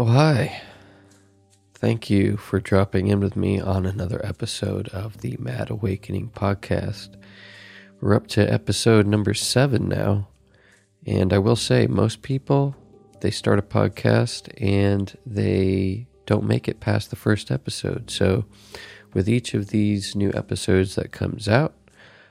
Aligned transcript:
Oh, 0.00 0.04
hi. 0.04 0.62
Thank 1.74 2.08
you 2.08 2.36
for 2.36 2.60
dropping 2.60 3.08
in 3.08 3.18
with 3.18 3.34
me 3.34 3.60
on 3.60 3.84
another 3.84 4.24
episode 4.24 4.86
of 4.90 5.22
the 5.22 5.36
Mad 5.40 5.70
Awakening 5.70 6.30
podcast. 6.30 7.16
We're 8.00 8.14
up 8.14 8.28
to 8.28 8.46
episode 8.48 9.08
number 9.08 9.34
seven 9.34 9.88
now. 9.88 10.28
And 11.04 11.32
I 11.32 11.38
will 11.38 11.56
say, 11.56 11.88
most 11.88 12.22
people, 12.22 12.76
they 13.22 13.32
start 13.32 13.58
a 13.58 13.62
podcast 13.62 14.52
and 14.62 15.18
they 15.26 16.06
don't 16.26 16.44
make 16.44 16.68
it 16.68 16.78
past 16.78 17.10
the 17.10 17.16
first 17.16 17.50
episode. 17.50 18.08
So, 18.08 18.44
with 19.14 19.28
each 19.28 19.52
of 19.52 19.70
these 19.70 20.14
new 20.14 20.30
episodes 20.32 20.94
that 20.94 21.10
comes 21.10 21.48
out, 21.48 21.74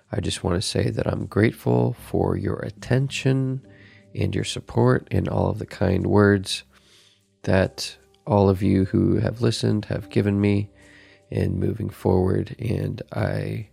I 0.10 0.22
just 0.22 0.42
want 0.42 0.56
to 0.56 0.66
say 0.66 0.90
that 0.90 1.06
I'm 1.06 1.26
grateful 1.26 1.98
for 2.00 2.38
your 2.38 2.60
attention 2.60 3.60
and 4.16 4.34
your 4.34 4.46
support 4.46 5.06
and 5.12 5.28
all 5.28 5.50
of 5.50 5.60
the 5.60 5.66
kind 5.66 6.08
words 6.08 6.64
that 7.44 7.98
all 8.26 8.50
of 8.50 8.62
you 8.62 8.86
who 8.86 9.18
have 9.18 9.42
listened 9.42 9.86
have 9.86 10.10
given 10.10 10.40
me 10.40 10.70
in 11.30 11.60
moving 11.60 11.90
forward. 11.90 12.56
And 12.60 13.02
I 13.14 13.70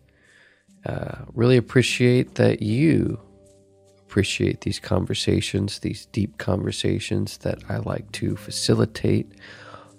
uh, 0.86 1.24
really 1.32 1.56
appreciate 1.56 2.36
that 2.36 2.62
you 2.62 3.20
appreciate 4.06 4.60
these 4.60 4.78
conversations, 4.78 5.80
these 5.80 6.06
deep 6.06 6.38
conversations 6.38 7.38
that 7.38 7.58
I 7.68 7.78
like 7.78 8.12
to 8.12 8.36
facilitate 8.36 9.32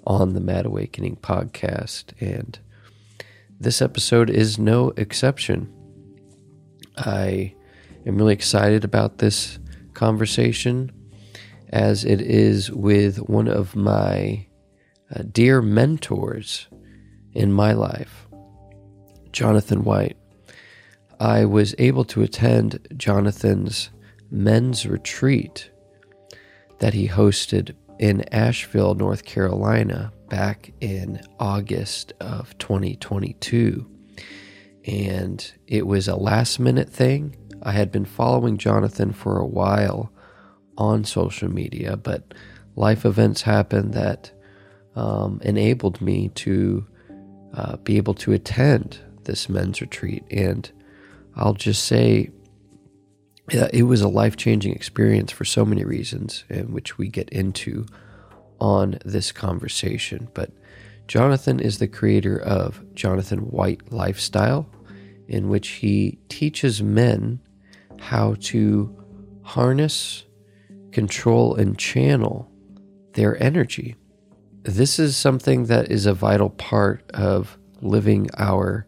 on 0.08 0.34
the 0.34 0.40
Mad 0.40 0.66
Awakening 0.66 1.18
podcast. 1.18 2.14
And 2.22 2.58
this 3.60 3.82
episode 3.82 4.30
is 4.30 4.58
no 4.58 4.94
exception. 4.96 5.70
I 6.98 7.56
am 8.06 8.16
really 8.16 8.34
excited 8.34 8.86
about 8.86 9.18
this 9.18 9.60
conversation 9.94 10.92
as 11.70 12.04
it 12.04 12.22
is 12.22 12.72
with 12.72 13.18
one 13.30 13.48
of 13.48 13.76
my 13.76 14.46
uh, 15.14 15.24
dear 15.32 15.62
mentors 15.62 16.68
in 17.34 17.52
my 17.52 17.74
life, 17.74 18.28
Johnathan 19.32 19.84
White. 19.84 20.18
I 21.20 21.46
was 21.46 21.76
able 21.78 22.06
to 22.06 22.24
attend 22.24 22.88
Johnathan's 22.94 23.90
men's 24.30 24.86
retreat 24.86 25.70
that 26.80 26.94
he 26.94 27.08
hosted 27.08 27.76
in 28.00 28.22
Asheville, 28.34 28.96
North 28.96 29.24
Carolina, 29.24 30.12
back 30.30 30.74
in 30.82 31.22
August 31.40 32.14
of 32.20 32.58
2022. 32.58 33.90
And 34.86 35.54
it 35.68 35.88
was 35.88 36.08
a 36.08 36.16
last 36.16 36.60
minute 36.60 36.90
thing. 36.90 37.36
I 37.64 37.72
had 37.72 37.92
been 37.92 38.06
following 38.06 38.58
Johnathan 38.58 39.16
for 39.16 39.40
a 39.40 39.48
while 39.48 40.12
on 40.78 41.04
social 41.04 41.50
media, 41.50 41.98
but 41.98 42.34
life 42.76 43.06
events 43.06 43.42
happened 43.44 43.94
that 43.94 44.32
um, 44.96 45.40
enabled 45.44 46.02
me 46.02 46.30
to 46.30 46.86
uh, 47.54 47.78
be 47.78 47.98
able 47.98 48.14
to 48.14 48.34
attend 48.34 49.00
this 49.24 49.50
men's 49.50 49.82
retreat. 49.82 50.24
And 50.32 50.70
I'll 51.36 51.54
just 51.54 51.86
say, 51.86 52.32
it 53.50 53.84
was 53.84 54.02
a 54.02 54.08
life 54.08 54.38
changing 54.38 54.74
experience 54.74 55.32
for 55.32 55.46
so 55.46 55.66
many 55.66 55.84
reasons, 55.84 56.46
in 56.50 56.74
which 56.74 56.98
we 56.98 57.08
get 57.10 57.30
into 57.30 57.86
on 58.60 58.98
this 59.06 59.32
conversation. 59.32 60.30
But 60.34 60.52
Johnathan 61.08 61.62
is 61.62 61.78
the 61.78 61.88
creator 61.88 62.38
of 62.42 62.84
Johnathan 62.96 63.52
White 63.52 63.92
Lifestyle, 63.92 64.68
in 65.28 65.50
which 65.50 65.68
he 65.70 66.20
teaches 66.30 66.82
men 66.82 67.40
how 68.00 68.36
to 68.40 68.96
harness 69.44 70.24
control 70.96 71.54
and 71.56 71.78
channel 71.78 72.50
their 73.16 73.42
energy. 73.44 73.98
This 74.64 74.98
is 74.98 75.18
something 75.18 75.66
that 75.66 75.92
is 75.92 76.06
a 76.06 76.14
vital 76.14 76.50
part 76.52 77.04
of 77.12 77.58
living 77.82 78.30
our 78.38 78.88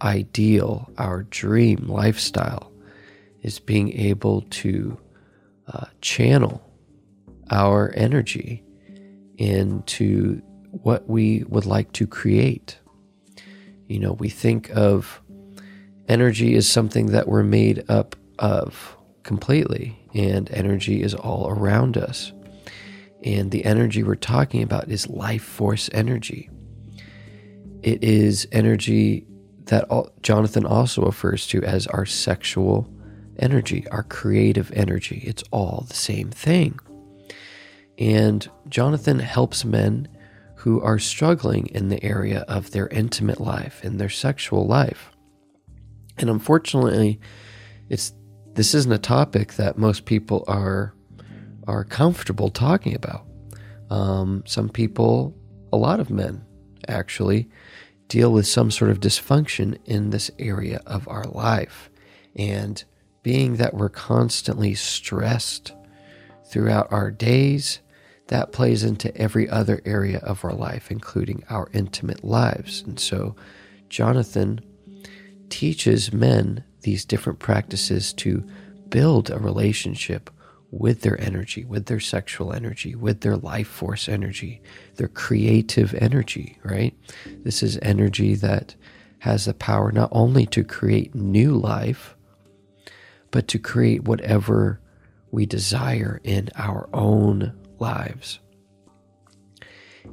ideal, 0.00 0.90
our 0.96 1.24
dream 1.24 1.86
lifestyle, 1.86 2.72
is 3.42 3.58
being 3.58 3.92
able 3.92 4.40
to 4.62 4.98
uh, 5.70 5.84
channel 6.00 6.62
our 7.50 7.92
energy 7.94 8.64
into 9.36 10.40
what 10.70 11.06
we 11.10 11.44
would 11.46 11.66
like 11.66 11.92
to 11.92 12.06
create. 12.06 12.78
You 13.86 13.98
know, 13.98 14.14
we 14.14 14.30
think 14.30 14.70
of 14.70 15.20
energy 16.08 16.54
as 16.56 16.66
something 16.66 17.08
that 17.08 17.28
we're 17.28 17.42
made 17.42 17.84
up 17.90 18.16
of 18.38 18.96
completely, 19.24 20.01
and 20.14 20.50
energy 20.50 21.02
is 21.02 21.14
all 21.14 21.48
around 21.48 21.96
us. 21.96 22.32
And 23.24 23.50
the 23.50 23.64
energy 23.64 24.02
we're 24.02 24.16
talking 24.16 24.62
about 24.62 24.90
is 24.90 25.08
life 25.08 25.44
force 25.44 25.88
energy. 25.92 26.50
It 27.82 28.02
is 28.02 28.48
energy 28.52 29.26
that 29.66 29.88
Johnathan 29.88 30.68
also 30.68 31.02
refers 31.02 31.46
to 31.48 31.62
as 31.62 31.86
our 31.86 32.04
sexual 32.04 32.92
energy, 33.38 33.86
our 33.88 34.02
creative 34.02 34.72
energy. 34.72 35.22
It's 35.24 35.44
all 35.50 35.84
the 35.88 35.94
same 35.94 36.30
thing. 36.30 36.78
And 37.98 38.48
Johnathan 38.68 39.20
helps 39.20 39.64
men 39.64 40.08
who 40.56 40.80
are 40.80 40.98
struggling 40.98 41.66
in 41.68 41.88
the 41.88 42.02
area 42.04 42.40
of 42.48 42.70
their 42.70 42.88
intimate 42.88 43.40
life, 43.40 43.84
in 43.84 43.98
their 43.98 44.08
sexual 44.08 44.66
life. 44.66 45.10
And 46.18 46.30
unfortunately, 46.30 47.20
it's 47.88 48.12
this 48.54 48.74
isn't 48.74 48.92
a 48.92 48.98
topic 48.98 49.54
that 49.54 49.78
most 49.78 50.04
people 50.04 50.44
are 50.46 50.94
are 51.66 51.84
comfortable 51.84 52.48
talking 52.48 52.94
about. 52.94 53.24
Um, 53.88 54.42
some 54.46 54.68
people, 54.68 55.34
a 55.72 55.76
lot 55.76 56.00
of 56.00 56.10
men, 56.10 56.44
actually, 56.88 57.48
deal 58.08 58.32
with 58.32 58.46
some 58.46 58.70
sort 58.70 58.90
of 58.90 59.00
dysfunction 59.00 59.78
in 59.84 60.10
this 60.10 60.30
area 60.38 60.80
of 60.86 61.06
our 61.08 61.24
life, 61.24 61.88
and 62.34 62.82
being 63.22 63.56
that 63.56 63.74
we're 63.74 63.88
constantly 63.88 64.74
stressed 64.74 65.72
throughout 66.46 66.92
our 66.92 67.10
days, 67.10 67.80
that 68.26 68.52
plays 68.52 68.82
into 68.82 69.16
every 69.16 69.48
other 69.48 69.80
area 69.84 70.18
of 70.18 70.44
our 70.44 70.54
life, 70.54 70.90
including 70.90 71.44
our 71.48 71.68
intimate 71.72 72.24
lives. 72.24 72.82
And 72.82 72.98
so, 72.98 73.36
Johnathan 73.88 74.60
teaches 75.48 76.12
men 76.12 76.64
these 76.82 77.04
different 77.04 77.38
practices 77.38 78.12
to 78.14 78.46
build 78.88 79.30
a 79.30 79.38
relationship 79.38 80.30
with 80.70 81.02
their 81.02 81.20
energy, 81.20 81.64
with 81.64 81.86
their 81.86 82.00
sexual 82.00 82.52
energy, 82.52 82.94
with 82.94 83.20
their 83.20 83.36
life 83.36 83.68
force 83.68 84.08
energy, 84.08 84.60
their 84.96 85.08
creative 85.08 85.94
energy, 85.94 86.58
right? 86.64 86.94
This 87.44 87.62
is 87.62 87.78
energy 87.82 88.34
that 88.36 88.74
has 89.18 89.44
the 89.44 89.54
power 89.54 89.92
not 89.92 90.08
only 90.12 90.46
to 90.46 90.64
create 90.64 91.14
new 91.14 91.54
life, 91.54 92.16
but 93.30 93.48
to 93.48 93.58
create 93.58 94.04
whatever 94.04 94.80
we 95.30 95.46
desire 95.46 96.20
in 96.24 96.48
our 96.56 96.88
own 96.92 97.52
lives. 97.78 98.40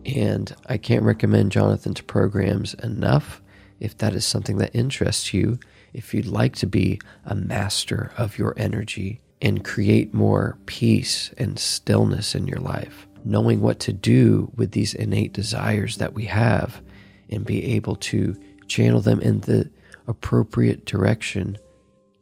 And 0.05 0.53
I 0.67 0.77
can't 0.77 1.03
recommend 1.03 1.51
Johnathan's 1.51 2.01
programs 2.01 2.73
enough 2.75 3.41
if 3.79 3.97
that 3.97 4.13
is 4.13 4.25
something 4.25 4.57
that 4.57 4.75
interests 4.75 5.33
you 5.33 5.59
if 5.93 6.13
you'd 6.13 6.25
like 6.25 6.55
to 6.57 6.67
be 6.67 6.99
a 7.25 7.35
master 7.35 8.11
of 8.17 8.37
your 8.37 8.53
energy 8.57 9.21
and 9.41 9.63
create 9.63 10.13
more 10.13 10.57
peace 10.65 11.33
and 11.37 11.57
stillness 11.57 12.35
in 12.35 12.47
your 12.47 12.59
life, 12.59 13.07
knowing 13.23 13.61
what 13.61 13.79
to 13.79 13.93
do 13.93 14.51
with 14.55 14.71
these 14.71 14.93
innate 14.93 15.33
desires 15.33 15.97
that 15.97 16.13
we 16.13 16.25
have 16.25 16.81
and 17.29 17.45
be 17.45 17.73
able 17.75 17.95
to 17.95 18.35
channel 18.67 19.01
them 19.01 19.19
in 19.21 19.41
the 19.41 19.69
appropriate 20.07 20.85
direction 20.85 21.57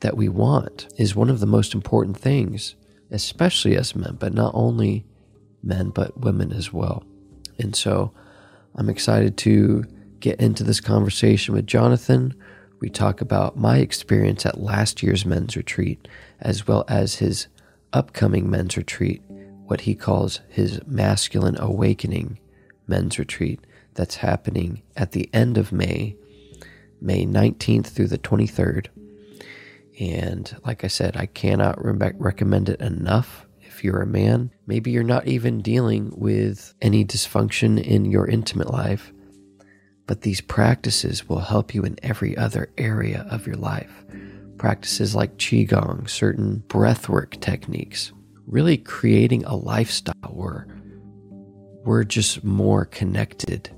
that 0.02 0.18
we 0.18 0.30
want 0.30 0.88
is 0.98 1.16
one 1.16 1.30
of 1.30 1.40
the 1.40 1.46
most 1.46 1.74
important 1.74 2.18
things, 2.18 2.76
especially 3.12 3.76
as 3.76 3.96
men, 3.96 4.16
but 4.20 4.34
not 4.34 4.52
only 4.54 5.06
men, 5.64 5.90
but 5.90 6.18
women 6.20 6.52
as 6.52 6.72
well. 6.72 7.04
And 7.58 7.76
so 7.76 8.14
I'm 8.76 8.90
excited 8.90 9.38
to 9.40 9.84
get 10.20 10.40
into 10.40 10.64
this 10.64 10.80
conversation 10.80 11.54
with 11.54 11.66
Johnathan. 11.66 12.34
We 12.80 12.90
talk 12.90 13.22
about 13.22 13.58
my 13.58 13.78
experience 13.78 14.46
at 14.46 14.62
last 14.62 15.02
year's 15.02 15.26
men's 15.26 15.58
retreat, 15.58 16.08
as 16.40 16.68
well 16.68 16.86
as 16.88 17.16
his 17.16 17.48
upcoming 17.92 18.50
men's 18.50 18.78
retreat, 18.78 19.22
what 19.66 19.82
he 19.82 19.96
calls 19.96 20.42
his 20.48 20.80
masculine 20.86 21.60
awakening 21.60 22.40
men's 22.88 23.18
retreat 23.18 23.60
that's 23.96 24.18
happening 24.18 24.84
at 24.96 25.12
the 25.12 25.30
end 25.34 25.58
of 25.58 25.72
May, 25.72 26.16
May 27.02 27.26
19th 27.26 27.88
through 27.88 28.08
the 28.08 28.20
23rd. 28.20 28.88
And 30.00 30.56
like 30.64 30.84
I 30.84 30.88
said, 30.88 31.18
I 31.18 31.26
cannot 31.26 31.84
re- 31.84 32.12
recommend 32.16 32.70
it 32.70 32.80
enough. 32.80 33.48
If 33.60 33.84
you're 33.84 34.02
a 34.02 34.08
man, 34.08 34.52
maybe 34.68 34.92
you're 34.92 35.04
not 35.04 35.28
even 35.28 35.62
dealing 35.62 36.12
with 36.16 36.76
any 36.82 37.04
dysfunction 37.04 37.84
in 37.84 38.06
your 38.06 38.28
intimate 38.28 38.72
life 38.72 39.12
but 40.08 40.22
these 40.22 40.42
practices 40.42 41.28
will 41.28 41.40
help 41.40 41.76
you 41.76 41.84
in 41.84 42.00
every 42.02 42.36
other 42.38 42.72
area 42.78 43.28
of 43.30 43.46
your 43.46 43.58
life. 43.58 44.06
Practices 44.58 45.14
like 45.14 45.38
Qigong, 45.38 46.10
certain 46.10 46.64
breathwork 46.68 47.40
techniques, 47.42 48.12
really 48.48 48.78
creating 48.78 49.44
a 49.44 49.56
lifestyle 49.56 50.32
where 50.32 50.68
we're 51.84 52.06
just 52.06 52.44
more 52.44 52.86
connected 52.86 53.70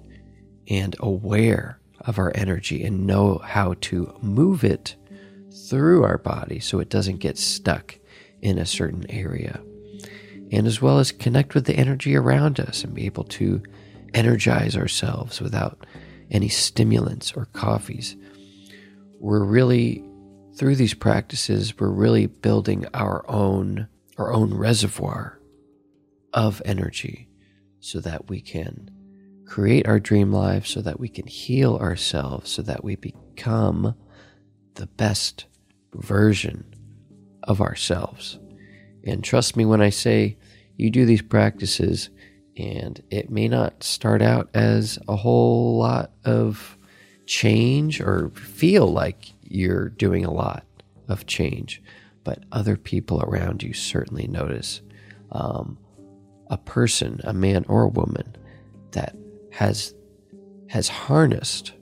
and 0.69 0.95
aware 0.99 1.79
of 2.01 2.17
our 2.17 2.31
energy 2.35 2.83
and 2.83 3.05
know 3.05 3.39
how 3.39 3.75
to 3.81 4.15
move 4.21 4.63
it 4.63 4.95
through 5.67 6.03
our 6.03 6.17
body 6.17 6.59
so 6.59 6.79
it 6.79 6.89
doesn't 6.89 7.17
get 7.17 7.37
stuck 7.37 7.97
in 8.41 8.57
a 8.57 8.65
certain 8.65 9.09
area. 9.09 9.59
And 10.51 10.65
as 10.65 10.81
well 10.81 10.99
as 10.99 11.11
connect 11.11 11.53
with 11.53 11.65
the 11.65 11.75
energy 11.75 12.15
around 12.15 12.59
us 12.59 12.83
and 12.83 12.93
be 12.93 13.05
able 13.05 13.25
to 13.25 13.61
energize 14.13 14.75
ourselves 14.75 15.41
without 15.41 15.85
any 16.31 16.49
stimulants 16.49 17.33
or 17.33 17.45
coffees. 17.45 18.15
We're 19.19 19.43
really 19.43 20.03
through 20.55 20.75
these 20.75 20.93
practices 20.93 21.77
we're 21.79 21.87
really 21.87 22.25
building 22.25 22.85
our 22.93 23.23
own 23.29 23.87
our 24.17 24.33
own 24.33 24.53
reservoir 24.53 25.39
of 26.33 26.61
energy 26.65 27.29
so 27.79 28.01
that 28.01 28.27
we 28.27 28.41
can 28.41 28.91
create 29.45 29.87
our 29.87 29.99
dream 29.99 30.33
life 30.33 30.65
so 30.65 30.81
that 30.81 30.99
we 30.99 31.07
can 31.07 31.25
heal 31.27 31.77
ourselves 31.77 32.51
so 32.51 32.61
that 32.61 32.83
we 32.83 32.95
become 32.97 33.95
the 34.75 34.87
best 34.87 35.45
version 35.93 36.73
of 37.43 37.61
ourselves. 37.61 38.39
And 39.03 39.23
trust 39.23 39.55
me 39.55 39.65
when 39.65 39.81
I 39.81 39.89
say 39.89 40.37
you 40.77 40.89
do 40.89 41.05
these 41.05 41.21
practices 41.21 42.09
and 42.59 43.01
it 43.09 43.29
may 43.29 43.47
not 43.47 43.83
start 43.83 44.21
out 44.21 44.49
as 44.53 44.99
a 45.07 45.15
whole 45.15 45.77
lot 45.77 46.11
of 46.25 46.77
change 47.25 48.01
or 48.01 48.31
feel 48.31 48.87
like 48.87 49.31
you're 49.43 49.89
doing 49.89 50.25
a 50.25 50.33
lot 50.33 50.65
of 51.07 51.25
change, 51.25 51.81
but 52.25 52.43
other 52.51 52.75
people 52.75 53.21
around 53.21 53.63
you 53.63 53.73
certainly 53.73 54.27
notice. 54.27 54.81
Um, 55.31 55.77
a 56.49 56.57
person, 56.57 57.21
a 57.23 57.33
man 57.33 57.63
or 57.69 57.83
a 57.83 57.89
woman, 57.89 58.35
that 58.91 59.15
has 59.51 59.93
has 60.67 60.89
harnessed 60.89 61.73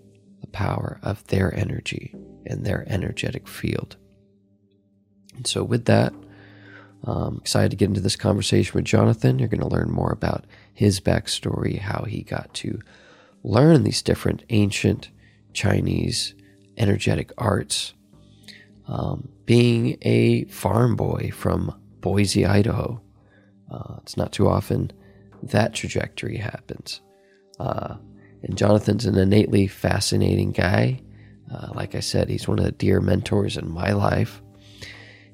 the 0.41 0.47
power 0.47 0.99
of 1.01 1.25
their 1.27 1.53
energy 1.55 2.13
and 2.45 2.65
their 2.65 2.85
energetic 2.87 3.47
field. 3.47 3.95
And 5.35 5.47
so, 5.47 5.63
with 5.63 5.85
that, 5.85 6.13
I'm 7.03 7.37
excited 7.37 7.71
to 7.71 7.77
get 7.77 7.87
into 7.87 8.01
this 8.01 8.15
conversation 8.15 8.73
with 8.73 8.85
Johnathan. 8.85 9.39
You're 9.39 9.47
going 9.47 9.61
to 9.61 9.67
learn 9.67 9.91
more 9.91 10.11
about 10.11 10.45
his 10.77 10.99
backstory, 10.99 11.79
how 11.79 12.03
he 12.03 12.21
got 12.21 12.53
to 12.53 12.79
learn 13.43 13.83
these 13.83 14.03
different 14.03 14.43
ancient 14.49 15.09
Chinese 15.51 16.35
energetic 16.77 17.31
arts. 17.35 17.95
Um, 18.87 19.27
being 19.45 19.97
a 20.03 20.45
farm 20.45 20.95
boy 20.95 21.31
from 21.33 21.75
Boise, 21.99 22.45
Idaho, 22.45 23.01
uh, 23.71 23.95
it's 24.03 24.17
not 24.17 24.31
too 24.31 24.47
often 24.47 24.91
that 25.41 25.73
trajectory 25.73 26.37
happens. 26.37 27.01
Uh, 27.59 27.95
and 28.43 28.55
Johnathan's 28.55 29.07
an 29.07 29.17
innately 29.17 29.65
fascinating 29.65 30.51
guy. 30.51 31.01
Uh, 31.51 31.69
like 31.73 31.95
I 31.95 32.01
said, 32.01 32.29
he's 32.29 32.47
one 32.47 32.59
of 32.59 32.65
the 32.65 32.71
dear 32.71 33.01
mentors 33.01 33.57
in 33.57 33.67
my 33.67 33.93
life. 33.93 34.43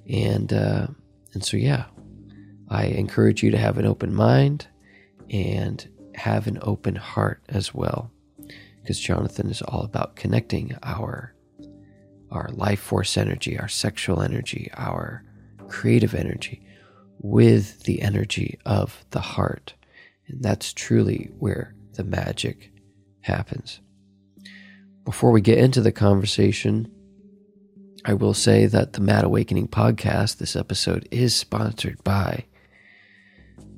And, 0.10 0.54
uh, 0.54 0.88
and 1.34 1.44
so, 1.44 1.58
yeah, 1.58 1.88
I 2.70 2.86
encourage 2.86 3.44
you 3.44 3.52
to 3.52 3.58
have 3.58 3.78
an 3.78 3.86
open 3.86 4.16
mind 4.16 4.70
and 5.34 5.90
have 6.16 6.48
an 6.48 6.60
open 6.62 6.96
heart 6.96 7.42
as 7.50 7.74
well 7.74 8.12
because 8.82 9.00
Johnathan 9.00 9.50
is 9.50 9.62
all 9.64 9.82
about 9.82 10.16
connecting 10.16 10.78
our 10.84 11.34
our 12.32 12.50
life 12.50 12.80
force 12.80 13.16
energy, 13.16 13.60
our 13.60 13.68
sexual 13.68 14.22
energy, 14.22 14.70
our 14.76 15.24
creative 15.68 16.16
energy 16.16 16.66
with 17.20 17.84
the 17.84 18.02
energy 18.02 18.58
of 18.66 19.06
the 19.12 19.20
heart. 19.20 19.76
And 20.28 20.42
that's 20.42 20.74
truly 20.74 21.30
where 21.38 21.76
the 21.94 22.04
magic 22.04 22.72
happens. 23.22 23.82
Before 25.06 25.32
we 25.32 25.42
get 25.42 25.60
into 25.60 25.80
the 25.80 25.92
conversation, 25.92 26.92
I 28.04 28.14
will 28.14 28.34
say 28.34 28.66
that 28.66 28.94
the 28.94 29.02
Mad 29.02 29.26
Awakening 29.26 29.68
podcast, 29.68 30.38
this 30.38 30.56
episode, 30.56 31.08
is 31.12 31.36
sponsored 31.36 32.04
by 32.04 32.46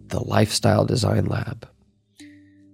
the 0.07 0.19
Lifestyle 0.19 0.85
Design 0.85 1.25
Lab. 1.25 1.67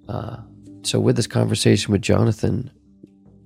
Uh, 0.07 0.37
so, 0.83 0.99
with 0.99 1.15
this 1.15 1.27
conversation 1.27 1.91
with 1.91 2.01
Johnathan, 2.01 2.71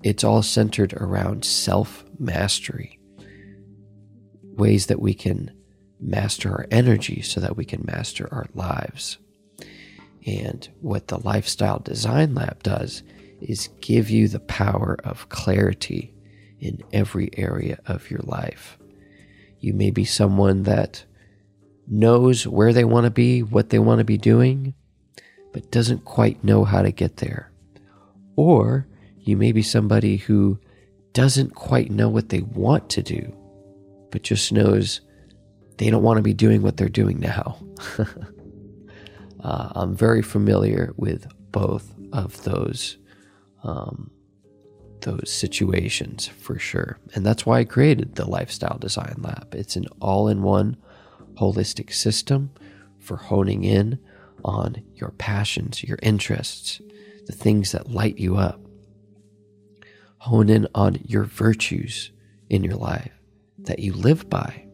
it's 0.03 0.23
all 0.23 0.41
centered 0.41 0.93
around 0.93 1.45
self 1.45 2.05
mastery, 2.19 2.99
ways 4.55 4.87
that 4.87 5.01
we 5.01 5.13
can 5.13 5.51
master 5.99 6.51
our 6.51 6.67
energy 6.71 7.21
so 7.21 7.39
that 7.39 7.57
we 7.57 7.65
can 7.65 7.83
master 7.85 8.27
our 8.31 8.47
lives. 8.53 9.17
And 10.25 10.67
what 10.81 11.07
the 11.07 11.19
Lifestyle 11.19 11.79
Design 11.79 12.33
Lab 12.33 12.63
does 12.63 13.03
is 13.41 13.69
give 13.81 14.09
you 14.09 14.27
the 14.27 14.39
power 14.39 14.97
of 15.03 15.29
clarity 15.29 16.13
in 16.59 16.81
every 16.91 17.29
area 17.37 17.79
of 17.85 18.09
your 18.09 18.21
life. 18.21 18.77
You 19.59 19.73
may 19.73 19.91
be 19.91 20.05
someone 20.05 20.63
that 20.63 21.05
knows 21.87 22.47
where 22.47 22.73
they 22.73 22.83
want 22.83 23.05
to 23.05 23.11
be, 23.11 23.43
what 23.43 23.69
they 23.69 23.79
want 23.79 23.99
to 23.99 24.05
be 24.05 24.17
doing, 24.17 24.73
but 25.53 25.71
doesn't 25.71 26.05
quite 26.05 26.43
know 26.43 26.63
how 26.63 26.81
to 26.81 26.91
get 26.91 27.17
there. 27.17 27.51
Or 28.35 28.87
you 29.19 29.37
may 29.37 29.51
be 29.51 29.61
somebody 29.61 30.17
who 30.17 30.59
doesn't 31.13 31.55
quite 31.55 31.91
know 31.91 32.09
what 32.09 32.29
they 32.29 32.41
want 32.41 32.89
to 32.89 33.01
do, 33.01 33.33
but 34.11 34.23
just 34.23 34.51
knows 34.51 35.01
they 35.77 35.89
don't 35.89 36.03
want 36.03 36.17
to 36.17 36.23
be 36.23 36.33
doing 36.33 36.61
what 36.61 36.77
they're 36.77 36.89
doing 36.89 37.19
now. 37.19 37.57
uh, 39.43 39.69
I'm 39.75 39.95
very 39.95 40.21
familiar 40.21 40.93
with 40.97 41.27
both 41.51 41.93
of 42.13 42.43
those 42.43 42.97
um, 43.63 44.11
those 45.01 45.31
situations 45.31 46.27
for 46.27 46.57
sure, 46.59 46.97
and 47.13 47.25
that's 47.25 47.45
why 47.45 47.59
I 47.59 47.63
created 47.63 48.15
the 48.15 48.29
Lifestyle 48.29 48.77
Design 48.77 49.15
Lab. 49.19 49.53
It's 49.55 49.75
an 49.75 49.87
all-in-one 50.01 50.77
holistic 51.35 51.93
system 51.93 52.51
for 52.99 53.17
honing 53.17 53.63
in 53.63 53.99
on 54.43 54.83
your 54.95 55.11
passions, 55.11 55.83
your 55.83 55.99
interests, 56.01 56.81
the 57.25 57.33
things 57.33 57.71
that 57.71 57.91
light 57.91 58.17
you 58.17 58.37
up. 58.37 58.59
Hone 60.19 60.49
in 60.49 60.67
on 60.73 60.99
your 61.05 61.23
virtues 61.23 62.11
in 62.49 62.63
your 62.63 62.75
life 62.75 63.11
that 63.59 63.79
you 63.79 63.93
live 63.93 64.29
by. 64.29 64.65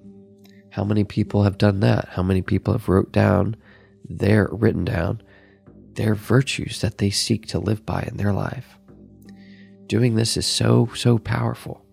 How 0.72 0.84
many 0.84 1.04
people 1.04 1.44
have 1.44 1.58
done 1.58 1.82
that? 1.82 2.10
How 2.10 2.24
many 2.24 2.42
people 2.42 2.74
have 2.74 2.88
wrote 2.88 3.12
down 3.12 3.58
their 4.08 4.50
written 4.52 4.86
down 4.86 5.22
their 5.94 6.16
virtues 6.16 6.82
that 6.82 6.98
they 6.98 7.10
seek 7.10 7.46
to 7.48 7.60
live 7.60 7.86
by 7.86 8.04
in 8.04 8.18
their 8.18 8.34
life? 8.34 8.78
Doing 9.88 10.16
this 10.16 10.38
is 10.38 10.46
so 10.46 10.90
so 10.96 11.18
powerful. 11.18 11.86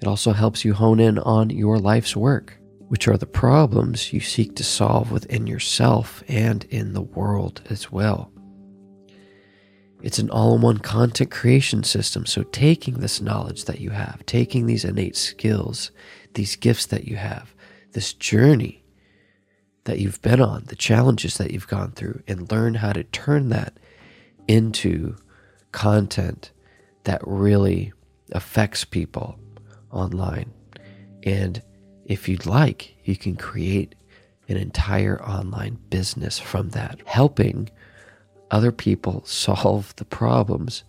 It 0.00 0.08
also 0.08 0.32
helps 0.32 0.64
you 0.64 0.74
hone 0.74 1.00
in 1.00 1.18
on 1.18 1.50
your 1.50 1.78
life's 1.78 2.16
work 2.16 2.58
which 2.94 3.08
are 3.08 3.16
the 3.16 3.26
problems 3.26 4.12
you 4.12 4.20
seek 4.20 4.54
to 4.54 4.62
solve 4.62 5.10
within 5.10 5.48
yourself 5.48 6.22
and 6.28 6.62
in 6.70 6.92
the 6.92 7.02
world 7.02 7.60
as 7.68 7.90
well. 7.90 8.30
It's 10.00 10.20
an 10.20 10.30
all 10.30 10.54
in 10.54 10.60
one 10.60 10.78
content 10.78 11.32
creation 11.32 11.82
system. 11.82 12.24
So, 12.24 12.44
taking 12.44 13.00
this 13.00 13.20
knowledge 13.20 13.64
that 13.64 13.80
you 13.80 13.90
have, 13.90 14.24
taking 14.26 14.66
these 14.66 14.84
innate 14.84 15.16
skills, 15.16 15.90
these 16.34 16.54
gifts 16.54 16.86
that 16.86 17.08
you 17.08 17.16
have, 17.16 17.52
this 17.94 18.12
journey 18.12 18.84
that 19.86 19.98
you've 19.98 20.22
been 20.22 20.40
on, 20.40 20.66
the 20.66 20.76
challenges 20.76 21.36
that 21.36 21.50
you've 21.50 21.66
gone 21.66 21.90
through, 21.90 22.22
and 22.28 22.52
learn 22.52 22.74
how 22.74 22.92
to 22.92 23.02
turn 23.02 23.48
that 23.48 23.76
into 24.46 25.16
content 25.72 26.52
that 27.02 27.20
really 27.26 27.92
affects 28.30 28.84
people 28.84 29.36
online 29.90 30.52
and 31.24 31.60
if 32.04 32.28
you'd 32.28 32.46
like, 32.46 32.94
you 33.04 33.16
can 33.16 33.36
create 33.36 33.94
an 34.48 34.56
entire 34.56 35.22
online 35.22 35.78
business 35.88 36.38
from 36.38 36.70
that, 36.70 37.00
helping 37.06 37.70
other 38.50 38.72
people 38.72 39.22
solve 39.26 39.94
the 39.96 40.04
problems 40.04 40.84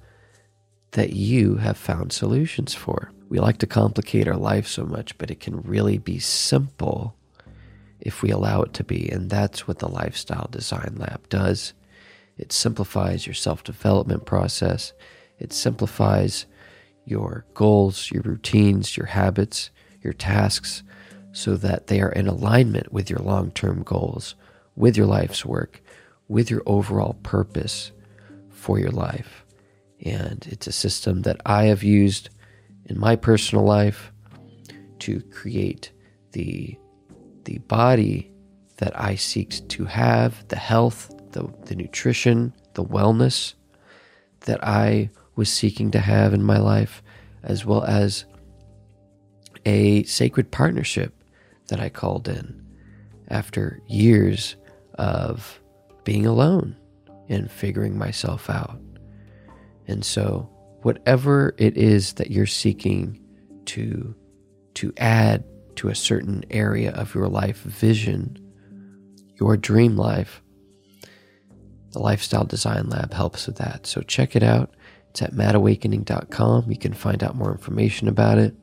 that 0.91 1.13
you 1.13 1.55
have 1.57 1.77
found 1.77 2.11
solutions 2.11 2.73
for. 2.73 3.11
We 3.27 3.39
like 3.39 3.57
to 3.59 3.67
complicate 3.67 4.27
our 4.27 4.37
life 4.37 4.67
so 4.67 4.85
much, 4.85 5.17
but 5.17 5.31
it 5.31 5.39
can 5.39 5.61
really 5.61 5.97
be 5.97 6.19
simple 6.19 7.15
if 7.99 8.21
we 8.21 8.29
allow 8.29 8.61
it 8.61 8.73
to 8.75 8.83
be. 8.83 9.09
And 9.09 9.29
that's 9.29 9.67
what 9.67 9.79
the 9.79 9.89
Lifestyle 9.89 10.47
Design 10.51 10.95
Lab 10.97 11.27
does. 11.27 11.73
It 12.37 12.51
simplifies 12.51 13.25
your 13.25 13.33
self 13.33 13.63
development 13.63 14.25
process, 14.25 14.93
it 15.39 15.53
simplifies 15.53 16.45
your 17.05 17.45
goals, 17.53 18.09
your 18.11 18.23
routines, 18.23 18.97
your 18.97 19.05
habits, 19.07 19.69
your 20.01 20.13
tasks 20.13 20.83
so 21.35 21.57
that 21.57 21.87
they 21.87 21.99
are 21.99 22.11
in 22.13 22.27
alignment 22.27 22.93
with 22.93 23.09
your 23.09 23.19
long 23.19 23.51
term 23.51 23.83
goals, 23.83 24.35
with 24.77 24.95
your 24.95 25.05
life's 25.05 25.45
work, 25.45 25.81
with 26.29 26.49
your 26.49 26.63
overall 26.65 27.17
purpose 27.23 27.91
for 28.49 28.79
your 28.79 28.91
life. 28.91 29.45
And 30.03 30.47
it's 30.49 30.65
a 30.65 30.71
system 30.71 31.23
that 31.23 31.41
I 31.45 31.65
have 31.65 31.83
used 31.83 32.29
in 32.85 32.97
my 32.97 33.17
personal 33.17 33.65
life 33.65 34.13
to 34.99 35.19
create 35.23 35.91
the, 36.31 36.77
the 37.43 37.57
body 37.59 38.31
that 38.77 38.97
I 38.97 39.15
seek 39.15 39.67
to 39.67 39.85
have, 39.85 40.47
the 40.47 40.55
health 40.55 41.11
the, 41.33 41.53
the 41.65 41.75
nutrition, 41.75 42.53
the 42.75 42.83
wellness 42.83 43.55
that 44.41 44.63
I 44.63 45.09
was 45.35 45.51
seeking 45.51 45.91
to 45.91 45.99
have 45.99 46.33
in 46.33 46.41
my 46.41 46.57
life, 46.57 47.03
as 47.43 47.65
well 47.65 47.83
as 47.83 48.23
a 49.65 50.03
sacred 50.03 50.49
partnership 50.51 51.14
that 51.67 51.79
I 51.79 51.89
called 51.89 52.27
in 52.27 52.65
after 53.29 53.81
years 53.87 54.55
of 54.95 55.59
being 56.03 56.25
alone 56.25 56.75
and 57.27 57.49
figuring 57.49 57.97
myself 57.97 58.49
out. 58.49 58.79
And 59.87 60.05
so, 60.05 60.49
whatever 60.81 61.55
it 61.57 61.77
is 61.77 62.13
that 62.13 62.31
you're 62.31 62.45
seeking 62.45 63.19
to 63.65 64.15
to 64.75 64.93
add 64.97 65.43
to 65.77 65.89
a 65.89 65.95
certain 65.95 66.43
area 66.49 66.91
of 66.91 67.13
your 67.15 67.27
life 67.27 67.57
vision, 67.61 68.37
your 69.39 69.57
dream 69.57 69.97
life, 69.97 70.41
the 71.91 71.99
Lifestyle 71.99 72.43
Design 72.43 72.89
Lab 72.89 73.13
helps 73.13 73.47
with 73.47 73.57
that. 73.57 73.87
So 73.87 74.01
check 74.01 74.35
it 74.35 74.43
out. 74.43 74.73
It's 75.09 75.21
at 75.21 75.31
madawakening.com. 75.31 76.69
You 76.69 76.77
can 76.77 76.93
find 76.93 77.23
out 77.23 77.35
more 77.35 77.51
information 77.51 78.07
about 78.07 78.37
it. 78.37 78.53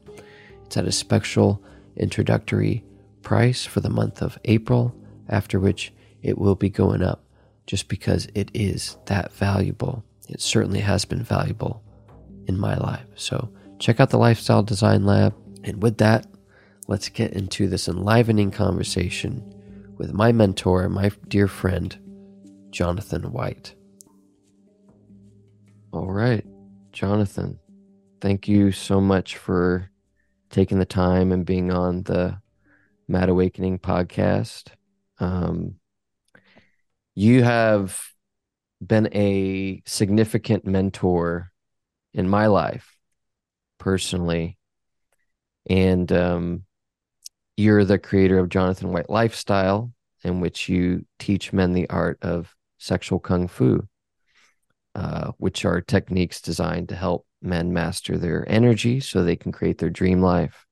It's 0.67 0.77
at 0.77 0.87
a 0.87 0.93
special 0.93 1.63
introductory 1.97 2.85
price 3.23 3.65
for 3.65 3.81
the 3.81 3.91
month 3.91 4.23
of 4.23 4.39
April, 4.45 4.95
after 5.29 5.59
which 5.59 5.93
it 6.23 6.39
will 6.39 6.55
be 6.55 6.69
going 6.69 7.03
up 7.03 7.25
just 7.67 7.89
because 7.89 8.29
it 8.35 8.51
is 8.55 8.97
that 9.07 9.33
valuable. 9.33 10.05
It 10.29 10.41
certainly 10.41 10.81
has 10.81 11.05
been 11.05 11.23
valuable 11.23 11.83
in 12.47 12.59
my 12.59 12.77
life. 12.77 13.07
So 13.15 13.51
check 13.79 14.01
out 14.01 14.11
the 14.11 14.19
Lifestyle 14.19 14.63
Design 14.63 15.05
Lab. 15.05 15.35
And 15.65 15.83
with 15.83 15.99
that, 15.99 16.27
let's 16.89 17.09
get 17.09 17.33
into 17.33 17.69
this 17.69 17.89
enlivening 17.89 18.51
conversation 18.51 19.43
with 19.97 20.13
my 20.13 20.33
mentor, 20.33 20.89
my 20.89 21.11
dear 21.29 21.49
friend, 21.49 21.97
Johnathan 22.71 23.31
White. 23.31 23.75
All 25.93 26.11
right, 26.11 26.45
Johnathan, 26.93 27.59
thank 28.21 28.49
you 28.49 28.73
so 28.73 29.01
much 29.01 29.37
for 29.37 29.91
taking 30.51 30.79
the 30.79 30.85
time 30.85 31.33
and 31.33 31.47
being 31.47 31.71
on 31.71 32.03
the 32.05 32.42
Mad 33.13 33.29
Awakening 33.29 33.79
podcast. 33.79 34.71
Um, 35.19 35.75
you 37.15 37.43
have 37.43 38.01
been 38.81 39.11
a 39.15 39.83
significant 39.85 40.65
mentor 40.65 41.53
in 42.15 42.27
my 42.27 42.47
life 42.47 42.97
personally. 43.79 44.57
And 45.69 46.11
um, 46.11 46.63
you're 47.59 47.85
the 47.85 47.99
creator 47.99 48.39
of 48.39 48.49
Johnathan 48.49 48.93
White 48.93 49.11
Lifestyle, 49.11 49.93
in 50.25 50.41
which 50.41 50.71
you 50.71 51.05
teach 51.19 51.53
men 51.53 51.75
the 51.75 51.91
art 51.91 52.19
of 52.23 52.55
sexual 52.79 53.21
kung 53.21 53.47
fu, 53.47 53.87
uh, 54.95 55.33
which 55.37 55.67
are 55.67 55.83
techniques 55.83 56.41
designed 56.41 56.89
to 56.89 56.97
help 56.97 57.27
men 57.43 57.75
master 57.75 58.17
their 58.17 58.49
energy 58.49 59.01
so 59.01 59.23
they 59.23 59.37
can 59.37 59.53
create 59.53 59.77
their 59.77 59.91
dream 59.91 60.23
life. 60.23 60.65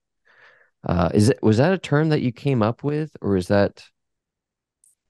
Uh, 0.86 1.10
is 1.12 1.28
it 1.28 1.42
was 1.42 1.58
that 1.58 1.72
a 1.72 1.78
term 1.78 2.08
that 2.08 2.22
you 2.22 2.32
came 2.32 2.62
up 2.62 2.82
with, 2.82 3.16
or 3.20 3.36
is 3.36 3.48
that 3.48 3.84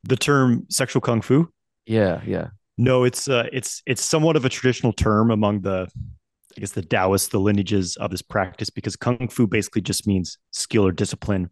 the 0.03 0.17
term 0.17 0.67
sexual 0.69 1.01
kung 1.01 1.21
fu? 1.21 1.49
Yeah, 1.87 2.21
yeah. 2.27 2.49
No, 2.77 3.05
it's 3.05 3.29
uh, 3.29 3.47
it's 3.53 3.83
it's 3.87 4.03
somewhat 4.03 4.37
of 4.37 4.45
a 4.45 4.49
traditional 4.49 4.93
term 4.93 5.31
among 5.31 5.61
the, 5.61 5.87
I 6.57 6.61
guess 6.61 6.73
the 6.73 6.83
Taoist, 6.83 7.31
the 7.31 7.39
lineages 7.39 7.97
of 7.97 8.11
this 8.11 8.23
practice, 8.23 8.71
because 8.71 8.97
kung 8.97 9.29
fu 9.29 9.47
basically 9.47 9.83
just 9.83 10.07
means 10.07 10.39
skill 10.51 10.87
or 10.87 10.93
discipline 10.93 11.51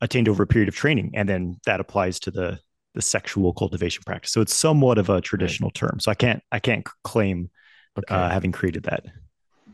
attained 0.00 0.28
over 0.28 0.42
a 0.42 0.46
period 0.46 0.68
of 0.68 0.74
training, 0.74 1.12
and 1.14 1.28
then 1.28 1.56
that 1.66 1.80
applies 1.80 2.18
to 2.20 2.30
the 2.30 2.58
the 2.94 3.02
sexual 3.02 3.52
cultivation 3.52 4.02
practice. 4.04 4.32
So 4.32 4.40
it's 4.40 4.54
somewhat 4.54 4.98
of 4.98 5.10
a 5.10 5.20
traditional 5.20 5.68
right. 5.68 5.74
term. 5.74 6.00
So 6.00 6.10
I 6.10 6.14
can't 6.14 6.42
I 6.50 6.60
can't 6.60 6.86
claim 7.02 7.50
okay. 7.98 8.14
uh, 8.14 8.30
having 8.30 8.52
created 8.52 8.84
that. 8.84 9.04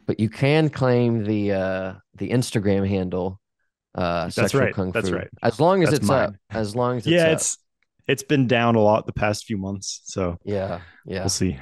But 0.07 0.19
you 0.19 0.29
can 0.29 0.71
claim 0.71 1.25
the 1.25 1.53
uh, 1.53 1.95
the 2.17 2.31
Instagram 2.31 2.89
handle. 2.89 3.41
Uh, 3.95 4.31
That's 4.35 4.55
right. 4.55 4.75
Kung 4.75 4.93
That's 4.93 5.11
right. 5.11 5.29
As 5.43 5.59
long 5.61 5.83
as 5.83 5.91
That's 5.91 6.01
it's 6.01 6.09
mine. 6.09 6.29
up. 6.29 6.35
As 6.51 6.77
long 6.77 6.99
as 6.99 7.07
it's 7.07 7.13
yeah, 7.13 7.27
up. 7.27 7.33
it's 7.33 7.59
it's 8.07 8.23
been 8.23 8.47
down 8.47 8.75
a 8.75 8.81
lot 8.81 9.07
the 9.07 9.13
past 9.13 9.45
few 9.45 9.57
months. 9.57 10.01
So 10.05 10.37
yeah, 10.45 10.81
yeah, 11.07 11.21
we'll 11.21 11.29
see. 11.29 11.59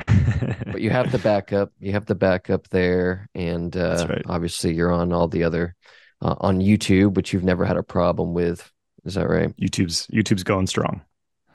but 0.66 0.80
you 0.80 0.90
have 0.90 1.12
the 1.12 1.18
backup. 1.18 1.70
You 1.78 1.92
have 1.92 2.06
the 2.06 2.14
backup 2.14 2.68
there, 2.68 3.28
and 3.34 3.76
uh, 3.76 4.06
right. 4.08 4.22
obviously 4.26 4.74
you're 4.74 4.92
on 4.92 5.12
all 5.12 5.28
the 5.28 5.44
other 5.44 5.74
uh, 6.22 6.36
on 6.40 6.60
YouTube, 6.60 7.14
which 7.14 7.32
you've 7.32 7.44
never 7.44 7.64
had 7.64 7.76
a 7.76 7.82
problem 7.82 8.34
with. 8.34 8.70
Is 9.04 9.14
that 9.14 9.28
right? 9.28 9.54
YouTube's 9.56 10.06
YouTube's 10.08 10.44
going 10.44 10.66
strong. 10.66 11.02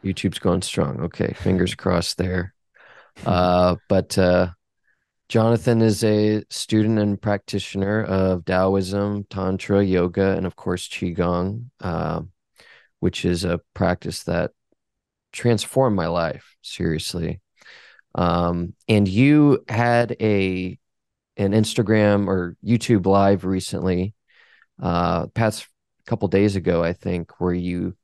YouTube's 0.04 0.40
going 0.40 0.62
strong. 0.62 1.02
Okay, 1.02 1.34
fingers 1.34 1.76
crossed 1.76 2.18
there. 2.18 2.54
Uh, 3.26 3.76
but 3.90 4.18
uh, 4.18 4.50
Johnathan 5.34 5.82
is 5.82 6.04
a 6.04 6.44
student 6.52 7.00
and 7.00 7.20
practitioner 7.20 8.04
of 8.04 8.46
Taoism, 8.46 9.24
Tantra, 9.32 9.84
yoga, 9.84 10.38
and 10.38 10.46
of 10.46 10.56
course 10.56 10.88
Qigong, 10.88 11.72
uh, 11.80 12.22
which 13.00 13.26
is 13.26 13.44
a 13.44 13.60
practice 13.74 14.26
that 14.26 14.52
transformed 15.32 15.96
my 15.96 16.06
life 16.06 16.56
seriously. 16.62 17.42
Um, 18.14 18.76
and 18.88 19.08
you 19.08 19.66
had 19.68 20.16
a 20.22 20.78
an 21.36 21.54
Instagram 21.54 22.28
or 22.28 22.56
YouTube 22.64 23.08
live 23.08 23.44
recently, 23.44 24.14
uh, 24.80 25.26
past 25.30 25.68
couple 26.06 26.28
days 26.28 26.56
ago, 26.56 26.84
I 26.84 26.94
think, 26.94 27.42
where 27.42 27.56
you 27.56 27.98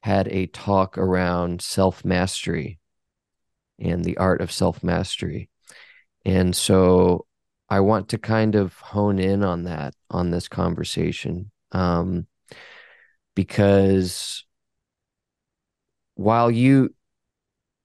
had 0.00 0.28
a 0.28 0.48
talk 0.48 0.98
around 0.98 1.62
self 1.62 2.04
mastery 2.04 2.78
and 3.78 4.04
the 4.04 4.18
art 4.18 4.42
of 4.42 4.52
self 4.52 4.84
mastery. 4.84 5.48
And 6.24 6.54
so 6.56 7.26
I 7.68 7.80
want 7.80 8.10
to 8.10 8.18
kind 8.18 8.54
of 8.54 8.74
hone 8.78 9.18
in 9.18 9.42
on 9.42 9.64
that 9.64 9.94
on 10.10 10.30
this 10.30 10.48
conversation 10.48 11.50
um, 11.72 12.26
because 13.34 14.44
while 16.14 16.50
you 16.50 16.94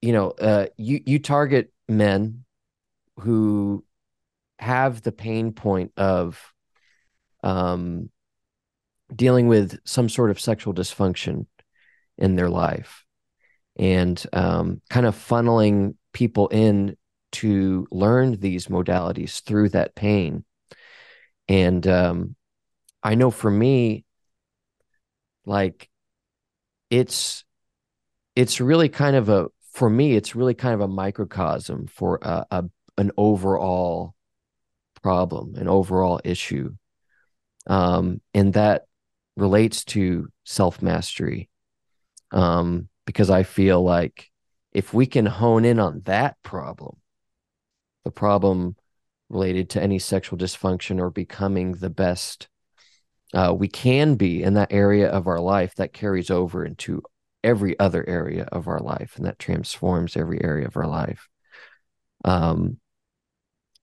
you 0.02 0.14
know 0.14 0.32
uh, 0.32 0.68
you 0.78 1.02
you 1.06 1.20
target 1.20 1.72
men 1.88 2.46
who 3.18 3.84
have 4.60 5.02
the 5.02 5.12
pain 5.12 5.52
point 5.52 5.92
of 5.98 6.54
um, 7.44 8.10
dealing 9.14 9.48
with 9.48 9.80
some 9.86 10.10
sort 10.10 10.30
of 10.30 10.40
sexual 10.40 10.74
dysfunction 10.74 11.46
in 12.18 12.36
their 12.36 12.50
life 12.50 13.06
and 13.78 14.24
um, 14.34 14.82
kind 14.90 15.06
of 15.06 15.16
funneling 15.16 15.96
people 16.14 16.50
in 16.50 16.98
to 17.32 17.88
learn 17.92 18.40
these 18.40 18.68
modalities 18.68 19.44
through 19.44 19.70
that 19.70 19.96
pain. 19.96 20.44
And 21.48 21.86
um, 21.88 22.36
i 23.04 23.16
know 23.16 23.32
for 23.32 23.50
me 23.50 24.06
like 25.46 25.90
it's 26.90 27.44
it's 28.36 28.62
really 28.62 28.90
kind 28.90 29.16
of 29.16 29.30
a 29.30 29.48
for 29.72 29.90
me 29.90 30.16
it's 30.16 30.36
really 30.36 30.54
kind 30.54 30.74
of 30.74 30.82
a 30.82 30.88
microcosm 30.88 31.88
for 31.88 32.20
a, 32.22 32.46
a 32.52 32.66
an 32.98 33.12
overall 33.18 34.14
problem 35.02 35.56
an 35.56 35.68
overall 35.68 36.20
issue. 36.24 36.72
Um, 37.68 38.22
and 38.34 38.54
that 38.54 38.84
relates 39.38 39.86
to 39.86 40.28
self 40.44 40.82
mastery 40.82 41.50
um, 42.32 42.90
because 43.06 43.30
i 43.30 43.44
feel 43.44 43.82
like 43.84 44.30
if 44.74 44.94
we 44.94 45.06
can 45.06 45.26
hone 45.26 45.66
in 45.66 45.80
on 45.80 46.02
that 46.06 46.36
problem 46.44 46.98
the 48.04 48.12
problem 48.12 48.76
related 49.30 49.70
to 49.72 49.82
any 49.82 50.00
sexual 50.00 50.38
dysfunction 50.38 51.00
or 51.00 51.10
becoming 51.10 51.74
the 51.74 51.90
best 51.90 52.48
uh, 53.34 53.54
we 53.56 53.68
can 53.68 54.16
be 54.16 54.42
in 54.42 54.56
that 54.56 54.74
area 54.74 55.08
of 55.08 55.28
our 55.28 55.40
life 55.40 55.76
that 55.76 55.94
carries 55.94 56.32
over 56.32 56.66
into 56.66 57.04
every 57.44 57.78
other 57.80 58.08
area 58.08 58.44
of 58.52 58.68
our 58.68 58.80
life 58.80 59.16
and 59.16 59.26
that 59.26 59.40
transforms 59.40 60.18
every 60.18 60.44
area 60.44 60.66
of 60.66 60.76
our 60.76 60.88
life. 60.88 61.28
Um 62.26 62.78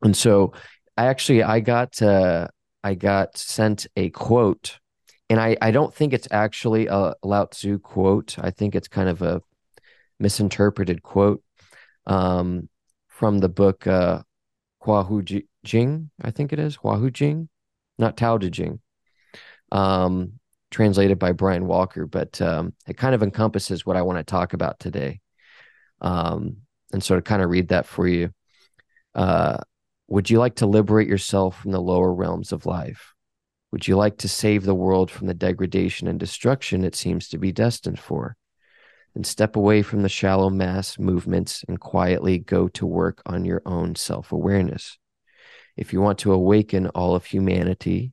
and 0.02 0.14
so 0.16 0.52
i 0.96 1.06
actually 1.06 1.42
i 1.42 1.60
got 1.60 2.00
uh 2.02 2.46
i 2.84 2.94
got 2.94 3.36
sent 3.36 3.86
a 3.96 4.10
quote 4.10 4.78
and 5.30 5.40
i 5.40 5.56
i 5.62 5.70
don't 5.70 5.94
think 5.94 6.12
it's 6.12 6.28
actually 6.30 6.86
a 6.86 7.14
lao 7.22 7.46
tzu 7.46 7.78
quote. 7.78 8.36
I 8.38 8.50
think 8.50 8.74
it's 8.74 8.88
kind 8.88 9.08
of 9.08 9.22
a 9.22 9.40
misinterpreted 10.20 11.02
quote. 11.02 11.42
Um 12.06 12.68
from 13.16 13.38
the 13.38 13.48
book 13.48 13.86
uh 13.86 14.20
Hua 14.80 15.04
Hu 15.04 15.22
Jing, 15.64 16.10
I 16.22 16.30
think 16.30 16.52
it 16.52 16.58
is 16.58 16.76
Hua 16.76 16.96
Hu 16.98 17.10
Jing, 17.10 17.48
not 17.98 18.16
Tao 18.16 18.38
Te 18.38 18.50
Ching. 18.50 18.80
Um, 19.72 20.34
translated 20.70 21.18
by 21.18 21.32
Brian 21.32 21.66
Walker, 21.66 22.06
but 22.06 22.40
um, 22.42 22.74
it 22.86 22.96
kind 22.96 23.14
of 23.14 23.22
encompasses 23.22 23.86
what 23.86 23.96
I 23.96 24.02
want 24.02 24.18
to 24.18 24.24
talk 24.24 24.52
about 24.52 24.78
today. 24.78 25.20
Um, 26.00 26.58
and 26.92 27.02
so 27.02 27.16
to 27.16 27.22
kind 27.22 27.42
of 27.42 27.50
read 27.50 27.68
that 27.68 27.86
for 27.86 28.06
you, 28.06 28.30
uh, 29.14 29.58
would 30.08 30.28
you 30.28 30.38
like 30.38 30.56
to 30.56 30.66
liberate 30.66 31.08
yourself 31.08 31.60
from 31.60 31.70
the 31.72 31.80
lower 31.80 32.12
realms 32.12 32.52
of 32.52 32.66
life? 32.66 33.14
Would 33.72 33.88
you 33.88 33.96
like 33.96 34.18
to 34.18 34.28
save 34.28 34.64
the 34.64 34.74
world 34.74 35.10
from 35.10 35.26
the 35.26 35.34
degradation 35.34 36.06
and 36.06 36.20
destruction 36.20 36.84
it 36.84 36.94
seems 36.94 37.28
to 37.28 37.38
be 37.38 37.50
destined 37.50 37.98
for? 37.98 38.36
Then 39.16 39.24
step 39.24 39.56
away 39.56 39.80
from 39.80 40.02
the 40.02 40.10
shallow 40.10 40.50
mass 40.50 40.98
movements 40.98 41.64
and 41.66 41.80
quietly 41.80 42.36
go 42.36 42.68
to 42.68 42.84
work 42.84 43.22
on 43.24 43.46
your 43.46 43.62
own 43.64 43.94
self 43.94 44.30
awareness. 44.30 44.98
If 45.74 45.94
you 45.94 46.02
want 46.02 46.18
to 46.18 46.34
awaken 46.34 46.88
all 46.88 47.14
of 47.14 47.24
humanity, 47.24 48.12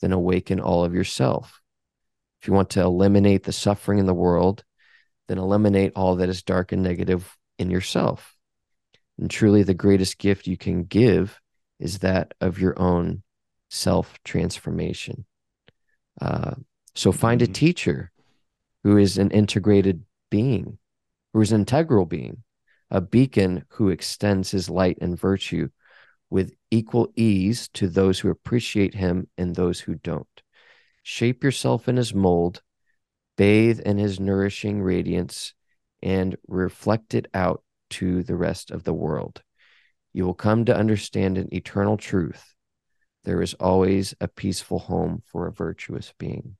then 0.00 0.10
awaken 0.10 0.58
all 0.58 0.84
of 0.84 0.92
yourself. 0.92 1.60
If 2.42 2.48
you 2.48 2.54
want 2.54 2.70
to 2.70 2.80
eliminate 2.80 3.44
the 3.44 3.52
suffering 3.52 4.00
in 4.00 4.06
the 4.06 4.14
world, 4.14 4.64
then 5.28 5.38
eliminate 5.38 5.92
all 5.94 6.16
that 6.16 6.28
is 6.28 6.42
dark 6.42 6.72
and 6.72 6.82
negative 6.82 7.36
in 7.60 7.70
yourself. 7.70 8.34
And 9.20 9.30
truly, 9.30 9.62
the 9.62 9.72
greatest 9.72 10.18
gift 10.18 10.48
you 10.48 10.56
can 10.56 10.82
give 10.82 11.40
is 11.78 12.00
that 12.00 12.34
of 12.40 12.58
your 12.58 12.76
own 12.76 13.22
self 13.68 14.18
transformation. 14.24 15.26
Uh, 16.20 16.54
so 16.96 17.12
find 17.12 17.40
mm-hmm. 17.40 17.52
a 17.52 17.54
teacher 17.54 18.10
who 18.82 18.96
is 18.96 19.16
an 19.16 19.30
integrated 19.30 20.02
being, 20.30 20.78
who 21.32 21.40
is 21.40 21.52
an 21.52 21.60
integral 21.60 22.06
being, 22.06 22.42
a 22.90 23.00
beacon 23.00 23.64
who 23.70 23.90
extends 23.90 24.50
his 24.50 24.70
light 24.70 24.98
and 25.00 25.18
virtue 25.18 25.68
with 26.28 26.54
equal 26.70 27.12
ease 27.16 27.68
to 27.74 27.88
those 27.88 28.20
who 28.20 28.30
appreciate 28.30 28.94
him 28.94 29.28
and 29.36 29.54
those 29.54 29.80
who 29.80 29.94
don't. 29.96 30.42
Shape 31.02 31.42
yourself 31.42 31.88
in 31.88 31.96
his 31.96 32.14
mold, 32.14 32.62
bathe 33.36 33.80
in 33.80 33.98
his 33.98 34.20
nourishing 34.20 34.80
radiance, 34.80 35.54
and 36.02 36.36
reflect 36.46 37.14
it 37.14 37.26
out 37.34 37.62
to 37.90 38.22
the 38.22 38.36
rest 38.36 38.70
of 38.70 38.84
the 38.84 38.94
world. 38.94 39.42
You 40.12 40.24
will 40.24 40.34
come 40.34 40.64
to 40.64 40.76
understand 40.76 41.36
an 41.38 41.52
eternal 41.52 41.96
truth. 41.96 42.54
There 43.24 43.42
is 43.42 43.54
always 43.54 44.14
a 44.20 44.28
peaceful 44.28 44.78
home 44.78 45.22
for 45.26 45.46
a 45.46 45.52
virtuous 45.52 46.12
being. 46.18 46.56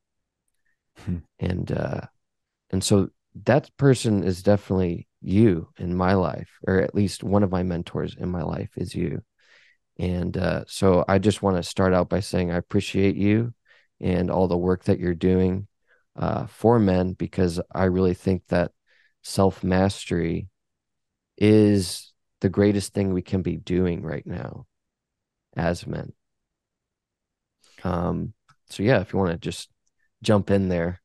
Hmm. 0.98 1.18
And 1.38 1.70
uh 1.72 2.00
and 2.70 2.84
so 2.84 3.10
that 3.44 3.70
person 3.76 4.24
is 4.24 4.42
definitely 4.42 5.08
you 5.20 5.68
in 5.78 5.94
my 5.94 6.14
life, 6.14 6.50
or 6.66 6.80
at 6.80 6.94
least 6.94 7.22
one 7.22 7.42
of 7.42 7.50
my 7.50 7.62
mentors 7.62 8.16
in 8.16 8.28
my 8.28 8.42
life 8.42 8.70
is 8.76 8.94
you. 8.94 9.22
And 9.98 10.36
uh, 10.36 10.64
so 10.66 11.04
I 11.08 11.18
just 11.18 11.42
want 11.42 11.56
to 11.56 11.62
start 11.62 11.92
out 11.92 12.08
by 12.08 12.20
saying 12.20 12.50
I 12.50 12.56
appreciate 12.56 13.16
you 13.16 13.52
and 14.00 14.30
all 14.30 14.48
the 14.48 14.56
work 14.56 14.84
that 14.84 14.98
you're 14.98 15.14
doing 15.14 15.68
uh, 16.16 16.46
for 16.46 16.78
men 16.78 17.12
because 17.12 17.60
I 17.72 17.84
really 17.84 18.14
think 18.14 18.42
that 18.48 18.72
self 19.22 19.62
mastery 19.62 20.48
is 21.36 22.12
the 22.40 22.48
greatest 22.48 22.94
thing 22.94 23.12
we 23.12 23.22
can 23.22 23.42
be 23.42 23.56
doing 23.56 24.02
right 24.02 24.26
now 24.26 24.66
as 25.56 25.86
men. 25.86 26.12
Um, 27.84 28.32
so 28.70 28.82
yeah, 28.82 29.00
if 29.00 29.12
you 29.12 29.18
want 29.18 29.32
to 29.32 29.38
just 29.38 29.68
jump 30.22 30.50
in 30.50 30.68
there. 30.68 31.00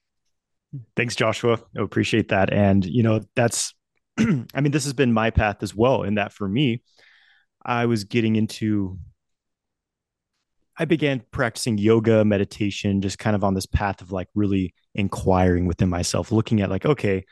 Thanks, 0.96 1.16
Joshua. 1.16 1.60
I 1.78 1.82
appreciate 1.82 2.30
that. 2.30 2.52
And 2.54 2.86
you 2.86 3.04
know, 3.04 3.22
that's 3.36 3.74
I 4.18 4.62
mean, 4.62 4.72
this 4.72 4.84
has 4.86 4.94
been 4.94 5.14
my 5.14 5.30
path 5.30 5.62
as 5.62 5.76
well, 5.76 6.04
in 6.04 6.16
that 6.16 6.34
for 6.34 6.48
me, 6.48 6.82
I 7.64 7.86
was 7.86 8.04
getting 8.04 8.36
into 8.36 8.98
I 10.78 10.86
began 10.86 11.24
practicing 11.32 11.78
yoga, 11.78 12.26
meditation, 12.26 13.02
just 13.02 13.18
kind 13.18 13.36
of 13.36 13.44
on 13.44 13.54
this 13.54 13.66
path 13.66 14.02
of 14.02 14.12
like 14.12 14.28
really 14.36 14.74
inquiring 14.94 15.68
within 15.68 15.90
myself, 15.90 16.32
looking 16.32 16.62
at 16.62 16.70
like, 16.70 16.86
okay, 16.86 17.26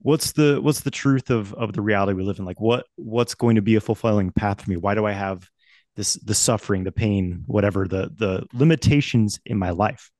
what's 0.00 0.32
the 0.32 0.60
what's 0.60 0.80
the 0.80 0.90
truth 0.90 1.30
of 1.30 1.54
of 1.54 1.72
the 1.72 1.82
reality 1.82 2.14
we 2.14 2.24
live 2.24 2.38
in? 2.38 2.44
Like 2.44 2.60
what 2.60 2.86
what's 2.96 3.34
going 3.34 3.56
to 3.56 3.62
be 3.62 3.76
a 3.76 3.80
fulfilling 3.80 4.30
path 4.32 4.62
for 4.62 4.70
me? 4.70 4.76
Why 4.76 4.94
do 4.94 5.06
I 5.06 5.12
have 5.12 5.48
this 5.96 6.14
the 6.14 6.34
suffering, 6.34 6.84
the 6.84 6.92
pain, 6.92 7.44
whatever, 7.46 7.86
the 7.86 8.10
the 8.14 8.46
limitations 8.52 9.38
in 9.46 9.58
my 9.58 9.70
life? 9.70 10.10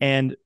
And 0.00 0.36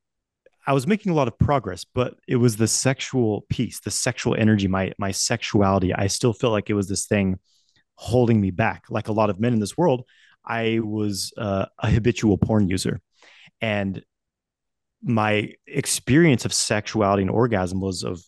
I 0.71 0.73
was 0.73 0.87
making 0.87 1.11
a 1.11 1.17
lot 1.17 1.27
of 1.27 1.37
progress, 1.37 1.85
but 1.85 2.15
it 2.29 2.37
was 2.37 2.57
the 2.57 2.69
sexual 2.69 3.45
piece, 3.50 3.81
the 3.81 3.91
sexual 3.91 4.37
energy, 4.37 4.69
my 4.69 4.93
my 4.99 5.11
sexuality. 5.11 5.92
I 5.92 6.07
still 6.07 6.33
felt 6.33 6.53
like 6.53 6.71
it 6.71 6.75
was 6.75 6.88
this 6.88 7.07
thing 7.07 7.40
holding 7.97 8.40
me 8.40 8.53
back. 8.53 8.85
Like 8.88 9.09
a 9.09 9.12
lot 9.12 9.31
of 9.31 9.40
men 9.40 9.53
in 9.53 9.59
this 9.59 9.77
world, 9.77 10.07
I 10.44 10.79
was 10.81 11.33
uh, 11.37 11.66
a 11.81 11.90
habitual 11.90 12.38
porn 12.38 12.68
user, 12.68 13.01
and 13.61 14.05
my 15.03 15.55
experience 15.66 16.44
of 16.44 16.53
sexuality 16.53 17.23
and 17.23 17.33
orgasm 17.33 17.81
was 17.81 18.05
of 18.05 18.23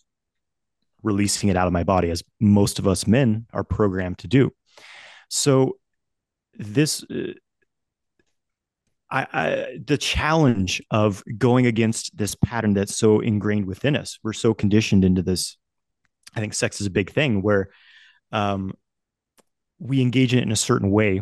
releasing 1.05 1.49
it 1.49 1.57
out 1.57 1.69
of 1.69 1.73
my 1.73 1.85
body, 1.85 2.11
as 2.11 2.25
most 2.41 2.81
of 2.81 2.89
us 2.89 3.07
men 3.07 3.47
are 3.53 3.63
programmed 3.63 4.19
to 4.19 4.27
do. 4.27 4.51
So, 5.29 5.77
this. 6.59 7.05
Uh, 7.05 7.35
I, 9.13 9.27
I, 9.33 9.79
the 9.85 9.99
challenge 9.99 10.81
of 10.91 11.23
going 11.37 11.67
against 11.67 12.17
this 12.17 12.35
pattern 12.35 12.73
that's 12.73 12.97
so 12.97 13.21
ingrained 13.21 13.67
within 13.67 13.95
us. 13.95 14.19
We're 14.23 14.33
so 14.33 14.55
conditioned 14.55 15.05
into 15.05 15.23
this. 15.23 15.59
I 16.35 16.41
think 16.41 16.55
sex 16.55 16.81
is 16.81 16.87
a 16.87 16.91
big 16.91 17.13
thing 17.13 17.43
where 17.43 17.69
um, 18.33 18.73
we 19.79 20.01
engage 20.01 20.33
in 20.33 20.39
it 20.39 20.43
in 20.43 20.53
a 20.53 20.57
certain 20.57 20.91
way 20.91 21.21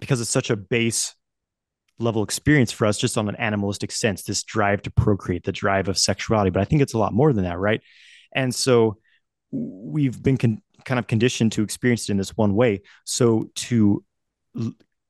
because 0.00 0.22
it's 0.22 0.30
such 0.30 0.48
a 0.48 0.56
base 0.56 1.14
level 1.98 2.22
experience 2.22 2.72
for 2.72 2.86
us 2.86 2.96
just 2.96 3.18
on 3.18 3.28
an 3.28 3.36
animalistic 3.36 3.92
sense 3.92 4.22
this 4.22 4.42
drive 4.42 4.80
to 4.82 4.90
procreate 4.90 5.44
the 5.44 5.52
drive 5.52 5.88
of 5.88 5.98
sexuality 5.98 6.50
but 6.50 6.60
i 6.60 6.64
think 6.64 6.80
it's 6.80 6.94
a 6.94 6.98
lot 6.98 7.12
more 7.12 7.32
than 7.32 7.44
that 7.44 7.58
right 7.58 7.82
and 8.34 8.52
so 8.52 8.96
we've 9.50 10.20
been 10.20 10.38
con- 10.38 10.62
kind 10.84 10.98
of 10.98 11.06
conditioned 11.06 11.52
to 11.52 11.62
experience 11.62 12.08
it 12.08 12.12
in 12.12 12.16
this 12.16 12.34
one 12.36 12.54
way 12.54 12.80
so 13.04 13.50
to 13.54 14.02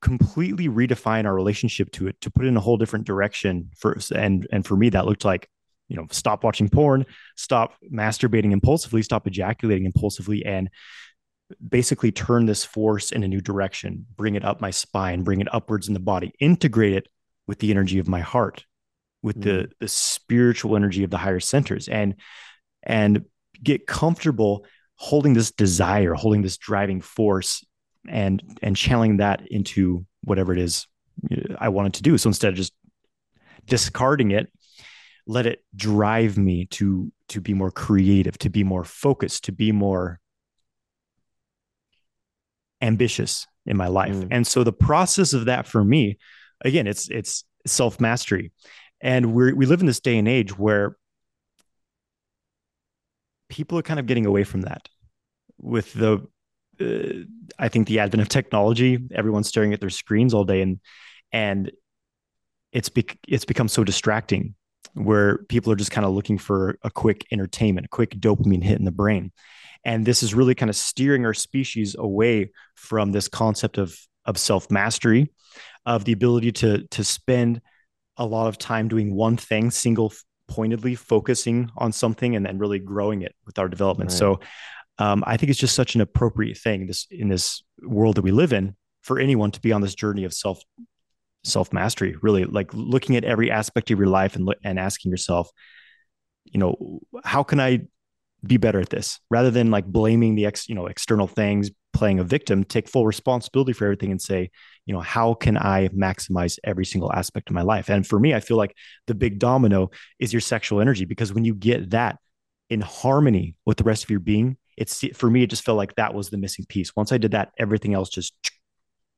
completely 0.02 0.68
redefine 0.68 1.24
our 1.24 1.34
relationship 1.34 1.90
to 1.92 2.08
it 2.08 2.20
to 2.20 2.30
put 2.30 2.44
it 2.44 2.48
in 2.48 2.56
a 2.56 2.60
whole 2.60 2.76
different 2.76 3.06
direction 3.06 3.70
first 3.78 4.10
and 4.10 4.46
and 4.52 4.66
for 4.66 4.76
me 4.76 4.88
that 4.90 5.06
looked 5.06 5.24
like 5.24 5.48
you 5.88 5.96
know 5.96 6.06
stop 6.10 6.42
watching 6.42 6.68
porn 6.68 7.06
stop 7.36 7.74
masturbating 7.90 8.52
impulsively 8.52 9.02
stop 9.02 9.26
ejaculating 9.26 9.86
impulsively 9.86 10.44
and 10.44 10.68
basically 11.68 12.12
turn 12.12 12.46
this 12.46 12.64
force 12.64 13.12
in 13.12 13.22
a 13.22 13.28
new 13.28 13.40
direction, 13.40 14.06
bring 14.16 14.34
it 14.34 14.44
up 14.44 14.60
my 14.60 14.70
spine, 14.70 15.22
bring 15.22 15.40
it 15.40 15.52
upwards 15.52 15.88
in 15.88 15.94
the 15.94 16.00
body, 16.00 16.32
integrate 16.40 16.94
it 16.94 17.08
with 17.46 17.58
the 17.58 17.70
energy 17.70 17.98
of 17.98 18.08
my 18.08 18.20
heart, 18.20 18.64
with 19.22 19.38
mm. 19.38 19.42
the 19.42 19.70
the 19.80 19.88
spiritual 19.88 20.76
energy 20.76 21.04
of 21.04 21.10
the 21.10 21.18
higher 21.18 21.40
centers, 21.40 21.88
and 21.88 22.14
and 22.82 23.24
get 23.62 23.86
comfortable 23.86 24.66
holding 24.96 25.34
this 25.34 25.50
desire, 25.50 26.14
holding 26.14 26.42
this 26.42 26.58
driving 26.58 27.00
force, 27.00 27.64
and 28.08 28.42
and 28.62 28.76
channeling 28.76 29.18
that 29.18 29.46
into 29.48 30.04
whatever 30.24 30.52
it 30.52 30.58
is 30.58 30.86
I 31.58 31.68
wanted 31.68 31.94
to 31.94 32.02
do. 32.02 32.18
So 32.18 32.28
instead 32.28 32.50
of 32.50 32.56
just 32.56 32.72
discarding 33.66 34.32
it, 34.32 34.50
let 35.26 35.46
it 35.46 35.64
drive 35.74 36.36
me 36.36 36.66
to 36.66 37.12
to 37.28 37.40
be 37.40 37.54
more 37.54 37.70
creative, 37.70 38.38
to 38.38 38.50
be 38.50 38.64
more 38.64 38.84
focused, 38.84 39.44
to 39.44 39.52
be 39.52 39.72
more 39.72 40.20
ambitious 42.80 43.46
in 43.64 43.76
my 43.76 43.86
life. 43.86 44.16
Mm. 44.16 44.28
And 44.30 44.46
so 44.46 44.64
the 44.64 44.72
process 44.72 45.32
of 45.32 45.46
that 45.46 45.66
for 45.66 45.84
me, 45.84 46.18
again, 46.64 46.86
it's 46.86 47.08
it's 47.08 47.44
self 47.66 48.00
mastery, 48.00 48.52
and 49.00 49.32
we 49.32 49.52
we 49.52 49.66
live 49.66 49.80
in 49.80 49.86
this 49.86 50.00
day 50.00 50.18
and 50.18 50.28
age 50.28 50.58
where 50.58 50.96
people 53.48 53.78
are 53.78 53.82
kind 53.82 54.00
of 54.00 54.06
getting 54.06 54.26
away 54.26 54.44
from 54.44 54.62
that 54.62 54.88
with 55.58 55.92
the 55.92 56.26
uh, 56.80 57.24
I 57.58 57.68
think 57.68 57.86
the 57.86 58.00
advent 58.00 58.22
of 58.22 58.28
technology. 58.28 58.98
Everyone's 59.12 59.48
staring 59.48 59.72
at 59.72 59.80
their 59.80 59.90
screens 59.90 60.34
all 60.34 60.44
day, 60.44 60.62
and 60.62 60.80
and 61.32 61.70
it's 62.72 62.88
be- 62.88 63.18
it's 63.28 63.44
become 63.44 63.68
so 63.68 63.84
distracting 63.84 64.54
where 64.94 65.38
people 65.48 65.72
are 65.72 65.76
just 65.76 65.90
kind 65.90 66.04
of 66.04 66.12
looking 66.12 66.38
for 66.38 66.78
a 66.82 66.90
quick 66.90 67.26
entertainment, 67.32 67.86
a 67.86 67.88
quick 67.88 68.10
dopamine 68.18 68.62
hit 68.62 68.78
in 68.78 68.84
the 68.84 68.92
brain. 68.92 69.32
And 69.84 70.04
this 70.04 70.22
is 70.22 70.34
really 70.34 70.54
kind 70.54 70.70
of 70.70 70.76
steering 70.76 71.24
our 71.24 71.34
species 71.34 71.96
away 71.98 72.50
from 72.74 73.12
this 73.12 73.28
concept 73.28 73.78
of, 73.78 73.96
of 74.24 74.38
self 74.38 74.70
mastery, 74.70 75.32
of 75.86 76.04
the 76.04 76.12
ability 76.12 76.52
to, 76.52 76.86
to 76.88 77.04
spend 77.04 77.60
a 78.16 78.26
lot 78.26 78.48
of 78.48 78.58
time 78.58 78.88
doing 78.88 79.14
one 79.14 79.36
thing, 79.36 79.70
single 79.70 80.12
pointedly 80.46 80.94
focusing 80.94 81.70
on 81.76 81.92
something 81.92 82.36
and 82.36 82.44
then 82.44 82.58
really 82.58 82.78
growing 82.78 83.22
it 83.22 83.34
with 83.46 83.58
our 83.58 83.68
development. 83.68 84.10
Right. 84.10 84.18
So 84.18 84.40
um, 84.98 85.24
I 85.26 85.36
think 85.36 85.50
it's 85.50 85.58
just 85.58 85.74
such 85.74 85.94
an 85.94 86.00
appropriate 86.00 86.58
thing 86.58 86.86
this 86.86 87.06
in 87.10 87.28
this 87.28 87.62
world 87.82 88.16
that 88.16 88.22
we 88.22 88.30
live 88.30 88.52
in 88.52 88.76
for 89.02 89.18
anyone 89.18 89.50
to 89.52 89.60
be 89.60 89.72
on 89.72 89.80
this 89.80 89.94
journey 89.94 90.24
of 90.24 90.34
self 90.34 90.62
self 91.44 91.72
mastery. 91.72 92.16
Really, 92.22 92.44
like 92.44 92.72
looking 92.74 93.16
at 93.16 93.24
every 93.24 93.50
aspect 93.50 93.90
of 93.90 93.98
your 93.98 94.08
life 94.08 94.36
and 94.36 94.48
and 94.64 94.78
asking 94.78 95.10
yourself, 95.10 95.50
you 96.44 96.60
know, 96.60 97.00
how 97.24 97.42
can 97.42 97.60
I 97.60 97.82
be 98.44 98.56
better 98.56 98.80
at 98.80 98.90
this 98.90 99.20
rather 99.30 99.50
than 99.50 99.70
like 99.70 99.86
blaming 99.86 100.34
the 100.34 100.46
ex 100.46 100.68
you 100.68 100.74
know 100.74 100.86
external 100.86 101.28
things 101.28 101.70
playing 101.92 102.18
a 102.18 102.24
victim 102.24 102.64
take 102.64 102.88
full 102.88 103.06
responsibility 103.06 103.72
for 103.72 103.84
everything 103.84 104.10
and 104.10 104.20
say 104.20 104.50
you 104.84 104.92
know 104.92 105.00
how 105.00 105.32
can 105.34 105.56
i 105.56 105.88
maximize 105.88 106.58
every 106.64 106.84
single 106.84 107.12
aspect 107.12 107.48
of 107.48 107.54
my 107.54 107.62
life 107.62 107.88
and 107.88 108.04
for 108.04 108.18
me 108.18 108.34
i 108.34 108.40
feel 108.40 108.56
like 108.56 108.74
the 109.06 109.14
big 109.14 109.38
domino 109.38 109.90
is 110.18 110.32
your 110.32 110.40
sexual 110.40 110.80
energy 110.80 111.04
because 111.04 111.32
when 111.32 111.44
you 111.44 111.54
get 111.54 111.90
that 111.90 112.18
in 112.68 112.80
harmony 112.80 113.54
with 113.64 113.76
the 113.76 113.84
rest 113.84 114.02
of 114.02 114.10
your 114.10 114.18
being 114.18 114.56
it's 114.76 115.04
for 115.14 115.30
me 115.30 115.42
it 115.42 115.50
just 115.50 115.64
felt 115.64 115.78
like 115.78 115.94
that 115.96 116.14
was 116.14 116.30
the 116.30 116.38
missing 116.38 116.64
piece 116.68 116.94
once 116.96 117.12
i 117.12 117.18
did 117.18 117.32
that 117.32 117.52
everything 117.58 117.94
else 117.94 118.08
just 118.08 118.34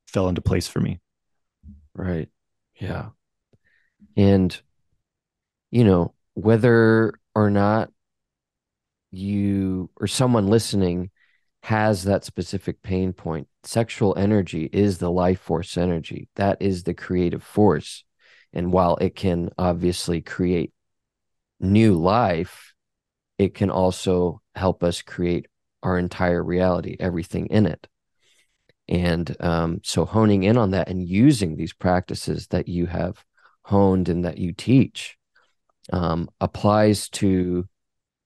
fell 0.06 0.28
into 0.28 0.40
place 0.40 0.68
for 0.68 0.80
me 0.80 1.00
right 1.94 2.28
yeah 2.80 3.08
and 4.16 4.60
you 5.70 5.84
know 5.84 6.14
whether 6.34 7.14
or 7.34 7.50
not 7.50 7.90
you 9.10 9.90
or 9.96 10.06
someone 10.06 10.48
listening 10.48 11.10
has 11.62 12.04
that 12.04 12.24
specific 12.24 12.82
pain 12.82 13.12
point. 13.14 13.48
Sexual 13.62 14.14
energy 14.18 14.68
is 14.70 14.98
the 14.98 15.10
life 15.10 15.40
force 15.40 15.78
energy. 15.78 16.28
That 16.36 16.60
is 16.60 16.82
the 16.82 16.92
creative 16.92 17.42
force. 17.42 18.04
And 18.52 18.70
while 18.70 18.96
it 18.96 19.16
can 19.16 19.48
obviously 19.56 20.20
create 20.20 20.72
new 21.58 21.94
life, 21.94 22.73
it 23.38 23.54
can 23.54 23.70
also 23.70 24.40
help 24.54 24.82
us 24.82 25.02
create 25.02 25.46
our 25.82 25.98
entire 25.98 26.42
reality, 26.42 26.96
everything 26.98 27.46
in 27.46 27.66
it. 27.66 27.86
And 28.88 29.34
um, 29.40 29.80
so 29.82 30.04
honing 30.04 30.44
in 30.44 30.56
on 30.56 30.72
that 30.72 30.88
and 30.88 31.06
using 31.06 31.56
these 31.56 31.72
practices 31.72 32.48
that 32.48 32.68
you 32.68 32.86
have 32.86 33.24
honed 33.62 34.08
and 34.08 34.24
that 34.24 34.38
you 34.38 34.52
teach 34.52 35.16
um, 35.92 36.28
applies 36.40 37.08
to 37.10 37.68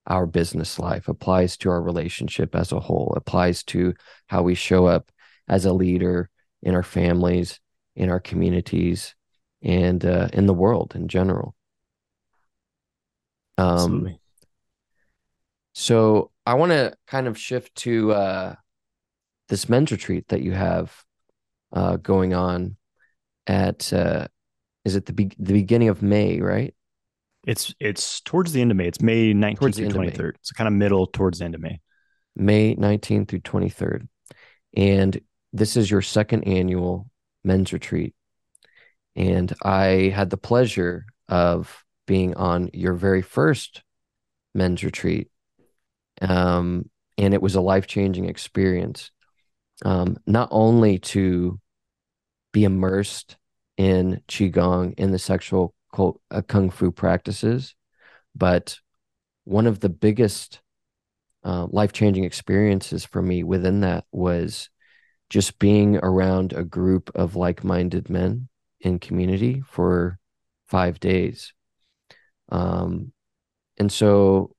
our 0.07 0.27
business 0.27 0.79
life, 0.79 1.09
applies 1.09 1.57
to 1.59 1.71
our 1.71 1.83
relationship 1.83 2.55
as 2.55 2.73
a 2.73 2.81
whole, 2.81 3.13
applies 3.17 3.63
to 3.63 3.95
how 4.27 4.43
we 4.43 4.55
show 4.55 4.87
up 4.87 5.11
as 5.49 5.65
a 5.65 5.73
leader 5.73 6.31
in 6.63 6.75
our 6.75 6.83
families, 6.83 7.61
in 7.95 8.11
our 8.11 8.21
communities, 8.21 9.15
and 9.63 10.05
uh, 10.05 10.29
in 10.33 10.47
the 10.47 10.55
world 10.55 10.93
in 10.95 11.09
general. 11.09 11.55
Um, 13.59 13.75
Absolutely. 13.75 14.21
So 15.81 16.33
I 16.45 16.55
want 16.55 16.73
to 16.73 16.93
kind 17.07 17.29
of 17.29 17.39
shift 17.39 17.73
to 17.77 18.11
uh, 18.11 18.55
this 19.49 19.69
men's 19.69 19.93
retreat 19.93 20.27
that 20.27 20.43
you 20.43 20.51
have 20.51 20.93
uh, 21.73 21.99
going 21.99 22.35
on 22.35 22.77
at 23.47 23.93
uh, 23.93 24.27
is 24.85 24.97
it 24.97 25.07
the 25.07 25.13
be- 25.13 25.37
the 25.39 25.53
beginning 25.53 25.89
of 25.89 26.03
May, 26.03 26.41
right? 26.41 26.75
It's 27.47 27.73
it's 27.79 28.21
towards 28.23 28.51
the 28.51 28.61
end 28.61 28.73
of 28.73 28.77
May. 28.77 28.89
It's 28.89 29.01
May 29.01 29.33
19th 29.33 29.77
through 29.77 29.89
23rd. 29.91 30.35
It's 30.41 30.51
kind 30.51 30.67
of 30.67 30.75
middle 30.75 31.07
towards 31.07 31.39
the 31.39 31.45
end 31.45 31.55
of 31.55 31.61
May. 31.61 31.81
May 32.35 32.75
19th 32.75 33.29
through 33.29 33.41
23rd. 33.43 34.09
And 34.77 35.21
this 35.53 35.77
is 35.77 35.89
your 35.89 36.03
second 36.03 36.43
annual 36.43 37.09
men's 37.45 37.73
retreat. 37.73 38.17
And 39.15 39.55
I 39.63 40.13
had 40.13 40.31
the 40.31 40.37
pleasure 40.39 41.07
of 41.29 41.85
being 42.09 42.35
on 42.35 42.71
your 42.75 42.95
very 42.95 43.23
first 43.23 43.85
men's 44.57 44.83
retreat. 44.83 45.31
Um, 46.21 46.89
and 47.17 47.35
it 47.35 47.43
was 47.43 47.55
a 47.55 47.61
life 47.61 47.87
changing 47.87 48.27
experience. 48.29 49.11
Um, 49.85 50.17
not 50.27 50.49
only 50.51 50.99
to 50.99 51.61
be 52.53 52.65
immersed 52.65 53.37
in 53.77 54.21
Qigong, 54.29 54.95
in 54.99 55.13
the 55.13 55.19
sexual 55.19 55.75
cult, 55.95 56.21
uh, 56.31 56.43
Kung 56.43 56.71
Fu 56.71 56.91
practices, 56.91 57.75
but 58.35 58.79
one 59.45 59.67
of 59.67 59.81
the 59.81 59.89
biggest 59.89 60.61
uh, 61.45 61.67
life 61.71 61.93
changing 61.93 62.25
experiences 62.25 63.05
for 63.05 63.23
me 63.23 63.45
within 63.45 63.81
that 63.81 64.05
was 64.13 64.69
just 65.31 65.59
being 65.59 65.97
around 65.99 66.53
a 66.53 66.65
group 66.65 67.11
of 67.15 67.37
like 67.37 67.65
minded 67.65 68.11
men 68.11 68.49
in 68.81 68.99
community 68.99 69.63
for 69.67 70.19
five 70.67 71.01
days. 71.01 71.53
Um, 72.51 73.13
and 73.79 73.91
so 73.91 74.55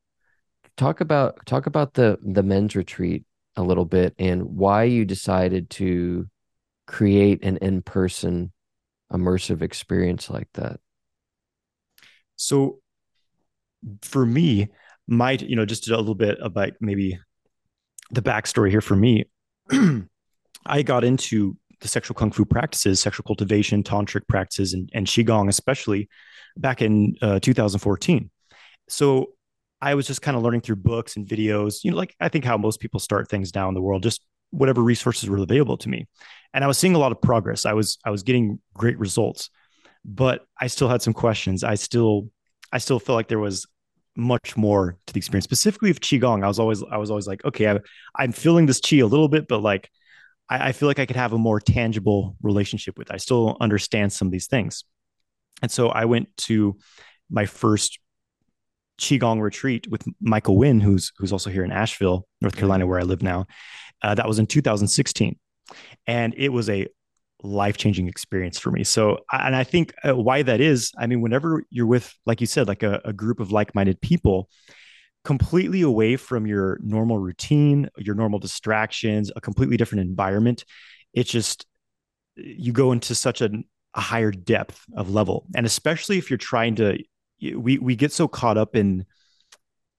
talk 0.79 1.01
about 1.01 1.45
talk 1.45 1.65
about 1.65 1.93
the 1.93 2.17
the 2.23 2.41
men's 2.41 2.75
retreat 2.75 3.25
a 3.55 3.61
little 3.61 3.85
bit 3.85 4.15
and 4.17 4.43
why 4.43 4.83
you 4.83 5.03
decided 5.03 5.69
to 5.69 6.25
create 6.87 7.43
an 7.43 7.57
in-person 7.57 8.51
immersive 9.11 9.61
experience 9.61 10.29
like 10.29 10.47
that. 10.53 10.79
So 12.37 12.79
for 14.01 14.25
me 14.25 14.69
my 15.07 15.31
you 15.31 15.55
know 15.55 15.65
just 15.65 15.89
a 15.89 15.97
little 15.97 16.15
bit 16.15 16.37
about 16.41 16.71
maybe 16.79 17.19
the 18.11 18.21
backstory 18.21 18.69
here 18.69 18.81
for 18.81 18.95
me 18.95 19.25
i 20.65 20.81
got 20.81 21.03
into 21.03 21.57
the 21.79 21.87
sexual 21.87 22.13
kung 22.13 22.29
fu 22.29 22.43
practices 22.43 22.99
sexual 22.99 23.23
cultivation 23.23 23.83
tantric 23.83 24.27
practices 24.27 24.73
and, 24.73 24.89
and 24.93 25.07
qigong 25.07 25.47
especially 25.47 26.09
back 26.57 26.81
in 26.81 27.15
uh, 27.21 27.39
2014 27.39 28.29
so 28.89 29.29
I 29.81 29.95
was 29.95 30.07
just 30.07 30.21
kind 30.21 30.35
of 30.35 30.43
learning 30.43 30.61
through 30.61 30.77
books 30.77 31.15
and 31.15 31.25
videos, 31.25 31.83
you 31.83 31.91
know, 31.91 31.97
like 31.97 32.15
I 32.19 32.29
think 32.29 32.43
how 32.43 32.57
most 32.57 32.79
people 32.79 32.99
start 32.99 33.29
things 33.29 33.53
now 33.55 33.67
in 33.69 33.73
the 33.73 33.81
world, 33.81 34.03
just 34.03 34.21
whatever 34.51 34.81
resources 34.81 35.29
were 35.29 35.37
available 35.37 35.77
to 35.77 35.89
me. 35.89 36.07
And 36.53 36.63
I 36.63 36.67
was 36.67 36.77
seeing 36.77 36.95
a 36.95 36.99
lot 36.99 37.11
of 37.11 37.21
progress. 37.21 37.65
I 37.65 37.73
was 37.73 37.97
I 38.03 38.09
was 38.09 38.23
getting 38.23 38.59
great 38.73 38.99
results, 38.99 39.49
but 40.03 40.45
I 40.59 40.67
still 40.67 40.89
had 40.89 41.01
some 41.01 41.13
questions. 41.13 41.63
I 41.63 41.75
still 41.75 42.29
I 42.71 42.79
still 42.79 42.99
felt 42.99 43.15
like 43.15 43.27
there 43.27 43.39
was 43.39 43.67
much 44.15 44.57
more 44.57 44.97
to 45.07 45.13
the 45.13 45.19
experience. 45.19 45.45
Specifically 45.45 45.89
with 45.89 46.01
qigong, 46.01 46.43
I 46.43 46.47
was 46.47 46.59
always 46.59 46.83
I 46.83 46.97
was 46.97 47.09
always 47.09 47.27
like, 47.27 47.45
okay, 47.45 47.69
I, 47.69 47.79
I'm 48.15 48.31
feeling 48.31 48.65
this 48.65 48.81
qi 48.81 49.01
a 49.01 49.05
little 49.05 49.29
bit, 49.29 49.47
but 49.47 49.61
like 49.61 49.89
I, 50.49 50.69
I 50.69 50.71
feel 50.71 50.87
like 50.87 50.99
I 50.99 51.05
could 51.05 51.15
have 51.15 51.33
a 51.33 51.37
more 51.37 51.59
tangible 51.59 52.35
relationship 52.41 52.97
with. 52.97 53.09
It. 53.09 53.13
I 53.13 53.17
still 53.17 53.55
understand 53.61 54.11
some 54.11 54.27
of 54.27 54.31
these 54.31 54.47
things, 54.47 54.83
and 55.61 55.71
so 55.71 55.89
I 55.89 56.05
went 56.05 56.35
to 56.37 56.77
my 57.29 57.45
first 57.45 57.99
qigong 58.99 59.41
retreat 59.41 59.88
with 59.89 60.03
Michael 60.21 60.57
Winn, 60.57 60.79
who's 60.79 61.12
who's 61.17 61.31
also 61.31 61.49
here 61.49 61.63
in 61.63 61.71
Asheville, 61.71 62.27
North 62.41 62.55
Carolina, 62.55 62.85
where 62.85 62.99
I 62.99 63.03
live 63.03 63.23
now. 63.23 63.47
Uh, 64.01 64.15
that 64.15 64.27
was 64.27 64.39
in 64.39 64.47
2016, 64.47 65.38
and 66.07 66.33
it 66.38 66.49
was 66.49 66.69
a 66.69 66.88
life 67.41 67.77
changing 67.77 68.07
experience 68.07 68.59
for 68.59 68.71
me. 68.71 68.83
So, 68.83 69.19
and 69.31 69.55
I 69.55 69.63
think 69.63 69.93
uh, 70.03 70.15
why 70.15 70.43
that 70.43 70.59
is, 70.59 70.91
I 70.97 71.07
mean, 71.07 71.21
whenever 71.21 71.63
you're 71.69 71.88
with, 71.88 72.13
like 72.25 72.41
you 72.41 72.47
said, 72.47 72.67
like 72.67 72.83
a, 72.83 73.01
a 73.05 73.13
group 73.13 73.39
of 73.39 73.51
like 73.51 73.73
minded 73.73 74.01
people, 74.01 74.49
completely 75.23 75.81
away 75.81 76.17
from 76.17 76.45
your 76.45 76.79
normal 76.81 77.17
routine, 77.17 77.89
your 77.97 78.15
normal 78.15 78.39
distractions, 78.39 79.31
a 79.35 79.41
completely 79.41 79.77
different 79.77 80.01
environment, 80.01 80.65
it's 81.13 81.31
just 81.31 81.65
you 82.35 82.71
go 82.71 82.91
into 82.91 83.15
such 83.15 83.41
a, 83.41 83.49
a 83.95 84.01
higher 84.01 84.31
depth 84.31 84.83
of 84.95 85.09
level, 85.09 85.45
and 85.55 85.65
especially 85.65 86.17
if 86.17 86.29
you're 86.29 86.38
trying 86.38 86.75
to 86.75 86.97
we 87.41 87.78
we 87.78 87.95
get 87.95 88.12
so 88.12 88.28
caught 88.28 88.58
up 88.58 88.75
in 88.75 89.06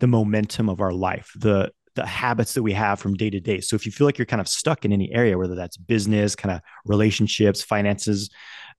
the 0.00 0.06
momentum 0.06 0.68
of 0.68 0.80
our 0.80 0.92
life, 0.92 1.32
the 1.36 1.70
the 1.96 2.06
habits 2.06 2.54
that 2.54 2.62
we 2.62 2.72
have 2.72 3.00
from 3.00 3.14
day 3.14 3.30
to 3.30 3.40
day. 3.40 3.60
So 3.60 3.74
if 3.76 3.84
you 3.84 3.92
feel 3.92 4.06
like 4.06 4.18
you're 4.18 4.26
kind 4.26 4.40
of 4.40 4.48
stuck 4.48 4.84
in 4.84 4.92
any 4.92 5.12
area, 5.12 5.36
whether 5.36 5.54
that's 5.54 5.76
business, 5.76 6.36
kind 6.36 6.54
of 6.54 6.60
relationships, 6.86 7.62
finances, 7.62 8.30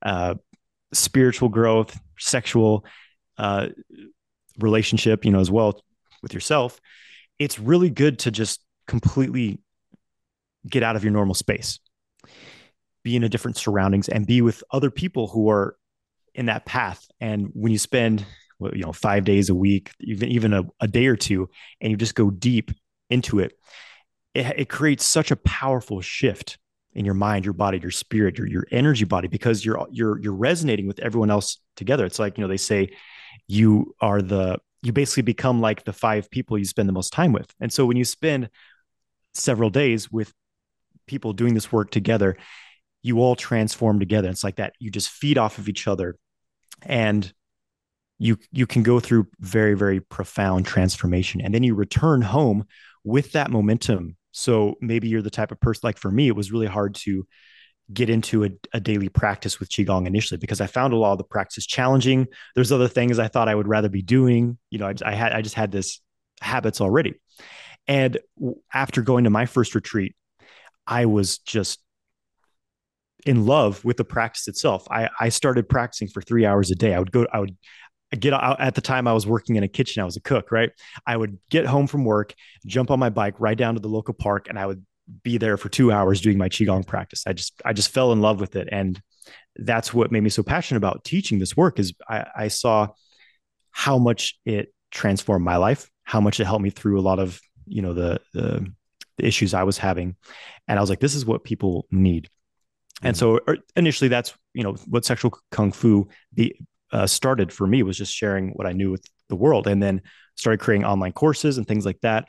uh, 0.01 0.35
spiritual 0.93 1.49
growth, 1.49 1.99
sexual 2.17 2.85
uh, 3.37 3.67
relationship, 4.59 5.25
you 5.25 5.31
know, 5.31 5.39
as 5.39 5.51
well 5.51 5.83
with 6.23 6.33
yourself, 6.33 6.79
it's 7.37 7.59
really 7.59 7.89
good 7.89 8.19
to 8.19 8.31
just 8.31 8.63
completely 8.87 9.59
get 10.67 10.83
out 10.83 10.95
of 10.95 11.03
your 11.03 11.11
normal 11.11 11.35
space, 11.35 11.79
be 13.03 13.15
in 13.15 13.23
a 13.23 13.29
different 13.29 13.57
surroundings, 13.57 14.07
and 14.07 14.25
be 14.25 14.41
with 14.41 14.63
other 14.71 14.91
people 14.91 15.27
who 15.27 15.49
are 15.49 15.75
in 16.33 16.45
that 16.45 16.65
path. 16.65 17.05
And 17.19 17.49
when 17.53 17.71
you 17.71 17.77
spend 17.79 18.25
you 18.73 18.83
know 18.83 18.91
five 18.91 19.23
days 19.23 19.49
a 19.49 19.55
week 19.55 19.91
even 19.99 20.29
even 20.29 20.53
a, 20.53 20.63
a 20.79 20.87
day 20.87 21.07
or 21.07 21.15
two 21.15 21.49
and 21.79 21.91
you 21.91 21.97
just 21.97 22.15
go 22.15 22.29
deep 22.29 22.71
into 23.09 23.39
it, 23.39 23.53
it 24.33 24.53
it 24.57 24.69
creates 24.69 25.05
such 25.05 25.31
a 25.31 25.35
powerful 25.35 26.01
shift 26.01 26.57
in 26.93 27.05
your 27.05 27.13
mind 27.13 27.45
your 27.45 27.53
body 27.53 27.79
your 27.79 27.91
spirit 27.91 28.37
your 28.37 28.47
your 28.47 28.65
energy 28.71 29.05
body 29.05 29.27
because 29.27 29.63
you're 29.65 29.87
you're 29.91 30.19
you're 30.21 30.33
resonating 30.33 30.87
with 30.87 30.99
everyone 30.99 31.31
else 31.31 31.57
together. 31.75 32.05
It's 32.05 32.19
like 32.19 32.37
you 32.37 32.43
know 32.43 32.47
they 32.47 32.57
say 32.57 32.89
you 33.47 33.95
are 34.01 34.21
the 34.21 34.59
you 34.83 34.91
basically 34.91 35.23
become 35.23 35.61
like 35.61 35.83
the 35.83 35.93
five 35.93 36.29
people 36.31 36.57
you 36.57 36.65
spend 36.65 36.89
the 36.89 36.93
most 36.93 37.13
time 37.13 37.33
with. 37.33 37.53
And 37.59 37.71
so 37.71 37.85
when 37.85 37.97
you 37.97 38.05
spend 38.05 38.49
several 39.33 39.69
days 39.69 40.11
with 40.11 40.33
people 41.07 41.33
doing 41.33 41.53
this 41.53 41.71
work 41.71 41.91
together 41.91 42.37
you 43.03 43.19
all 43.19 43.35
transform 43.35 43.99
together. 43.99 44.29
It's 44.29 44.43
like 44.43 44.57
that. 44.57 44.73
You 44.79 44.91
just 44.91 45.09
feed 45.09 45.37
off 45.37 45.57
of 45.57 45.67
each 45.67 45.87
other. 45.87 46.17
And 46.83 47.31
you 48.21 48.37
you 48.51 48.67
can 48.67 48.83
go 48.83 48.99
through 48.99 49.27
very 49.39 49.73
very 49.73 49.99
profound 49.99 50.65
transformation 50.65 51.41
and 51.41 51.53
then 51.53 51.63
you 51.63 51.73
return 51.73 52.21
home 52.21 52.63
with 53.03 53.31
that 53.31 53.49
momentum 53.49 54.15
so 54.31 54.75
maybe 54.79 55.07
you're 55.07 55.23
the 55.23 55.31
type 55.31 55.51
of 55.51 55.59
person 55.59 55.81
like 55.83 55.97
for 55.97 56.11
me 56.11 56.27
it 56.27 56.35
was 56.35 56.51
really 56.51 56.67
hard 56.67 56.93
to 56.93 57.25
get 57.91 58.09
into 58.11 58.45
a, 58.45 58.49
a, 58.73 58.79
daily 58.79 59.09
practice 59.09 59.59
with 59.59 59.69
qigong 59.69 60.05
initially 60.05 60.37
because 60.37 60.61
i 60.61 60.67
found 60.67 60.93
a 60.93 60.95
lot 60.95 61.13
of 61.13 61.17
the 61.17 61.23
practice 61.23 61.65
challenging 61.65 62.27
there's 62.53 62.71
other 62.71 62.87
things 62.87 63.17
i 63.17 63.27
thought 63.27 63.49
i 63.49 63.55
would 63.55 63.67
rather 63.67 63.89
be 63.89 64.03
doing 64.03 64.55
you 64.69 64.77
know 64.77 64.87
i, 64.87 64.93
I 65.03 65.13
had 65.13 65.33
i 65.33 65.41
just 65.41 65.55
had 65.55 65.71
this 65.71 65.99
habits 66.41 66.79
already 66.79 67.15
and 67.87 68.19
after 68.71 69.01
going 69.01 69.23
to 69.23 69.31
my 69.31 69.47
first 69.47 69.73
retreat 69.73 70.15
i 70.85 71.07
was 71.07 71.39
just 71.39 71.79
in 73.25 73.45
love 73.45 73.83
with 73.85 73.97
the 73.97 74.03
practice 74.03 74.47
itself. 74.47 74.87
I, 74.89 75.09
I 75.19 75.29
started 75.29 75.69
practicing 75.69 76.07
for 76.07 76.21
three 76.21 76.45
hours 76.45 76.71
a 76.71 76.75
day. 76.75 76.93
I 76.93 76.99
would 76.99 77.11
go, 77.11 77.27
I 77.31 77.39
would 77.39 77.55
get 78.19 78.33
out 78.33 78.59
at 78.59 78.75
the 78.75 78.81
time 78.81 79.07
I 79.07 79.13
was 79.13 79.25
working 79.25 79.55
in 79.55 79.63
a 79.63 79.67
kitchen. 79.67 80.01
I 80.01 80.05
was 80.05 80.17
a 80.17 80.21
cook, 80.21 80.51
right? 80.51 80.71
I 81.05 81.15
would 81.15 81.37
get 81.49 81.65
home 81.65 81.87
from 81.87 82.03
work, 82.03 82.33
jump 82.65 82.91
on 82.91 82.99
my 82.99 83.09
bike, 83.09 83.39
ride 83.39 83.57
down 83.57 83.75
to 83.75 83.79
the 83.79 83.87
local 83.87 84.13
park, 84.13 84.47
and 84.49 84.59
I 84.59 84.65
would 84.65 84.85
be 85.23 85.37
there 85.37 85.57
for 85.57 85.69
two 85.69 85.91
hours 85.91 86.21
doing 86.21 86.37
my 86.37 86.49
qigong 86.49 86.85
practice. 86.85 87.23
I 87.25 87.33
just 87.33 87.61
I 87.65 87.73
just 87.73 87.89
fell 87.89 88.11
in 88.11 88.21
love 88.21 88.39
with 88.39 88.55
it, 88.55 88.69
and 88.71 89.01
that's 89.55 89.93
what 89.93 90.11
made 90.11 90.23
me 90.23 90.29
so 90.29 90.43
passionate 90.43 90.77
about 90.77 91.03
teaching 91.03 91.39
this 91.39 91.55
work. 91.55 91.79
Is 91.79 91.93
I, 92.07 92.25
I 92.35 92.47
saw 92.47 92.89
how 93.71 93.97
much 93.97 94.39
it 94.45 94.73
transformed 94.91 95.45
my 95.45 95.57
life, 95.57 95.89
how 96.03 96.21
much 96.21 96.39
it 96.39 96.45
helped 96.45 96.63
me 96.63 96.69
through 96.69 96.99
a 96.99 97.01
lot 97.01 97.19
of 97.19 97.39
you 97.65 97.81
know 97.81 97.93
the 97.93 98.19
the, 98.33 98.71
the 99.17 99.25
issues 99.25 99.53
I 99.53 99.63
was 99.63 99.77
having, 99.77 100.15
and 100.67 100.77
I 100.77 100.81
was 100.81 100.89
like, 100.89 100.99
this 100.99 101.15
is 101.15 101.25
what 101.25 101.43
people 101.43 101.87
need. 101.91 102.29
And 103.03 103.17
so 103.17 103.39
er, 103.47 103.57
initially, 103.75 104.09
that's 104.09 104.33
you 104.53 104.63
know 104.63 104.73
what 104.87 105.05
sexual 105.05 105.37
kung 105.51 105.71
fu 105.71 106.07
be, 106.33 106.59
uh, 106.91 107.07
started 107.07 107.51
for 107.51 107.67
me 107.67 107.83
was 107.83 107.97
just 107.97 108.13
sharing 108.13 108.49
what 108.49 108.67
I 108.67 108.73
knew 108.73 108.91
with 108.91 109.05
the 109.29 109.35
world, 109.35 109.67
and 109.67 109.81
then 109.81 110.01
started 110.35 110.59
creating 110.59 110.85
online 110.85 111.13
courses 111.13 111.57
and 111.57 111.67
things 111.67 111.85
like 111.85 111.99
that. 112.01 112.27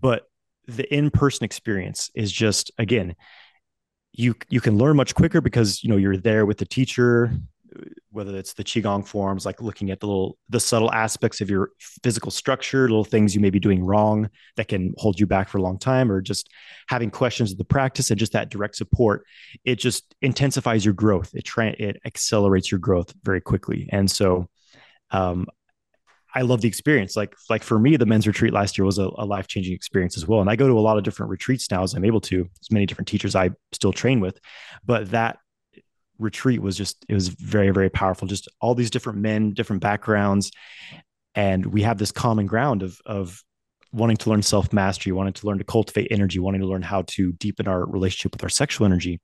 But 0.00 0.24
the 0.66 0.92
in-person 0.92 1.44
experience 1.44 2.10
is 2.14 2.32
just 2.32 2.70
again 2.78 3.14
you 4.14 4.34
you 4.48 4.60
can 4.60 4.78
learn 4.78 4.96
much 4.96 5.14
quicker 5.14 5.40
because 5.40 5.82
you 5.82 5.90
know 5.90 5.96
you're 5.96 6.16
there 6.16 6.46
with 6.46 6.58
the 6.58 6.64
teacher 6.64 7.32
whether 8.10 8.36
it's 8.36 8.54
the 8.54 8.64
qigong 8.64 9.06
forms 9.06 9.44
like 9.44 9.60
looking 9.60 9.90
at 9.90 10.00
the 10.00 10.06
little 10.06 10.36
the 10.48 10.60
subtle 10.60 10.92
aspects 10.92 11.40
of 11.40 11.50
your 11.50 11.70
physical 12.02 12.30
structure 12.30 12.82
little 12.82 13.04
things 13.04 13.34
you 13.34 13.40
may 13.40 13.50
be 13.50 13.60
doing 13.60 13.84
wrong 13.84 14.28
that 14.56 14.68
can 14.68 14.94
hold 14.98 15.18
you 15.18 15.26
back 15.26 15.48
for 15.48 15.58
a 15.58 15.62
long 15.62 15.78
time 15.78 16.10
or 16.10 16.20
just 16.20 16.48
having 16.88 17.10
questions 17.10 17.52
of 17.52 17.58
the 17.58 17.64
practice 17.64 18.10
and 18.10 18.18
just 18.18 18.32
that 18.32 18.50
direct 18.50 18.76
support 18.76 19.24
it 19.64 19.76
just 19.76 20.14
intensifies 20.22 20.84
your 20.84 20.94
growth 20.94 21.34
it 21.34 21.44
tra- 21.44 21.76
it 21.78 22.00
accelerates 22.04 22.70
your 22.70 22.80
growth 22.80 23.12
very 23.22 23.40
quickly 23.40 23.88
and 23.92 24.10
so 24.10 24.48
um, 25.10 25.46
I 26.34 26.42
love 26.42 26.60
the 26.60 26.68
experience. 26.68 27.16
Like 27.16 27.34
like 27.48 27.62
for 27.62 27.78
me, 27.78 27.96
the 27.96 28.06
men's 28.06 28.26
retreat 28.26 28.52
last 28.52 28.76
year 28.76 28.84
was 28.84 28.98
a, 28.98 29.08
a 29.16 29.24
life 29.24 29.46
changing 29.46 29.72
experience 29.72 30.16
as 30.16 30.26
well. 30.26 30.40
And 30.40 30.50
I 30.50 30.56
go 30.56 30.66
to 30.66 30.76
a 30.76 30.80
lot 30.80 30.98
of 30.98 31.04
different 31.04 31.30
retreats 31.30 31.70
now 31.70 31.84
as 31.84 31.94
I'm 31.94 32.04
able 32.04 32.20
to. 32.22 32.48
As 32.60 32.72
many 32.72 32.86
different 32.86 33.08
teachers 33.08 33.36
I 33.36 33.50
still 33.72 33.92
train 33.92 34.20
with, 34.20 34.40
but 34.84 35.12
that 35.12 35.38
retreat 36.18 36.62
was 36.62 36.76
just 36.76 37.04
it 37.08 37.14
was 37.14 37.28
very 37.28 37.70
very 37.70 37.90
powerful. 37.90 38.28
Just 38.28 38.48
all 38.60 38.74
these 38.74 38.90
different 38.90 39.18
men, 39.18 39.52
different 39.52 39.82
backgrounds, 39.82 40.50
and 41.34 41.66
we 41.66 41.82
have 41.82 41.98
this 41.98 42.12
common 42.12 42.46
ground 42.46 42.82
of 42.82 43.00
of 43.06 43.42
wanting 43.92 44.16
to 44.16 44.30
learn 44.30 44.42
self 44.42 44.72
mastery, 44.72 45.12
wanting 45.12 45.32
to 45.32 45.46
learn 45.46 45.58
to 45.58 45.64
cultivate 45.64 46.08
energy, 46.10 46.38
wanting 46.38 46.60
to 46.60 46.66
learn 46.66 46.82
how 46.82 47.02
to 47.02 47.32
deepen 47.32 47.68
our 47.68 47.86
relationship 47.86 48.32
with 48.32 48.42
our 48.42 48.48
sexual 48.48 48.84
energy, 48.84 49.20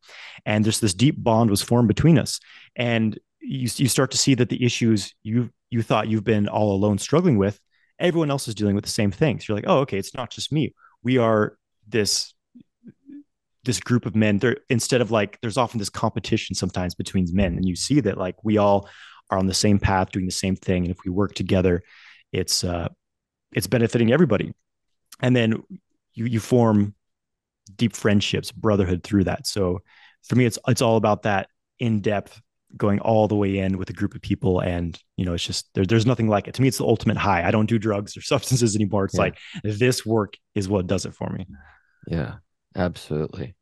and 0.47 0.65
just 0.65 0.81
this 0.81 0.95
deep 0.95 1.23
bond 1.23 1.51
was 1.51 1.63
formed 1.63 1.89
between 1.89 2.19
us. 2.19 2.41
And 2.77 3.19
you, 3.41 3.69
you 3.77 3.89
start 3.89 4.11
to 4.13 4.19
see 4.19 4.35
that 4.35 4.49
the 4.49 4.65
issues 4.65 5.15
you 5.23 5.51
you 5.71 5.83
thought 5.83 6.09
you've 6.09 6.25
been 6.25 6.49
all 6.49 6.73
alone 6.73 6.99
struggling 6.99 7.39
with, 7.39 7.61
everyone 7.99 8.31
else 8.31 8.49
is 8.49 8.55
dealing 8.55 8.75
with 8.75 8.85
the 8.85 8.91
same 8.91 9.11
things. 9.11 9.49
you're 9.49 9.57
like, 9.57 9.67
oh, 9.67 9.81
okay, 9.81 9.99
it's 9.99 10.15
not 10.15 10.31
just 10.31 10.53
me. 10.53 10.75
We 11.03 11.19
are 11.19 11.57
this 11.89 12.35
this 13.65 13.81
group 13.81 14.07
of 14.07 14.15
men. 14.15 14.39
There 14.39 14.57
instead 14.69 15.01
of 15.01 15.11
like, 15.11 15.39
there's 15.41 15.57
often 15.57 15.79
this 15.79 15.91
competition 15.91 16.55
sometimes 16.55 16.95
between 16.95 17.27
men, 17.33 17.57
and 17.57 17.69
you 17.69 17.77
see 17.77 18.01
that 18.01 18.19
like 18.19 18.43
we 18.45 18.59
all 18.59 18.89
are 19.31 19.39
on 19.39 19.47
the 19.47 19.55
same 19.55 19.79
path, 19.79 20.11
doing 20.11 20.27
the 20.27 20.33
same 20.33 20.57
thing, 20.57 20.85
and 20.85 20.91
if 20.91 20.99
we 21.05 21.11
work 21.11 21.35
together, 21.35 21.83
it's 22.33 22.65
uh, 22.65 22.89
it's 23.53 23.67
benefiting 23.67 24.13
everybody. 24.13 24.53
And 25.21 25.35
then 25.35 25.63
you 26.15 26.27
you 26.27 26.41
form 26.41 26.95
deep 27.77 27.95
friendships, 27.95 28.51
brotherhood 28.53 29.03
through 29.03 29.25
that. 29.25 29.47
So 29.47 29.81
for 30.25 30.37
me, 30.37 30.45
it's 30.45 30.59
it's 30.69 30.83
all 30.83 30.97
about 30.97 31.23
that 31.23 31.49
in 31.79 32.01
depth 32.01 32.41
going 32.77 33.01
all 33.01 33.27
the 33.29 33.35
way 33.35 33.59
in 33.59 33.79
with 33.79 33.91
a 33.91 33.93
group 33.93 34.15
of 34.15 34.23
people 34.23 34.61
and 34.61 34.99
you 35.17 35.25
know 35.25 35.35
it's 35.35 35.45
just 35.45 35.69
there, 35.75 35.85
there's 35.85 36.07
nothing 36.07 36.29
like 36.29 36.47
it 36.47 36.55
to 36.55 36.63
me 36.63 36.69
it's 36.69 36.79
the 36.79 36.85
ultimate 36.85 37.17
high 37.17 37.47
i 37.47 37.51
don't 37.51 37.69
do 37.69 37.79
drugs 37.79 38.17
or 38.17 38.21
substances 38.23 38.77
anymore 38.77 39.07
it's 39.07 39.15
yeah. 39.15 39.21
like 39.21 39.39
this 39.65 40.07
work 40.07 40.35
is 40.55 40.69
what 40.69 40.87
does 40.87 41.05
it 41.05 41.15
for 41.15 41.29
me 41.31 41.47
yeah 42.07 42.35
absolutely 42.77 43.55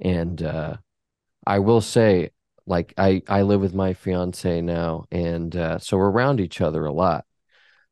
and 0.00 0.42
uh 0.42 0.76
i 1.46 1.58
will 1.58 1.80
say 1.80 2.30
like 2.66 2.92
i 2.98 3.22
i 3.28 3.42
live 3.42 3.60
with 3.60 3.74
my 3.74 3.92
fiance 3.92 4.60
now 4.60 5.04
and 5.10 5.56
uh 5.56 5.78
so 5.78 5.96
we're 5.96 6.10
around 6.10 6.40
each 6.40 6.60
other 6.60 6.84
a 6.84 6.92
lot 6.92 7.24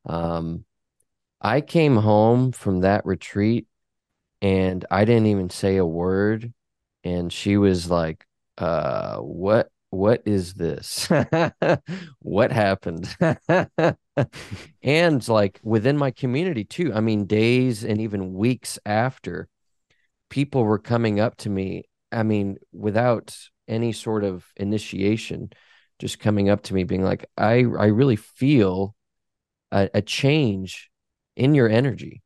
um 0.05 0.65
i 1.41 1.61
came 1.61 1.95
home 1.95 2.51
from 2.51 2.81
that 2.81 3.05
retreat 3.05 3.67
and 4.41 4.85
i 4.91 5.05
didn't 5.05 5.27
even 5.27 5.49
say 5.49 5.77
a 5.77 5.85
word 5.85 6.53
and 7.03 7.31
she 7.31 7.57
was 7.57 7.89
like 7.89 8.25
uh 8.57 9.17
what 9.17 9.69
what 9.91 10.21
is 10.25 10.53
this? 10.53 11.09
what 12.19 12.51
happened? 12.51 13.15
and 14.83 15.27
like 15.27 15.59
within 15.63 15.97
my 15.97 16.11
community 16.11 16.63
too, 16.63 16.93
I 16.93 17.01
mean, 17.01 17.25
days 17.25 17.83
and 17.83 17.99
even 17.99 18.33
weeks 18.33 18.77
after, 18.85 19.47
people 20.29 20.63
were 20.63 20.79
coming 20.79 21.19
up 21.19 21.37
to 21.37 21.49
me. 21.49 21.83
I 22.11 22.23
mean, 22.23 22.57
without 22.71 23.37
any 23.67 23.91
sort 23.91 24.23
of 24.23 24.45
initiation, 24.55 25.51
just 25.99 26.19
coming 26.19 26.49
up 26.49 26.63
to 26.63 26.73
me, 26.73 26.83
being 26.83 27.03
like, 27.03 27.29
"I 27.37 27.59
I 27.59 27.87
really 27.87 28.15
feel 28.15 28.95
a, 29.71 29.89
a 29.93 30.01
change 30.01 30.89
in 31.35 31.55
your 31.55 31.69
energy 31.69 32.23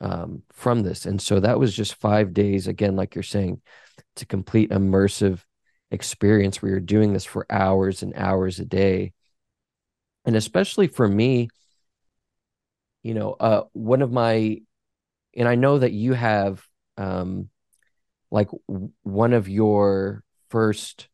um, 0.00 0.42
from 0.52 0.82
this." 0.82 1.06
And 1.06 1.20
so 1.20 1.40
that 1.40 1.58
was 1.58 1.74
just 1.74 1.96
five 1.96 2.32
days, 2.32 2.66
again, 2.66 2.96
like 2.96 3.14
you're 3.14 3.22
saying, 3.22 3.60
to 4.16 4.26
complete 4.26 4.70
immersive 4.70 5.40
experience 5.90 6.60
where 6.60 6.70
you're 6.70 6.80
doing 6.80 7.12
this 7.12 7.24
for 7.24 7.46
hours 7.50 8.02
and 8.02 8.12
hours 8.16 8.58
a 8.58 8.64
day. 8.64 9.12
And 10.24 10.34
especially 10.34 10.88
for 10.88 11.06
me, 11.06 11.48
you 13.02 13.14
know, 13.14 13.32
uh, 13.38 13.62
one 13.72 14.02
of 14.02 14.10
my, 14.10 14.60
and 15.36 15.48
I 15.48 15.54
know 15.54 15.78
that 15.78 15.92
you 15.92 16.14
have, 16.14 16.64
um, 16.96 17.50
like 18.30 18.48
one 19.02 19.32
of 19.32 19.48
your 19.48 20.24
first 20.48 21.08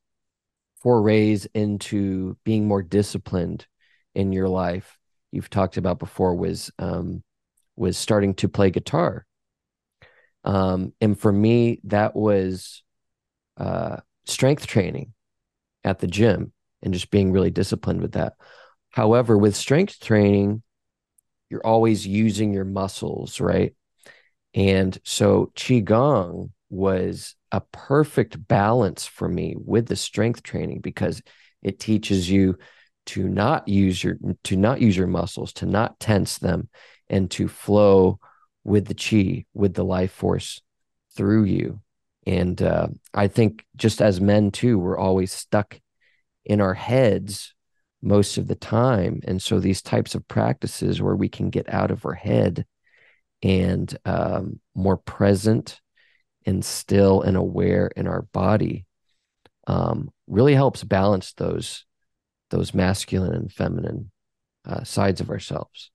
forays 0.80 1.46
into 1.54 2.37
being 2.44 2.66
more 2.66 2.82
disciplined 2.82 3.66
in 4.14 4.32
your 4.32 4.48
life 4.48 4.98
you've 5.30 5.50
talked 5.50 5.76
about 5.76 5.98
before 5.98 6.35
was 6.35 6.70
um, 6.78 7.22
was 7.76 7.96
starting 7.96 8.35
to 8.35 8.48
play 8.48 8.70
guitar 8.70 9.26
um, 10.44 10.92
and 11.00 11.18
for 11.18 11.32
me 11.32 11.80
that 11.85 12.16
was 12.16 12.82
uh, 13.56 13.96
strength 14.24 14.66
training 14.66 15.12
at 15.85 15.98
the 15.98 16.06
gym 16.06 16.52
and 16.82 16.92
just 16.92 17.11
being 17.11 17.32
really 17.32 17.50
disciplined 17.50 18.00
with 18.00 18.12
that. 18.12 18.35
However, 18.90 19.38
with 19.38 19.56
strength 19.56 20.00
training, 20.00 20.62
you're 21.48 21.66
always 21.66 22.06
using 22.06 22.52
your 22.52 22.64
muscles, 22.64 23.40
right? 23.40 23.74
And 24.55 24.97
so 25.05 25.53
Qigong 25.55 26.51
was 26.69 27.37
a 27.51 27.61
perfect 27.61 28.47
balance 28.49 29.07
for 29.07 29.29
me 29.29 29.55
with 29.57 29.87
the 29.87 29.97
strength 29.97 30.43
training 30.43 30.81
because 30.81 31.23
it 31.62 31.79
teaches 31.79 32.31
you 32.31 32.59
to 33.05 33.29
not 33.29 33.67
use 33.69 34.03
your 34.03 34.17
to 34.45 34.57
not 34.57 34.81
use 34.81 34.97
your 34.97 35.07
muscles, 35.07 35.53
to 35.55 35.67
not 35.67 35.99
tense 35.99 36.38
them 36.38 36.69
and 37.09 37.31
to 37.33 37.49
flow 37.49 38.19
with 38.65 38.87
the 38.87 38.95
chi, 38.95 39.45
with 39.55 39.75
the 39.75 39.85
life 39.85 40.12
force 40.12 40.62
through 41.17 41.45
you. 41.45 41.81
And 42.27 42.61
uh, 42.62 42.88
I 43.12 43.29
think 43.29 43.65
just 43.77 44.01
as 44.01 44.21
men 44.21 44.51
too, 44.51 44.79
we're 44.79 44.99
always 44.99 45.33
stuck 45.33 45.81
in 46.45 46.61
our 46.61 46.75
heads 46.75 47.55
most 48.01 48.38
of 48.38 48.47
the 48.47 48.55
time. 48.55 49.21
And 49.25 49.43
so 49.43 49.61
these 49.61 49.83
types 49.83 50.15
of 50.15 50.27
practices 50.29 51.03
where 51.03 51.17
we 51.17 51.29
can 51.29 51.51
get 51.51 51.73
out 51.73 51.91
of 51.91 52.07
our 52.07 52.15
head 52.15 52.65
and 53.42 53.96
um, 54.05 54.61
more 54.74 54.96
present 54.96 55.81
and 56.46 56.64
still 56.64 57.22
and 57.22 57.37
aware 57.37 57.90
in 57.96 58.07
our 58.07 58.22
body 58.22 58.87
um, 59.66 60.11
really 60.26 60.55
helps 60.55 60.85
balance 60.85 61.33
those 61.35 61.85
those 62.50 62.74
masculine 62.74 63.33
and 63.33 63.50
feminine 63.50 64.11
uh, 64.66 64.85
sides 64.85 65.20
of 65.20 65.31
ourselves. 65.31 65.90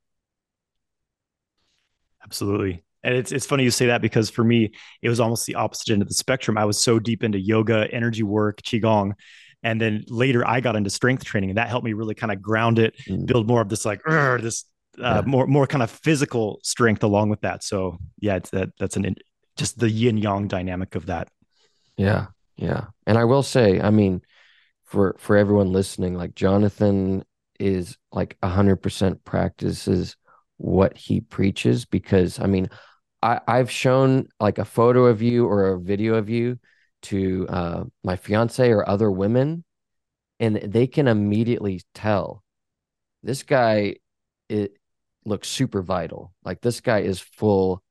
Absolutely. 2.23 2.83
And 3.03 3.15
it's 3.15 3.31
it's 3.31 3.45
funny 3.45 3.63
you 3.63 3.71
say 3.71 3.87
that 3.87 4.01
because 4.01 4.29
for 4.29 4.43
me, 4.43 4.71
it 5.01 5.09
was 5.09 5.19
almost 5.19 5.45
the 5.45 5.55
opposite 5.55 5.93
end 5.93 6.01
of 6.01 6.07
the 6.07 6.13
spectrum. 6.13 6.57
I 6.57 6.65
was 6.65 6.81
so 6.81 6.99
deep 6.99 7.23
into 7.23 7.39
yoga, 7.39 7.87
energy 7.91 8.23
work, 8.23 8.61
qigong, 8.63 9.13
and 9.63 9.79
then 9.79 10.03
later 10.07 10.45
I 10.45 10.59
got 10.59 10.75
into 10.75 10.89
strength 10.89 11.23
training, 11.23 11.51
and 11.51 11.57
that 11.57 11.69
helped 11.69 11.85
me 11.85 11.93
really 11.93 12.15
kind 12.15 12.33
of 12.33 12.41
ground 12.41 12.79
it, 12.79 12.95
mm. 13.07 13.25
build 13.25 13.47
more 13.47 13.61
of 13.61 13.69
this 13.69 13.85
like 13.85 14.01
this 14.03 14.65
uh, 15.01 15.21
yeah. 15.25 15.29
more 15.29 15.47
more 15.47 15.67
kind 15.67 15.83
of 15.83 15.91
physical 15.91 16.59
strength 16.63 17.03
along 17.03 17.29
with 17.29 17.41
that. 17.41 17.63
So 17.63 17.97
yeah, 18.19 18.35
it's 18.35 18.49
that 18.51 18.69
that's 18.79 18.97
an 18.97 19.15
just 19.55 19.79
the 19.79 19.89
yin 19.89 20.17
yang 20.17 20.47
dynamic 20.47 20.95
of 20.95 21.07
that. 21.07 21.29
Yeah, 21.97 22.27
yeah, 22.55 22.85
and 23.05 23.17
I 23.17 23.23
will 23.25 23.43
say, 23.43 23.79
I 23.81 23.89
mean, 23.89 24.21
for 24.85 25.15
for 25.19 25.37
everyone 25.37 25.71
listening, 25.71 26.15
like 26.15 26.35
Johnathan 26.35 27.23
is 27.59 27.97
like 28.11 28.37
a 28.41 28.49
hundred 28.49 28.77
percent 28.77 29.23
practices 29.23 30.15
what 30.57 30.97
he 30.97 31.21
preaches 31.21 31.85
because 31.85 32.39
I 32.39 32.47
mean 32.47 32.69
I, 33.21 33.39
I've 33.47 33.71
shown 33.71 34.29
like 34.39 34.57
a 34.57 34.65
photo 34.65 35.05
of 35.05 35.21
you 35.21 35.45
or 35.45 35.69
a 35.73 35.79
video 35.79 36.15
of 36.15 36.29
you 36.29 36.59
to 37.03 37.47
uh, 37.49 37.83
my 38.03 38.15
fiance 38.15 38.69
or 38.69 38.87
other 38.87 39.11
women, 39.11 39.63
and 40.39 40.57
they 40.57 40.87
can 40.87 41.07
immediately 41.07 41.81
tell 41.93 42.43
this 43.23 43.43
guy 43.43 43.95
it 44.49 44.73
looks 45.27 45.47
super 45.47 45.81
vital. 45.81 46.33
Like 46.43 46.61
this 46.61 46.81
guy 46.81 46.99
is 46.99 47.19
full 47.19 47.83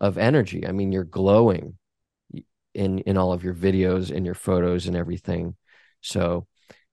of 0.00 0.18
energy. 0.18 0.66
I 0.66 0.72
mean, 0.72 0.92
you're 0.92 1.04
glowing 1.04 1.78
in 2.74 2.98
in 3.00 3.16
all 3.16 3.32
of 3.32 3.42
your 3.42 3.54
videos 3.54 4.14
and 4.14 4.26
your 4.26 4.34
photos 4.34 4.86
and 4.86 4.96
everything. 4.96 5.56
So 6.00 6.46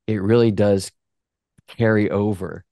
it 0.07 0.21
really 0.21 0.51
does 0.51 0.91
carry 1.67 2.09
over 2.09 2.63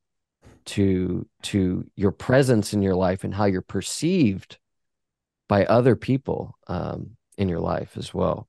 to 0.66 1.28
to 1.44 1.90
your 1.96 2.12
presence 2.12 2.74
in 2.74 2.82
your 2.82 2.96
life 2.96 3.24
and 3.24 3.34
how 3.34 3.46
you're 3.46 3.62
perceived 3.62 4.58
by 5.48 5.66
other 5.66 5.96
people 5.96 6.56
um, 6.68 7.18
in 7.38 7.50
your 7.50 7.60
life 7.60 7.98
as 7.98 8.14
well. 8.14 8.48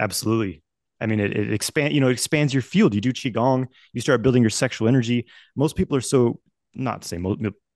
Absolutely. 0.00 0.62
I 1.00 1.06
mean, 1.06 1.20
it, 1.20 1.36
it 1.36 1.52
expand, 1.52 1.92
you 1.94 2.00
know, 2.00 2.08
it 2.08 2.12
expands 2.12 2.52
your 2.52 2.62
field. 2.62 2.94
You 2.94 3.00
do 3.00 3.12
qigong, 3.12 3.66
you 3.92 4.00
start 4.00 4.22
building 4.22 4.42
your 4.42 4.50
sexual 4.50 4.88
energy. 4.88 5.26
Most 5.54 5.76
people 5.76 5.96
are 5.96 6.00
so 6.00 6.40
not 6.74 7.04
say 7.04 7.18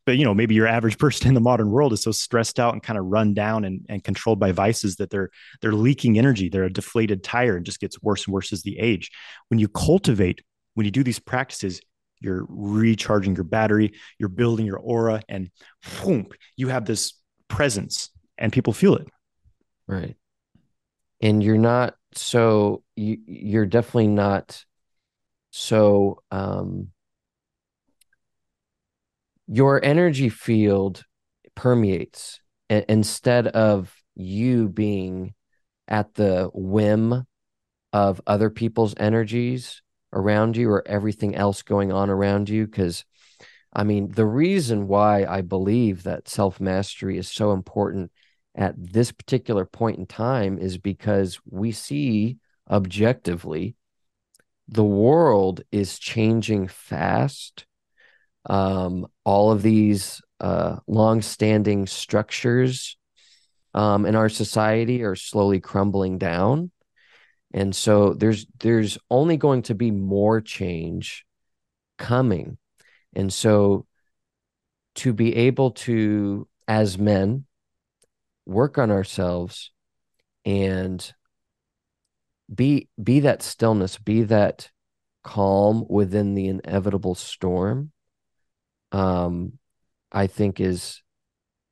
but 0.08 0.16
you 0.16 0.24
know, 0.24 0.32
maybe 0.32 0.54
your 0.54 0.66
average 0.66 0.96
person 0.96 1.28
in 1.28 1.34
the 1.34 1.40
modern 1.40 1.68
world 1.70 1.92
is 1.92 2.00
so 2.00 2.12
stressed 2.12 2.58
out 2.58 2.72
and 2.72 2.82
kind 2.82 2.98
of 2.98 3.04
run 3.04 3.34
down 3.34 3.66
and, 3.66 3.84
and 3.90 4.02
controlled 4.02 4.40
by 4.40 4.52
vices 4.52 4.96
that 4.96 5.10
they're 5.10 5.28
they're 5.60 5.74
leaking 5.74 6.18
energy. 6.18 6.48
They're 6.48 6.64
a 6.64 6.72
deflated 6.72 7.22
tire 7.22 7.58
and 7.58 7.66
just 7.66 7.78
gets 7.78 8.00
worse 8.00 8.24
and 8.24 8.32
worse 8.32 8.50
as 8.50 8.62
the 8.62 8.78
age. 8.78 9.10
When 9.48 9.60
you 9.60 9.68
cultivate, 9.68 10.40
when 10.72 10.86
you 10.86 10.90
do 10.90 11.04
these 11.04 11.18
practices, 11.18 11.82
you're 12.20 12.46
recharging 12.48 13.34
your 13.34 13.44
battery, 13.44 13.92
you're 14.18 14.30
building 14.30 14.64
your 14.64 14.78
aura, 14.78 15.20
and 15.28 15.50
you 16.56 16.68
have 16.68 16.86
this 16.86 17.12
presence 17.48 18.08
and 18.38 18.50
people 18.50 18.72
feel 18.72 18.94
it. 18.94 19.08
Right. 19.86 20.16
And 21.20 21.42
you're 21.42 21.58
not 21.58 21.96
so 22.14 22.82
you 22.96 23.18
you're 23.26 23.66
definitely 23.66 24.06
not 24.06 24.64
so 25.50 26.22
um 26.30 26.92
your 29.48 29.82
energy 29.84 30.28
field 30.28 31.04
permeates 31.54 32.40
instead 32.68 33.46
of 33.48 33.94
you 34.14 34.68
being 34.68 35.34
at 35.86 36.14
the 36.14 36.50
whim 36.52 37.24
of 37.92 38.20
other 38.26 38.50
people's 38.50 38.94
energies 38.98 39.82
around 40.12 40.56
you 40.56 40.70
or 40.70 40.86
everything 40.86 41.34
else 41.34 41.62
going 41.62 41.92
on 41.92 42.10
around 42.10 42.48
you 42.48 42.66
because 42.66 43.04
I 43.72 43.84
mean, 43.84 44.10
the 44.10 44.26
reason 44.26 44.88
why 44.88 45.24
I 45.24 45.42
believe 45.42 46.02
that 46.04 46.28
self 46.28 46.60
mastery 46.60 47.18
is 47.18 47.30
so 47.30 47.52
important 47.52 48.10
at 48.54 48.74
this 48.76 49.12
particular 49.12 49.64
point 49.64 49.98
in 49.98 50.06
time 50.06 50.58
is 50.58 50.78
because 50.78 51.38
we 51.48 51.72
see 51.72 52.38
objectively 52.68 53.76
the 54.66 54.84
world 54.84 55.62
is 55.70 55.98
changing 55.98 56.68
fast. 56.68 57.66
Um, 58.48 59.06
all 59.24 59.52
of 59.52 59.62
these 59.62 60.20
uh, 60.40 60.76
long-standing 60.86 61.86
structures 61.86 62.96
um, 63.74 64.06
in 64.06 64.16
our 64.16 64.28
society 64.28 65.02
are 65.02 65.14
slowly 65.14 65.60
crumbling 65.60 66.18
down, 66.18 66.70
and 67.52 67.76
so 67.76 68.14
there's 68.14 68.46
there's 68.58 68.98
only 69.10 69.36
going 69.36 69.62
to 69.62 69.74
be 69.74 69.90
more 69.90 70.40
change 70.40 71.26
coming. 71.98 72.58
And 73.14 73.32
so 73.32 73.86
to 74.96 75.12
be 75.12 75.34
able 75.36 75.72
to, 75.72 76.48
as 76.66 76.98
men, 76.98 77.44
work 78.46 78.78
on 78.78 78.90
ourselves 78.90 79.70
and 80.44 81.12
be 82.52 82.88
be 83.02 83.20
that 83.20 83.42
stillness, 83.42 83.98
be 83.98 84.22
that 84.22 84.70
calm 85.22 85.84
within 85.88 86.34
the 86.34 86.48
inevitable 86.48 87.14
storm, 87.14 87.92
um, 88.92 89.58
I 90.12 90.26
think 90.26 90.60
is 90.60 91.02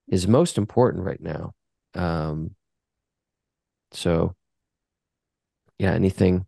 is 0.08 0.28
most 0.28 0.58
important 0.58 1.04
right 1.04 1.20
now. 1.20 1.54
Um, 1.94 2.54
so 3.92 4.34
yeah, 5.78 5.92
anything? 5.92 6.46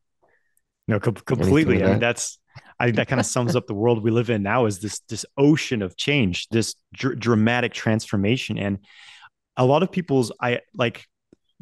No, 0.86 0.98
com- 1.00 1.14
completely. 1.14 1.82
I 1.82 1.90
mean, 1.90 1.98
that's 1.98 2.38
I 2.78 2.86
think 2.86 2.96
that 2.96 3.08
kind 3.08 3.20
of 3.20 3.26
sums 3.26 3.56
up 3.56 3.66
the 3.66 3.74
world 3.74 4.02
we 4.02 4.10
live 4.10 4.30
in 4.30 4.42
now 4.42 4.66
is 4.66 4.78
this 4.80 5.00
this 5.08 5.26
ocean 5.36 5.82
of 5.82 5.96
change, 5.96 6.48
this 6.48 6.74
dr- 6.92 7.18
dramatic 7.18 7.72
transformation, 7.72 8.58
and 8.58 8.78
a 9.56 9.64
lot 9.64 9.82
of 9.82 9.92
people's 9.92 10.32
I 10.40 10.60
like. 10.74 11.06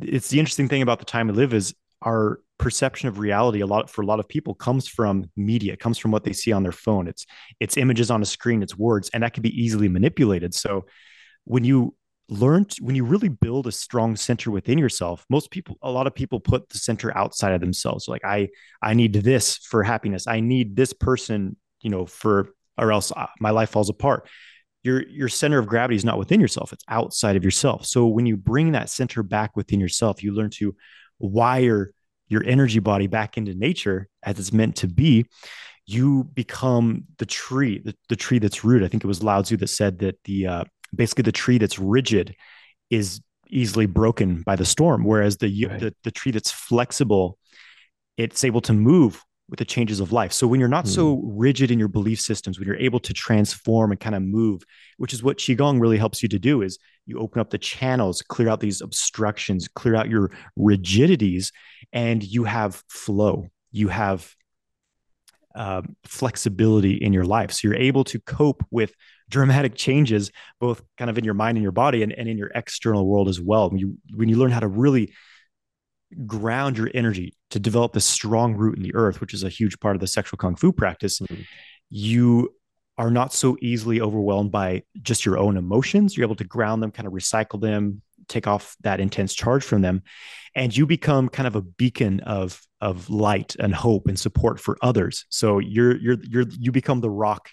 It's 0.00 0.28
the 0.28 0.38
interesting 0.38 0.68
thing 0.68 0.82
about 0.82 0.98
the 0.98 1.06
time 1.06 1.28
we 1.28 1.32
live 1.32 1.54
is 1.54 1.74
our 2.02 2.40
perception 2.58 3.08
of 3.08 3.18
reality 3.18 3.60
a 3.60 3.66
lot 3.66 3.90
for 3.90 4.02
a 4.02 4.06
lot 4.06 4.20
of 4.20 4.28
people 4.28 4.54
comes 4.54 4.88
from 4.88 5.30
media 5.36 5.76
comes 5.76 5.98
from 5.98 6.10
what 6.10 6.24
they 6.24 6.32
see 6.32 6.52
on 6.52 6.62
their 6.62 6.72
phone. 6.72 7.06
It's 7.06 7.26
it's 7.60 7.76
images 7.76 8.10
on 8.10 8.22
a 8.22 8.26
screen 8.26 8.62
it's 8.62 8.76
words 8.76 9.10
and 9.12 9.22
that 9.22 9.34
can 9.34 9.42
be 9.42 9.62
easily 9.62 9.88
manipulated. 9.88 10.54
So 10.54 10.86
when 11.44 11.64
you 11.64 11.94
learn 12.28 12.64
to, 12.64 12.82
when 12.82 12.96
you 12.96 13.04
really 13.04 13.28
build 13.28 13.66
a 13.66 13.72
strong 13.72 14.16
center 14.16 14.50
within 14.50 14.78
yourself 14.78 15.24
most 15.30 15.52
people 15.52 15.78
a 15.82 15.90
lot 15.90 16.08
of 16.08 16.14
people 16.14 16.40
put 16.40 16.68
the 16.70 16.78
center 16.78 17.16
outside 17.16 17.52
of 17.52 17.60
themselves. 17.60 18.08
Like 18.08 18.24
i 18.24 18.48
i 18.82 18.94
need 18.94 19.12
this 19.12 19.58
for 19.58 19.82
happiness. 19.82 20.26
I 20.26 20.40
need 20.40 20.76
this 20.76 20.92
person 20.92 21.56
you 21.82 21.90
know 21.90 22.06
for 22.06 22.50
or 22.78 22.92
else 22.92 23.12
uh, 23.14 23.26
my 23.40 23.50
life 23.50 23.70
falls 23.70 23.90
apart. 23.90 24.28
Your 24.82 25.06
your 25.08 25.28
center 25.28 25.58
of 25.58 25.66
gravity 25.66 25.96
is 25.96 26.06
not 26.06 26.18
within 26.18 26.40
yourself 26.40 26.72
it's 26.72 26.84
outside 26.88 27.36
of 27.36 27.44
yourself. 27.44 27.84
So 27.84 28.06
when 28.06 28.24
you 28.24 28.38
bring 28.38 28.72
that 28.72 28.88
center 28.88 29.22
back 29.22 29.56
within 29.56 29.78
yourself 29.78 30.22
you 30.22 30.32
learn 30.32 30.50
to 30.50 30.74
wire 31.18 31.92
your 32.28 32.42
energy 32.44 32.78
body 32.78 33.06
back 33.06 33.36
into 33.36 33.54
nature 33.54 34.08
as 34.22 34.38
it's 34.38 34.52
meant 34.52 34.76
to 34.76 34.88
be 34.88 35.26
you 35.86 36.24
become 36.34 37.04
the 37.18 37.26
tree 37.26 37.80
the, 37.84 37.94
the 38.08 38.16
tree 38.16 38.38
that's 38.38 38.64
rooted 38.64 38.86
i 38.86 38.88
think 38.88 39.04
it 39.04 39.06
was 39.06 39.22
lao 39.22 39.42
tzu 39.42 39.56
that 39.56 39.68
said 39.68 39.98
that 39.98 40.18
the 40.24 40.46
uh, 40.46 40.64
basically 40.94 41.22
the 41.22 41.32
tree 41.32 41.58
that's 41.58 41.78
rigid 41.78 42.34
is 42.90 43.20
easily 43.48 43.86
broken 43.86 44.42
by 44.42 44.56
the 44.56 44.64
storm 44.64 45.04
whereas 45.04 45.36
the, 45.36 45.66
right. 45.66 45.80
the 45.80 45.94
the 46.04 46.10
tree 46.10 46.32
that's 46.32 46.50
flexible 46.50 47.38
it's 48.16 48.44
able 48.44 48.60
to 48.60 48.72
move 48.72 49.22
with 49.48 49.58
the 49.58 49.64
changes 49.64 50.00
of 50.00 50.12
life 50.12 50.32
so 50.32 50.46
when 50.46 50.58
you're 50.60 50.68
not 50.68 50.84
mm. 50.84 50.88
so 50.88 51.16
hmm. 51.16 51.38
rigid 51.38 51.70
in 51.70 51.78
your 51.78 51.88
belief 51.88 52.20
systems 52.20 52.58
when 52.58 52.66
you're 52.66 52.76
able 52.76 53.00
to 53.00 53.12
transform 53.12 53.90
and 53.90 54.00
kind 54.00 54.14
of 54.14 54.22
move 54.22 54.62
which 54.96 55.12
is 55.12 55.22
what 55.22 55.38
qigong 55.38 55.80
really 55.80 55.98
helps 55.98 56.22
you 56.22 56.28
to 56.28 56.38
do 56.38 56.62
is 56.62 56.78
you 57.06 57.18
open 57.18 57.40
up 57.40 57.50
the 57.50 57.58
channels 57.58 58.22
clear 58.22 58.48
out 58.48 58.60
these 58.60 58.80
obstructions 58.80 59.68
clear 59.68 59.94
out 59.94 60.08
your 60.08 60.30
rigidities 60.56 61.52
and 61.92 62.24
you 62.24 62.44
have 62.44 62.82
flow 62.88 63.46
you 63.72 63.88
have 63.88 64.34
uh, 65.54 65.80
flexibility 66.04 66.96
in 66.96 67.12
your 67.12 67.24
life 67.24 67.50
so 67.50 67.66
you're 67.66 67.76
able 67.76 68.04
to 68.04 68.20
cope 68.20 68.62
with 68.70 68.92
dramatic 69.28 69.74
changes, 69.74 70.30
both 70.60 70.82
kind 70.96 71.10
of 71.10 71.18
in 71.18 71.24
your 71.24 71.34
mind 71.34 71.56
and 71.56 71.62
your 71.62 71.72
body 71.72 72.02
and, 72.02 72.12
and 72.12 72.28
in 72.28 72.38
your 72.38 72.50
external 72.54 73.06
world 73.06 73.28
as 73.28 73.40
well. 73.40 73.70
When 73.70 73.78
you 73.78 73.98
when 74.14 74.28
you 74.28 74.36
learn 74.36 74.50
how 74.50 74.60
to 74.60 74.68
really 74.68 75.12
ground 76.24 76.78
your 76.78 76.90
energy 76.94 77.34
to 77.50 77.58
develop 77.58 77.92
this 77.92 78.04
strong 78.04 78.54
root 78.54 78.76
in 78.76 78.82
the 78.82 78.94
earth, 78.94 79.20
which 79.20 79.34
is 79.34 79.42
a 79.42 79.48
huge 79.48 79.78
part 79.80 79.96
of 79.96 80.00
the 80.00 80.06
sexual 80.06 80.38
kung 80.38 80.56
fu 80.56 80.72
practice, 80.72 81.20
mm-hmm. 81.20 81.42
you 81.90 82.54
are 82.98 83.10
not 83.10 83.32
so 83.32 83.56
easily 83.60 84.00
overwhelmed 84.00 84.50
by 84.50 84.82
just 85.02 85.26
your 85.26 85.38
own 85.38 85.56
emotions. 85.56 86.16
You're 86.16 86.24
able 86.24 86.36
to 86.36 86.44
ground 86.44 86.82
them, 86.82 86.90
kind 86.90 87.06
of 87.06 87.12
recycle 87.12 87.60
them, 87.60 88.00
take 88.28 88.46
off 88.46 88.76
that 88.80 89.00
intense 89.00 89.34
charge 89.34 89.64
from 89.64 89.82
them, 89.82 90.02
and 90.54 90.74
you 90.74 90.86
become 90.86 91.28
kind 91.28 91.46
of 91.46 91.56
a 91.56 91.62
beacon 91.62 92.20
of 92.20 92.60
of 92.80 93.08
light 93.10 93.56
and 93.58 93.74
hope 93.74 94.06
and 94.06 94.18
support 94.18 94.60
for 94.60 94.78
others. 94.82 95.26
So 95.28 95.58
you're 95.58 95.96
you're 95.96 96.18
you're 96.22 96.46
you 96.58 96.72
become 96.72 97.00
the 97.00 97.10
rock 97.10 97.50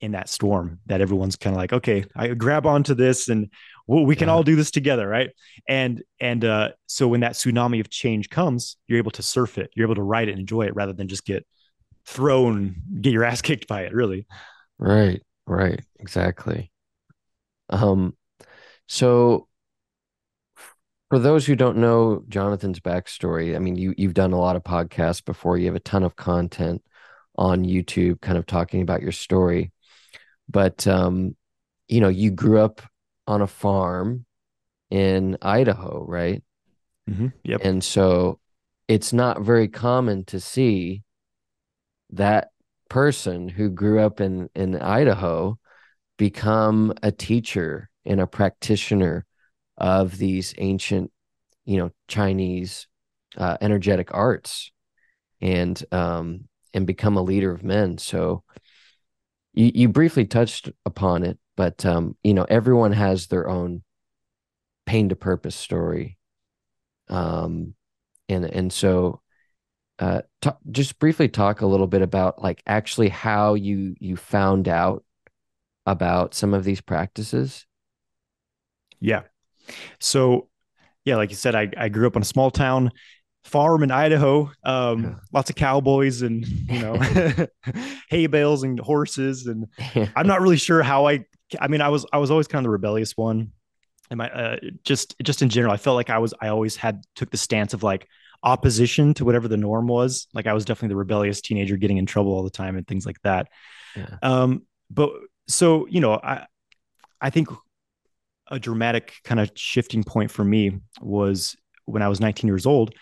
in 0.00 0.12
that 0.12 0.28
storm 0.28 0.78
that 0.86 1.00
everyone's 1.00 1.36
kind 1.36 1.56
of 1.56 1.58
like 1.58 1.72
okay 1.72 2.04
i 2.14 2.28
grab 2.28 2.66
onto 2.66 2.94
this 2.94 3.28
and 3.28 3.50
well, 3.86 4.04
we 4.04 4.16
can 4.16 4.28
yeah. 4.28 4.34
all 4.34 4.42
do 4.42 4.56
this 4.56 4.70
together 4.70 5.06
right? 5.06 5.30
And 5.68 6.02
and 6.20 6.44
uh, 6.44 6.70
so 6.86 7.08
when 7.08 7.20
that 7.20 7.32
tsunami 7.32 7.80
of 7.80 7.88
change 7.88 8.30
comes 8.30 8.76
you're 8.86 8.98
able 8.98 9.12
to 9.12 9.22
surf 9.22 9.58
it. 9.58 9.70
You're 9.74 9.86
able 9.86 9.94
to 9.96 10.02
ride 10.02 10.28
it 10.28 10.32
and 10.32 10.40
enjoy 10.40 10.62
it 10.62 10.74
rather 10.74 10.92
than 10.92 11.08
just 11.08 11.24
get 11.24 11.46
thrown 12.04 12.76
get 13.00 13.12
your 13.12 13.24
ass 13.24 13.42
kicked 13.42 13.68
by 13.68 13.82
it 13.82 13.94
really. 13.94 14.26
Right 14.78 15.22
right. 15.46 15.80
Exactly. 16.00 16.72
Um 17.70 18.16
so 18.88 19.48
for 21.08 21.18
those 21.20 21.46
who 21.46 21.54
don't 21.54 21.76
know 21.76 22.24
johnathan's 22.28 22.80
backstory 22.80 23.54
i 23.54 23.58
mean 23.60 23.76
you 23.76 23.94
you've 23.96 24.14
done 24.14 24.32
a 24.32 24.38
lot 24.38 24.56
of 24.56 24.64
podcasts 24.64 25.24
before. 25.24 25.56
You 25.56 25.66
have 25.66 25.76
a 25.76 25.80
ton 25.80 26.02
of 26.02 26.16
content 26.16 26.82
on 27.36 27.64
youtube 27.64 28.20
kind 28.20 28.38
of 28.38 28.46
talking 28.46 28.82
about 28.82 29.02
your 29.02 29.12
story 29.12 29.72
but 30.48 30.86
um, 30.86 31.36
you 31.88 32.00
know, 32.00 32.08
you 32.08 32.30
grew 32.30 32.60
up 32.60 32.82
on 33.26 33.42
a 33.42 33.46
farm 33.46 34.24
in 34.90 35.36
Idaho, 35.42 36.04
right? 36.06 36.42
Mm-hmm. 37.10 37.28
Yep. 37.44 37.60
And 37.64 37.84
so 37.84 38.40
it's 38.88 39.12
not 39.12 39.42
very 39.42 39.68
common 39.68 40.24
to 40.26 40.40
see 40.40 41.02
that 42.10 42.48
person 42.88 43.48
who 43.48 43.68
grew 43.68 44.00
up 44.00 44.20
in 44.20 44.48
in 44.54 44.76
Idaho 44.76 45.58
become 46.16 46.92
a 47.02 47.12
teacher 47.12 47.90
and 48.04 48.20
a 48.20 48.26
practitioner 48.26 49.26
of 49.76 50.16
these 50.16 50.54
ancient, 50.58 51.10
you 51.64 51.78
know, 51.78 51.90
Chinese 52.08 52.86
uh, 53.36 53.56
energetic 53.60 54.14
arts, 54.14 54.70
and 55.40 55.84
um, 55.92 56.48
and 56.72 56.86
become 56.86 57.16
a 57.16 57.22
leader 57.22 57.50
of 57.50 57.64
men. 57.64 57.98
So 57.98 58.44
you, 59.56 59.72
you 59.74 59.88
briefly 59.88 60.26
touched 60.26 60.70
upon 60.84 61.24
it, 61.24 61.38
but 61.56 61.84
um, 61.84 62.16
you 62.22 62.34
know, 62.34 62.46
everyone 62.48 62.92
has 62.92 63.26
their 63.26 63.48
own 63.48 63.82
pain 64.84 65.08
to 65.08 65.16
purpose 65.16 65.56
story. 65.56 66.18
Um, 67.08 67.74
and 68.28 68.44
and 68.44 68.72
so 68.72 69.20
uh, 69.98 70.22
t- 70.42 70.50
just 70.70 70.98
briefly 70.98 71.28
talk 71.28 71.60
a 71.60 71.66
little 71.66 71.86
bit 71.86 72.02
about 72.02 72.42
like 72.42 72.62
actually 72.66 73.08
how 73.08 73.54
you 73.54 73.96
you 73.98 74.16
found 74.16 74.68
out 74.68 75.04
about 75.86 76.34
some 76.34 76.52
of 76.52 76.64
these 76.64 76.80
practices? 76.80 77.66
Yeah. 79.00 79.22
So, 80.00 80.48
yeah, 81.04 81.16
like 81.16 81.30
you 81.30 81.36
said, 81.36 81.54
I, 81.54 81.70
I 81.76 81.88
grew 81.88 82.06
up 82.06 82.16
in 82.16 82.22
a 82.22 82.26
small 82.26 82.50
town 82.50 82.90
farm 83.46 83.82
in 83.82 83.90
Idaho. 83.90 84.50
Um, 84.64 85.02
yeah. 85.02 85.14
Lots 85.32 85.50
of 85.50 85.56
cowboys 85.56 86.22
and 86.22 86.46
you 86.46 86.80
know 86.80 86.94
hay 88.08 88.26
bales 88.26 88.62
and 88.62 88.78
horses. 88.78 89.46
And 89.46 89.66
I'm 90.14 90.26
not 90.26 90.40
really 90.40 90.56
sure 90.56 90.82
how 90.82 91.06
I. 91.06 91.24
I 91.60 91.68
mean, 91.68 91.80
I 91.80 91.88
was 91.88 92.04
I 92.12 92.18
was 92.18 92.30
always 92.30 92.48
kind 92.48 92.60
of 92.60 92.64
the 92.64 92.70
rebellious 92.70 93.16
one. 93.16 93.52
And 94.10 94.18
my 94.18 94.30
uh, 94.30 94.56
just 94.84 95.16
just 95.22 95.42
in 95.42 95.48
general, 95.48 95.72
I 95.72 95.76
felt 95.76 95.96
like 95.96 96.10
I 96.10 96.18
was 96.18 96.34
I 96.40 96.48
always 96.48 96.76
had 96.76 97.02
took 97.14 97.30
the 97.30 97.36
stance 97.36 97.74
of 97.74 97.82
like 97.82 98.08
opposition 98.42 99.14
to 99.14 99.24
whatever 99.24 99.48
the 99.48 99.56
norm 99.56 99.86
was. 99.86 100.28
Like 100.34 100.46
I 100.46 100.52
was 100.52 100.64
definitely 100.64 100.90
the 100.90 100.96
rebellious 100.96 101.40
teenager 101.40 101.76
getting 101.76 101.96
in 101.96 102.06
trouble 102.06 102.32
all 102.32 102.42
the 102.42 102.50
time 102.50 102.76
and 102.76 102.86
things 102.86 103.06
like 103.06 103.20
that. 103.22 103.48
Yeah. 103.96 104.16
Um, 104.22 104.62
but 104.90 105.10
so 105.48 105.86
you 105.88 106.00
know, 106.00 106.14
I 106.14 106.46
I 107.20 107.30
think 107.30 107.48
a 108.48 108.58
dramatic 108.58 109.14
kind 109.24 109.40
of 109.40 109.50
shifting 109.56 110.04
point 110.04 110.30
for 110.30 110.44
me 110.44 110.78
was 111.00 111.56
when 111.86 112.02
I 112.02 112.08
was 112.08 112.20
19 112.20 112.46
years 112.46 112.66
old. 112.66 112.94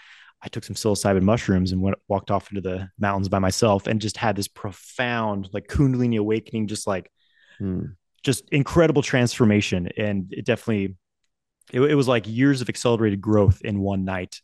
I 0.44 0.48
took 0.48 0.64
some 0.64 0.76
psilocybin 0.76 1.22
mushrooms 1.22 1.72
and 1.72 1.80
went 1.80 1.96
walked 2.06 2.30
off 2.30 2.50
into 2.50 2.60
the 2.60 2.90
mountains 2.98 3.30
by 3.30 3.38
myself 3.38 3.86
and 3.86 4.00
just 4.00 4.18
had 4.18 4.36
this 4.36 4.48
profound 4.48 5.48
like 5.52 5.68
kundalini 5.68 6.18
awakening, 6.18 6.66
just 6.66 6.86
like 6.86 7.10
hmm. 7.58 7.84
just 8.22 8.44
incredible 8.50 9.00
transformation. 9.00 9.88
And 9.96 10.32
it 10.32 10.44
definitely 10.44 10.96
it, 11.72 11.80
it, 11.80 11.94
was 11.94 12.08
like 12.08 12.28
years 12.28 12.60
of 12.60 12.68
accelerated 12.68 13.22
growth 13.22 13.62
in 13.62 13.80
one 13.80 14.04
night. 14.04 14.42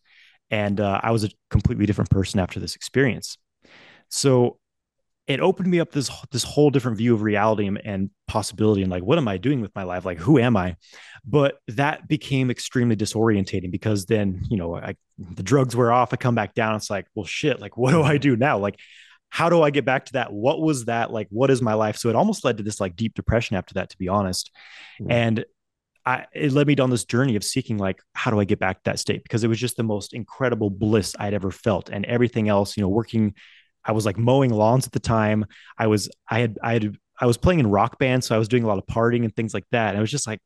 And 0.51 0.81
uh, 0.81 1.01
I 1.03 1.11
was 1.11 1.25
a 1.25 1.31
completely 1.51 1.85
different 1.85 2.11
person 2.11 2.41
after 2.41 2.59
this 2.59 2.77
experience. 2.77 3.37
So 4.09 4.59
it 5.27 5.41
opened 5.41 5.71
me 5.71 5.81
up 5.81 5.93
this 5.93 6.11
this 6.33 6.43
whole 6.43 6.71
different 6.71 6.99
view 6.99 7.15
of 7.15 7.23
reality 7.23 7.67
and, 7.67 7.81
and, 7.85 8.11
possibility 8.27 8.81
and 8.81 8.93
like 8.93 9.03
what 9.03 9.19
am 9.19 9.27
i 9.27 9.37
doing 9.37 9.61
with 9.61 9.75
my 9.75 9.83
life? 9.83 10.05
Like 10.05 10.19
who 10.19 10.39
am 10.39 10.57
i? 10.57 10.77
But 11.25 11.59
that 11.67 12.07
became 12.07 12.49
extremely 12.49 12.95
disorientating 12.95 13.73
because 13.73 14.07
then 14.07 14.45
you 14.49 14.57
know 14.57 14.77
I, 14.77 14.95
the 15.19 15.43
drugs 15.43 15.75
wear 15.75 15.91
off 15.91 16.13
i 16.13 16.17
come 16.17 16.37
back 16.37 16.55
down 16.55 16.77
it's 16.77 16.91
like 16.91 17.07
well 17.17 17.27
shit 17.27 17.61
like 17.61 17.77
what 17.77 17.91
do 17.91 18.03
i 18.03 18.19
do 18.19 18.37
now? 18.37 18.59
Like 18.59 18.79
how 19.31 19.49
do 19.49 19.63
i 19.63 19.71
get 19.71 19.85
back 19.85 20.05
to 20.07 20.13
that? 20.13 20.33
What 20.33 20.61
was 20.61 20.85
that? 20.85 21.13
Like 21.13 21.27
what 21.31 21.51
is 21.51 21.61
my 21.61 21.75
life? 21.75 21.97
So 21.97 22.09
it 22.09 22.15
almost 22.15 22.45
led 22.45 22.59
to 22.59 22.63
this 22.63 22.79
like 22.79 22.95
deep 22.95 23.15
depression 23.15 23.57
after 23.57 23.75
that 23.75 23.91
to 23.91 23.99
be 23.99 24.07
honest. 24.07 24.53
Mm-hmm. 25.01 25.11
and 25.11 25.45
I, 26.07 26.27
it 26.33 26.53
led 26.53 26.67
me 26.67 26.75
down 26.77 26.89
this 26.89 27.05
journey 27.05 27.37
of 27.37 27.45
seeking 27.45 27.79
like 27.79 28.01
how 28.15 28.31
do 28.31 28.39
i 28.39 28.45
get 28.45 28.61
back 28.61 28.77
to 28.77 28.83
that 28.85 29.01
state? 29.01 29.25
Because 29.25 29.43
it 29.43 29.49
was 29.49 29.59
just 29.59 29.77
the 29.77 29.83
most 29.83 30.15
incredible 30.15 30.71
bliss 30.71 31.17
i'd 31.19 31.35
ever 31.35 31.51
felt. 31.51 31.89
And 31.89 32.05
everything 32.05 32.49
else 32.49 32.77
you 32.77 32.83
know 32.83 32.89
working 32.89 33.35
I 33.85 33.93
was 33.93 34.07
like 34.07 34.19
mowing 34.19 34.51
lawns 34.51 34.87
at 34.87 34.93
the 34.93 35.01
time. 35.01 35.47
I 35.79 35.87
was 35.87 36.11
I 36.29 36.41
had 36.41 36.59
I 36.63 36.73
had 36.75 36.97
I 37.21 37.27
was 37.27 37.37
playing 37.37 37.61
in 37.61 37.71
rock 37.71 37.99
bands, 37.99 38.27
so 38.27 38.35
I 38.35 38.39
was 38.39 38.49
doing 38.49 38.65
a 38.65 38.67
lot 38.67 38.79
of 38.79 38.87
partying 38.87 39.25
and 39.25 39.35
things 39.35 39.55
like 39.55 39.67
that. 39.73 39.91
And 39.91 39.99
I 39.99 40.01
was 40.01 40.11
just 40.11 40.27
like, 40.27 40.41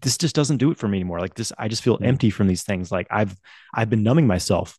this 0.00 0.18
just 0.18 0.34
doesn't 0.34 0.58
do 0.58 0.70
it 0.70 0.78
for 0.78 0.88
me 0.88 0.98
anymore. 0.98 1.20
Like 1.20 1.34
this, 1.34 1.52
I 1.58 1.68
just 1.68 1.82
feel 1.82 1.96
mm-hmm. 1.96 2.04
empty 2.04 2.30
from 2.30 2.46
these 2.46 2.62
things. 2.62 2.90
Like 2.90 3.06
I've 3.10 3.36
I've 3.74 3.90
been 3.90 4.02
numbing 4.02 4.26
myself. 4.26 4.78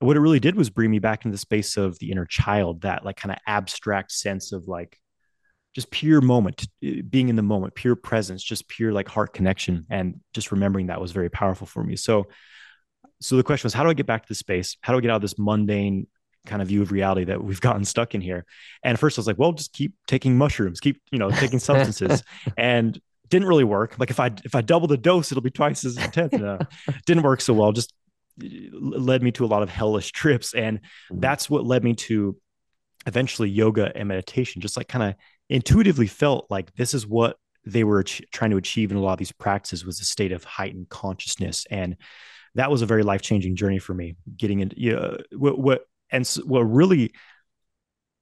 And 0.00 0.06
what 0.06 0.16
it 0.16 0.20
really 0.20 0.40
did 0.40 0.56
was 0.56 0.70
bring 0.70 0.90
me 0.90 1.00
back 1.00 1.24
into 1.24 1.34
the 1.34 1.38
space 1.38 1.76
of 1.76 1.98
the 1.98 2.10
inner 2.12 2.26
child, 2.26 2.82
that 2.82 3.04
like 3.04 3.16
kind 3.16 3.32
of 3.32 3.38
abstract 3.46 4.12
sense 4.12 4.52
of 4.52 4.68
like 4.68 4.98
just 5.74 5.90
pure 5.90 6.20
moment, 6.20 6.66
eh, 6.82 7.02
being 7.08 7.28
in 7.28 7.36
the 7.36 7.42
moment, 7.42 7.74
pure 7.74 7.96
presence, 7.96 8.42
just 8.42 8.68
pure 8.68 8.92
like 8.92 9.08
heart 9.08 9.32
connection. 9.32 9.86
And 9.90 10.20
just 10.34 10.52
remembering 10.52 10.86
that 10.86 11.00
was 11.00 11.12
very 11.12 11.30
powerful 11.30 11.66
for 11.66 11.82
me. 11.82 11.96
So 11.96 12.26
so 13.20 13.36
the 13.36 13.42
question 13.42 13.66
was, 13.66 13.74
how 13.74 13.82
do 13.82 13.90
I 13.90 13.94
get 13.94 14.06
back 14.06 14.22
to 14.22 14.28
the 14.28 14.34
space? 14.34 14.76
How 14.80 14.92
do 14.92 14.98
I 14.98 15.00
get 15.00 15.10
out 15.10 15.16
of 15.16 15.22
this 15.22 15.38
mundane 15.38 16.06
kind 16.48 16.60
of 16.60 16.68
view 16.68 16.82
of 16.82 16.90
reality 16.90 17.24
that 17.24 17.42
we've 17.42 17.60
gotten 17.68 17.84
stuck 17.84 18.14
in 18.14 18.20
here. 18.20 18.44
And 18.82 18.94
at 18.94 19.00
first 19.00 19.18
I 19.18 19.20
was 19.20 19.26
like, 19.26 19.38
well, 19.38 19.52
just 19.52 19.72
keep 19.72 19.94
taking 20.06 20.36
mushrooms, 20.36 20.80
keep, 20.80 21.00
you 21.12 21.18
know, 21.18 21.30
taking 21.30 21.58
substances. 21.60 22.24
and 22.56 23.00
didn't 23.28 23.48
really 23.48 23.64
work. 23.64 23.98
Like 23.98 24.10
if 24.10 24.20
I 24.20 24.30
if 24.44 24.54
I 24.54 24.60
double 24.60 24.88
the 24.88 24.96
dose, 24.96 25.30
it'll 25.30 25.42
be 25.42 25.50
twice 25.50 25.84
as 25.84 25.96
intense. 25.96 26.32
No, 26.32 26.58
didn't 27.06 27.22
work 27.22 27.40
so 27.40 27.54
well. 27.54 27.72
Just 27.72 27.92
led 28.40 29.22
me 29.22 29.32
to 29.32 29.44
a 29.44 29.46
lot 29.48 29.62
of 29.62 29.70
hellish 29.70 30.12
trips, 30.12 30.54
and 30.54 30.78
mm-hmm. 30.78 31.20
that's 31.20 31.50
what 31.50 31.66
led 31.66 31.84
me 31.84 31.94
to 31.94 32.36
eventually 33.06 33.50
yoga 33.50 33.92
and 33.94 34.08
meditation. 34.08 34.62
Just 34.62 34.76
like 34.76 34.88
kind 34.88 35.04
of 35.04 35.14
intuitively 35.48 36.06
felt 36.06 36.46
like 36.50 36.74
this 36.74 36.94
is 36.94 37.06
what 37.06 37.36
they 37.64 37.84
were 37.84 38.02
ch- 38.02 38.22
trying 38.32 38.50
to 38.50 38.56
achieve 38.56 38.90
in 38.90 38.96
a 38.96 39.00
lot 39.00 39.12
of 39.12 39.18
these 39.18 39.32
practices 39.32 39.84
was 39.84 40.00
a 40.00 40.04
state 40.04 40.32
of 40.32 40.44
heightened 40.44 40.88
consciousness, 40.88 41.66
and 41.70 41.96
that 42.54 42.70
was 42.70 42.82
a 42.82 42.86
very 42.86 43.02
life 43.02 43.22
changing 43.22 43.56
journey 43.56 43.78
for 43.78 43.94
me. 43.94 44.16
Getting 44.36 44.60
into 44.60 44.80
you 44.80 44.92
know, 44.92 45.16
what 45.36 45.58
what 45.58 45.82
and 46.10 46.26
so 46.26 46.42
what 46.42 46.60
really 46.60 47.12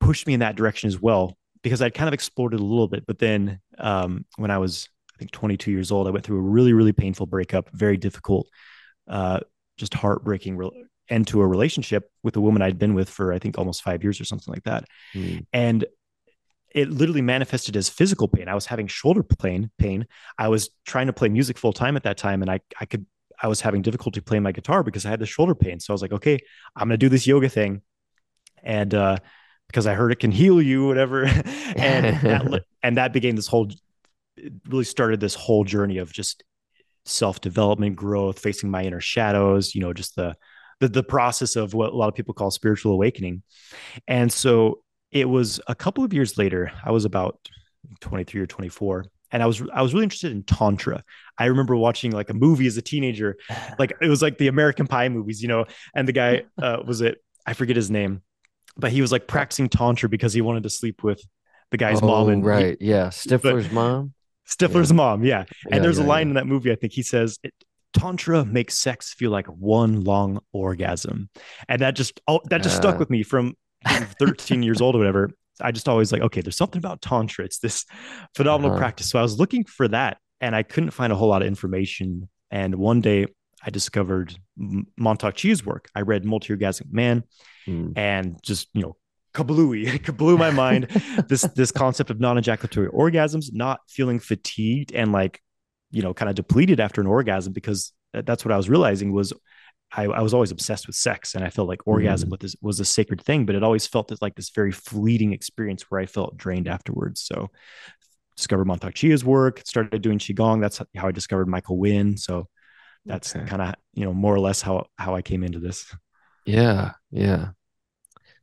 pushed 0.01 0.26
me 0.26 0.34
in 0.34 0.41
that 0.41 0.57
direction 0.57 0.89
as 0.89 1.01
well 1.01 1.37
because 1.62 1.82
I'd 1.82 1.95
kind 1.95 2.07
of 2.07 2.14
explored 2.14 2.55
it 2.55 2.61
a 2.61 2.64
little 2.64 2.87
bit. 2.87 3.05
But 3.07 3.18
then 3.18 3.61
um, 3.78 4.24
when 4.37 4.51
I 4.51 4.59
was, 4.59 4.89
I 5.14 5.18
think, 5.18 5.32
22 5.32 5.72
years 5.72 5.91
old, 5.91 6.07
I 6.07 6.11
went 6.11 6.24
through 6.24 6.39
a 6.39 6.43
really, 6.43 6.72
really 6.72 6.93
painful 6.93 7.26
breakup, 7.26 7.70
very 7.70 7.97
difficult, 7.97 8.49
uh, 9.09 9.41
just 9.76 9.93
heartbreaking 9.93 10.57
re- 10.57 10.87
end 11.09 11.26
to 11.28 11.41
a 11.41 11.47
relationship 11.47 12.09
with 12.22 12.37
a 12.37 12.41
woman 12.41 12.62
I'd 12.62 12.78
been 12.78 12.95
with 12.95 13.09
for, 13.09 13.32
I 13.32 13.41
think, 13.41 13.59
almost 13.59 13.82
five 13.82 14.05
years 14.05 14.20
or 14.20 14.24
something 14.24 14.55
like 14.55 14.62
that. 14.62 14.84
Mm. 15.14 15.47
And 15.53 15.84
it 16.72 16.91
literally 16.91 17.22
manifested 17.22 17.76
as 17.76 17.89
physical 17.89 18.28
pain. 18.28 18.49
I 18.49 18.55
was 18.55 18.66
having 18.66 18.87
shoulder 18.87 19.22
pain, 19.22 19.70
pain. 19.78 20.07
I 20.39 20.49
was 20.49 20.70
trying 20.87 21.07
to 21.07 21.12
play 21.12 21.28
music 21.28 21.59
full 21.59 21.72
time 21.72 21.97
at 21.97 22.03
that 22.05 22.18
time, 22.18 22.43
and 22.43 22.51
I 22.51 22.61
I 22.80 22.84
could 22.84 23.07
I 23.43 23.49
was 23.49 23.61
having 23.61 23.82
difficulty 23.82 24.20
playing 24.20 24.43
my 24.43 24.53
guitar 24.53 24.82
because 24.82 25.05
I 25.07 25.11
had 25.11 25.20
the 25.20 25.26
shoulder 25.26 25.55
pain. 25.55 25.80
So 25.80 25.93
I 25.93 25.95
was 25.95 26.03
like, 26.03 26.12
okay, 26.12 26.39
I'm 26.74 26.89
gonna 26.89 26.97
do 26.97 27.09
this 27.09 27.26
yoga 27.26 27.49
thing, 27.49 27.82
and 28.62 28.95
uh, 28.95 29.18
because 29.66 29.87
I 29.87 29.95
heard 29.95 30.12
it 30.12 30.20
can 30.20 30.30
heal 30.30 30.61
you, 30.61 30.87
whatever, 30.87 31.24
and 31.76 32.20
that, 32.20 32.64
and 32.82 32.97
that 32.97 33.12
began 33.12 33.37
this 33.37 33.47
whole, 33.47 33.68
really 34.68 34.84
started 34.84 35.20
this 35.20 35.34
whole 35.34 35.64
journey 35.64 35.99
of 35.99 36.12
just 36.12 36.43
self 37.05 37.41
development, 37.41 37.97
growth, 37.97 38.39
facing 38.39 38.70
my 38.70 38.84
inner 38.84 39.01
shadows. 39.01 39.74
You 39.74 39.82
know, 39.82 39.93
just 39.93 40.16
the, 40.16 40.37
the 40.80 40.89
the 40.89 41.03
process 41.03 41.57
of 41.57 41.74
what 41.74 41.93
a 41.93 41.97
lot 41.97 42.09
of 42.09 42.14
people 42.14 42.34
call 42.34 42.51
spiritual 42.51 42.93
awakening, 42.93 43.43
and 44.09 44.32
so 44.32 44.82
it 45.12 45.28
was 45.28 45.61
a 45.66 45.74
couple 45.74 46.05
of 46.05 46.12
years 46.12 46.39
later. 46.39 46.72
I 46.84 46.91
was 46.91 47.05
about 47.05 47.39
23 48.01 48.41
or 48.41 48.47
24 48.47 49.07
and 49.33 49.43
I 49.43 49.47
was 49.47 49.62
I 49.72 49.83
was 49.83 49.93
really 49.93 50.05
interested 50.05 50.33
in 50.33 50.43
tantra. 50.43 51.03
I 51.39 51.47
remember 51.47 51.77
watching 51.77 52.12
like 52.12 52.31
a 52.31 52.35
movie 52.35 52.66
as 52.66 52.77
a 52.77 52.83
teenager, 52.83 53.37
like 53.79 53.93
it 54.01 54.09
was 54.09 54.22
like 54.22 54.39
the 54.39 54.49
American 54.49 54.87
Pie 54.87 55.09
movies, 55.09 55.43
you 55.43 55.49
know. 55.49 55.66
And 55.95 56.07
the 56.07 56.12
guy 56.12 56.45
uh, 56.62 56.79
was 56.87 57.01
it 57.01 57.18
I 57.47 57.53
forget 57.53 57.77
his 57.77 57.91
name, 57.91 58.22
but 58.77 58.93
he 58.93 59.01
was 59.01 59.12
like 59.12 59.27
practicing 59.27 59.68
tantra 59.68 60.09
because 60.09 60.33
he 60.33 60.41
wanted 60.41 60.62
to 60.64 60.70
sleep 60.70 61.03
with 61.03 61.22
the 61.70 61.77
guy's 61.77 62.03
oh, 62.03 62.07
mom. 62.07 62.29
And 62.29 62.45
right, 62.45 62.77
he, 62.81 62.89
yeah, 62.91 63.09
Stifler's 63.09 63.70
mom. 63.70 64.12
Stifler's 64.49 64.91
yeah. 64.91 64.97
mom, 64.97 65.24
yeah. 65.24 65.45
And 65.64 65.74
yeah, 65.74 65.79
there's 65.81 65.99
yeah, 65.99 66.05
a 66.05 66.07
line 66.07 66.29
in 66.29 66.35
that 66.35 66.47
movie. 66.47 66.72
I 66.72 66.77
think 66.77 66.93
he 66.93 67.03
says. 67.03 67.39
Tantra 67.93 68.45
makes 68.45 68.77
sex 68.77 69.14
feel 69.14 69.31
like 69.31 69.47
one 69.47 70.05
long 70.05 70.41
orgasm, 70.53 71.31
and 71.66 71.81
that 71.81 71.97
just 71.97 72.20
oh, 72.29 72.41
that 72.51 72.62
just 72.62 72.77
uh, 72.77 72.81
stuck 72.83 72.99
with 72.99 73.09
me 73.09 73.22
from 73.22 73.55
13 74.20 74.62
years 74.62 74.83
old 74.83 74.95
or 74.95 74.99
whatever. 74.99 75.31
I 75.61 75.72
just 75.72 75.88
always 75.88 76.12
like, 76.12 76.22
okay, 76.22 76.40
there's 76.40 76.57
something 76.57 76.78
about 76.78 77.02
Tantra. 77.02 77.44
It's 77.44 77.59
this 77.59 77.84
phenomenal 78.34 78.72
uh-huh. 78.72 78.80
practice. 78.80 79.11
So 79.11 79.18
I 79.18 79.22
was 79.22 79.38
looking 79.38 79.64
for 79.64 79.88
that 79.88 80.18
and 80.40 80.54
I 80.54 80.62
couldn't 80.62 80.90
find 80.90 81.12
a 81.12 81.16
whole 81.16 81.28
lot 81.28 81.42
of 81.42 81.48
information. 81.48 82.28
And 82.50 82.74
one 82.76 83.00
day 83.00 83.26
I 83.64 83.70
discovered 83.70 84.36
Mantak 84.59 85.34
Chia's 85.34 85.64
work. 85.64 85.88
I 85.94 86.02
read 86.02 86.24
Multi 86.24 86.54
Orgasmic 86.54 86.92
Man 86.92 87.24
mm. 87.66 87.92
and 87.96 88.38
just, 88.42 88.68
you 88.74 88.82
know, 88.82 88.96
kablooey, 89.34 89.86
it 90.09 90.16
blew 90.16 90.36
my 90.36 90.50
mind. 90.50 90.84
this 91.28 91.42
this 91.54 91.72
concept 91.72 92.11
of 92.11 92.20
non-ejaculatory 92.20 92.88
orgasms, 92.88 93.46
not 93.52 93.80
feeling 93.88 94.18
fatigued 94.18 94.92
and 94.92 95.12
like, 95.12 95.40
you 95.90 96.02
know, 96.02 96.14
kind 96.14 96.28
of 96.28 96.34
depleted 96.34 96.80
after 96.80 97.00
an 97.00 97.07
orgasm, 97.07 97.52
because 97.52 97.92
that's 98.12 98.44
what 98.44 98.52
I 98.52 98.57
was 98.57 98.68
realizing 98.68 99.12
was 99.12 99.32
I, 99.93 100.05
I, 100.05 100.20
was 100.20 100.34
always 100.34 100.51
obsessed 100.51 100.87
with 100.87 100.97
sex 100.97 101.34
and 101.34 101.45
I 101.45 101.51
felt 101.51 101.68
like 101.68 101.87
orgasm 101.87 102.30
mm. 102.30 102.39
this, 102.41 102.57
was 102.61 102.80
a 102.80 102.84
sacred 102.84 103.22
thing, 103.22 103.47
but 103.47 103.55
it 103.55 103.62
always 103.62 103.87
felt 103.87 104.12
like 104.20 104.34
this 104.34 104.51
very 104.51 104.72
fleeting 104.72 105.32
experience 105.32 105.84
where 105.89 106.01
I 106.01 106.07
felt 106.07 106.37
drained 106.37 106.68
afterwards. 106.68 107.22
So 107.22 107.51
discovered 108.37 108.66
Mantak 108.66 108.95
Chia's 108.95 109.24
work, 109.24 109.62
started 109.64 110.03
doing 110.03 110.18
Qigong. 110.18 110.61
That's 110.61 110.82
how 110.97 111.09
I 111.09 111.12
discovered 111.12 111.49
Michael 111.49 111.78
Winn. 111.78 112.16
So 112.16 112.49
that's 113.05 113.34
okay. 113.34 113.47
kind 113.47 113.62
of, 113.62 113.74
you 113.95 114.05
know, 114.05 114.12
more 114.12 114.34
or 114.34 114.41
less 114.41 114.61
how, 114.61 114.87
how 114.99 115.14
I 115.14 115.22
came 115.22 115.45
into 115.45 115.61
this. 115.61 115.95
Yeah. 116.45 116.93
Yeah. 117.11 117.51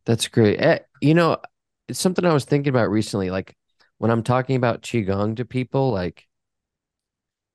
That's 0.06 0.28
great. 0.28 0.60
Eh, 0.60 0.80
you 1.02 1.14
know, 1.14 1.38
it's 1.88 2.00
something 2.00 2.26
I 2.26 2.34
was 2.34 2.46
thinking 2.46 2.70
about 2.70 2.90
recently. 2.90 3.30
Like 3.30 3.56
when 3.98 4.12
I'm 4.12 4.24
talking 4.24 4.56
about 4.56 4.82
Qigong 4.82 5.38
to 5.38 5.46
people, 5.46 5.92
like 5.92 6.26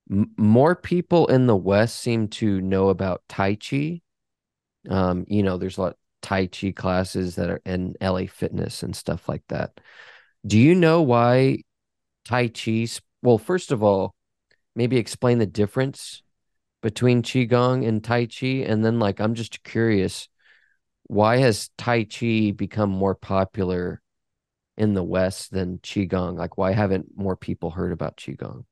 more 0.08 0.74
people 0.74 1.26
in 1.26 1.46
the 1.46 1.56
West 1.56 2.00
seem 2.00 2.28
to 2.28 2.60
know 2.60 2.88
about 2.88 3.22
Tai 3.28 3.56
Chi. 3.56 4.00
Um, 4.88 5.24
you 5.28 5.42
know, 5.42 5.58
there's 5.58 5.78
a 5.78 5.82
lot 5.82 5.96
Tai 6.22 6.46
Chi 6.46 6.72
classes 6.72 7.36
that 7.36 7.50
are 7.50 7.60
in 7.64 7.94
LA 8.00 8.26
Fitness 8.26 8.82
and 8.82 8.94
stuff 8.96 9.28
like 9.28 9.42
that. 9.48 9.80
Do 10.46 10.58
you 10.58 10.74
know 10.74 11.02
why 11.02 11.62
Tai 12.24 12.48
Chi? 12.48 12.86
Well, 13.22 13.38
first 13.38 13.72
of 13.72 13.82
all, 13.82 14.14
maybe 14.74 14.96
explain 14.96 15.38
the 15.38 15.46
difference 15.46 16.22
between 16.82 17.22
Qigong 17.22 17.86
and 17.86 18.02
Tai 18.02 18.26
Chi. 18.26 18.64
And 18.66 18.84
then, 18.84 18.98
like, 18.98 19.20
I'm 19.20 19.34
just 19.34 19.62
curious 19.62 20.28
why 21.08 21.38
has 21.38 21.70
Tai 21.78 22.04
Chi 22.04 22.52
become 22.54 22.90
more 22.90 23.14
popular 23.14 24.00
in 24.76 24.94
the 24.94 25.02
West 25.02 25.50
than 25.50 25.78
Qigong? 25.78 26.36
Like, 26.36 26.56
why 26.56 26.72
haven't 26.72 27.16
more 27.16 27.34
people 27.34 27.70
heard 27.70 27.92
about 27.92 28.16
Qigong? 28.16 28.64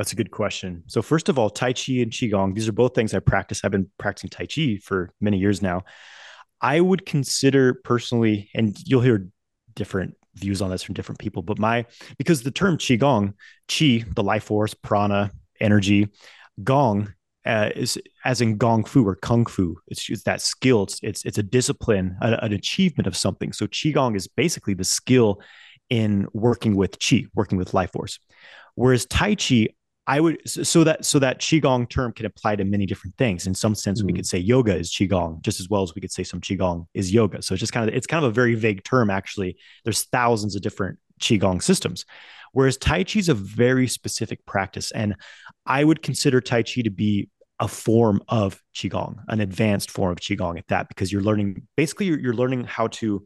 That's 0.00 0.12
a 0.12 0.16
good 0.16 0.30
question. 0.30 0.82
So, 0.86 1.02
first 1.02 1.28
of 1.28 1.38
all, 1.38 1.50
Tai 1.50 1.74
Chi 1.74 1.92
and 1.96 2.10
Qigong, 2.10 2.54
these 2.54 2.66
are 2.66 2.72
both 2.72 2.94
things 2.94 3.12
I 3.12 3.18
practice. 3.18 3.60
I've 3.62 3.70
been 3.70 3.90
practicing 3.98 4.30
Tai 4.30 4.46
Chi 4.46 4.78
for 4.82 5.12
many 5.20 5.36
years 5.36 5.60
now. 5.60 5.82
I 6.58 6.80
would 6.80 7.04
consider 7.04 7.74
personally, 7.74 8.48
and 8.54 8.74
you'll 8.86 9.02
hear 9.02 9.28
different 9.74 10.16
views 10.36 10.62
on 10.62 10.70
this 10.70 10.82
from 10.82 10.94
different 10.94 11.18
people, 11.18 11.42
but 11.42 11.58
my, 11.58 11.84
because 12.16 12.42
the 12.42 12.50
term 12.50 12.78
Qigong, 12.78 13.34
Qi, 13.68 14.14
the 14.14 14.22
life 14.22 14.44
force, 14.44 14.72
prana, 14.72 15.32
energy, 15.60 16.08
Gong 16.64 17.12
uh, 17.44 17.68
is 17.76 17.98
as 18.24 18.40
in 18.40 18.56
Gong 18.56 18.84
Fu 18.84 19.06
or 19.06 19.16
Kung 19.16 19.44
Fu. 19.44 19.76
It's, 19.88 20.08
it's 20.08 20.22
that 20.22 20.40
skill. 20.40 20.84
It's, 20.84 20.98
it's, 21.02 21.26
it's 21.26 21.36
a 21.36 21.42
discipline, 21.42 22.16
a, 22.22 22.42
an 22.42 22.54
achievement 22.54 23.06
of 23.06 23.14
something. 23.14 23.52
So 23.52 23.66
Qigong 23.66 24.16
is 24.16 24.28
basically 24.28 24.72
the 24.72 24.82
skill 24.82 25.42
in 25.90 26.26
working 26.32 26.74
with 26.74 26.98
Qi, 27.00 27.26
working 27.34 27.58
with 27.58 27.74
life 27.74 27.92
force. 27.92 28.18
Whereas 28.76 29.04
Tai 29.04 29.34
Chi, 29.34 29.68
I 30.10 30.18
would 30.18 30.40
so 30.44 30.82
that 30.82 31.04
so 31.04 31.20
that 31.20 31.40
qigong 31.40 31.88
term 31.88 32.12
can 32.12 32.26
apply 32.26 32.56
to 32.56 32.64
many 32.64 32.84
different 32.84 33.16
things. 33.16 33.46
In 33.46 33.54
some 33.54 33.76
sense, 33.76 34.00
mm-hmm. 34.00 34.08
we 34.08 34.12
could 34.12 34.26
say 34.26 34.38
yoga 34.38 34.76
is 34.76 34.90
qigong 34.90 35.40
just 35.42 35.60
as 35.60 35.68
well 35.68 35.82
as 35.82 35.94
we 35.94 36.00
could 36.00 36.10
say 36.10 36.24
some 36.24 36.40
qigong 36.40 36.86
is 36.94 37.14
yoga. 37.14 37.42
So 37.42 37.54
it's 37.54 37.60
just 37.60 37.72
kind 37.72 37.88
of 37.88 37.94
it's 37.94 38.08
kind 38.08 38.24
of 38.24 38.32
a 38.32 38.34
very 38.34 38.56
vague 38.56 38.82
term. 38.82 39.08
Actually, 39.08 39.56
there's 39.84 40.02
thousands 40.06 40.56
of 40.56 40.62
different 40.62 40.98
qigong 41.20 41.62
systems, 41.62 42.06
whereas 42.50 42.76
Tai 42.76 43.04
Chi 43.04 43.20
is 43.20 43.28
a 43.28 43.34
very 43.34 43.86
specific 43.86 44.44
practice, 44.46 44.90
and 44.90 45.14
I 45.64 45.84
would 45.84 46.02
consider 46.02 46.40
Tai 46.40 46.64
Chi 46.64 46.82
to 46.82 46.90
be 46.90 47.28
a 47.60 47.68
form 47.68 48.20
of 48.26 48.60
qigong, 48.74 49.14
an 49.28 49.40
advanced 49.40 49.92
form 49.92 50.10
of 50.10 50.18
qigong 50.18 50.58
at 50.58 50.66
that, 50.68 50.88
because 50.88 51.12
you're 51.12 51.22
learning 51.22 51.68
basically 51.76 52.06
you're, 52.06 52.18
you're 52.18 52.34
learning 52.34 52.64
how 52.64 52.88
to 52.88 53.24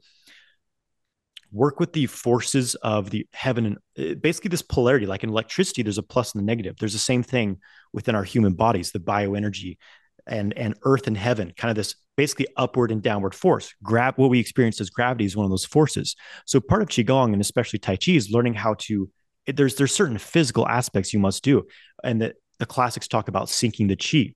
work 1.54 1.78
with 1.78 1.92
the 1.92 2.06
forces 2.06 2.74
of 2.76 3.10
the 3.10 3.26
heaven 3.32 3.64
and 3.96 4.10
uh, 4.10 4.14
basically 4.16 4.48
this 4.48 4.60
polarity 4.60 5.06
like 5.06 5.22
in 5.22 5.30
electricity 5.30 5.82
there's 5.82 5.98
a 5.98 6.02
plus 6.02 6.34
and 6.34 6.42
a 6.42 6.44
negative. 6.44 6.76
There's 6.78 6.92
the 6.92 6.98
same 6.98 7.22
thing 7.22 7.58
within 7.92 8.16
our 8.16 8.24
human 8.24 8.54
bodies 8.54 8.90
the 8.90 8.98
bioenergy 8.98 9.78
and 10.26 10.52
and 10.58 10.74
earth 10.82 11.06
and 11.06 11.16
heaven 11.16 11.52
kind 11.56 11.70
of 11.70 11.76
this 11.76 11.94
basically 12.16 12.48
upward 12.56 12.90
and 12.90 13.02
downward 13.02 13.34
force. 13.34 13.72
Grab 13.82 14.14
what 14.16 14.30
we 14.30 14.40
experience 14.40 14.80
as 14.80 14.90
gravity 14.90 15.24
is 15.24 15.36
one 15.36 15.44
of 15.44 15.50
those 15.50 15.64
forces. 15.64 16.16
So 16.44 16.60
part 16.60 16.82
of 16.82 16.88
qigong 16.88 17.32
and 17.32 17.40
especially 17.40 17.78
tai 17.78 17.96
chi 17.96 18.12
is 18.12 18.30
learning 18.30 18.54
how 18.54 18.74
to 18.80 19.08
there's 19.46 19.76
there's 19.76 19.94
certain 19.94 20.18
physical 20.18 20.66
aspects 20.66 21.12
you 21.12 21.20
must 21.20 21.44
do. 21.44 21.66
And 22.02 22.20
that 22.20 22.34
the 22.58 22.66
classics 22.66 23.06
talk 23.06 23.28
about 23.28 23.48
sinking 23.48 23.86
the 23.86 23.96
chi 23.96 24.34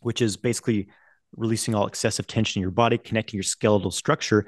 which 0.00 0.20
is 0.20 0.36
basically 0.36 0.88
releasing 1.36 1.74
all 1.74 1.86
excessive 1.86 2.26
tension 2.26 2.60
in 2.60 2.62
your 2.62 2.70
body 2.70 2.98
connecting 2.98 3.38
your 3.38 3.44
skeletal 3.44 3.90
structure 3.90 4.46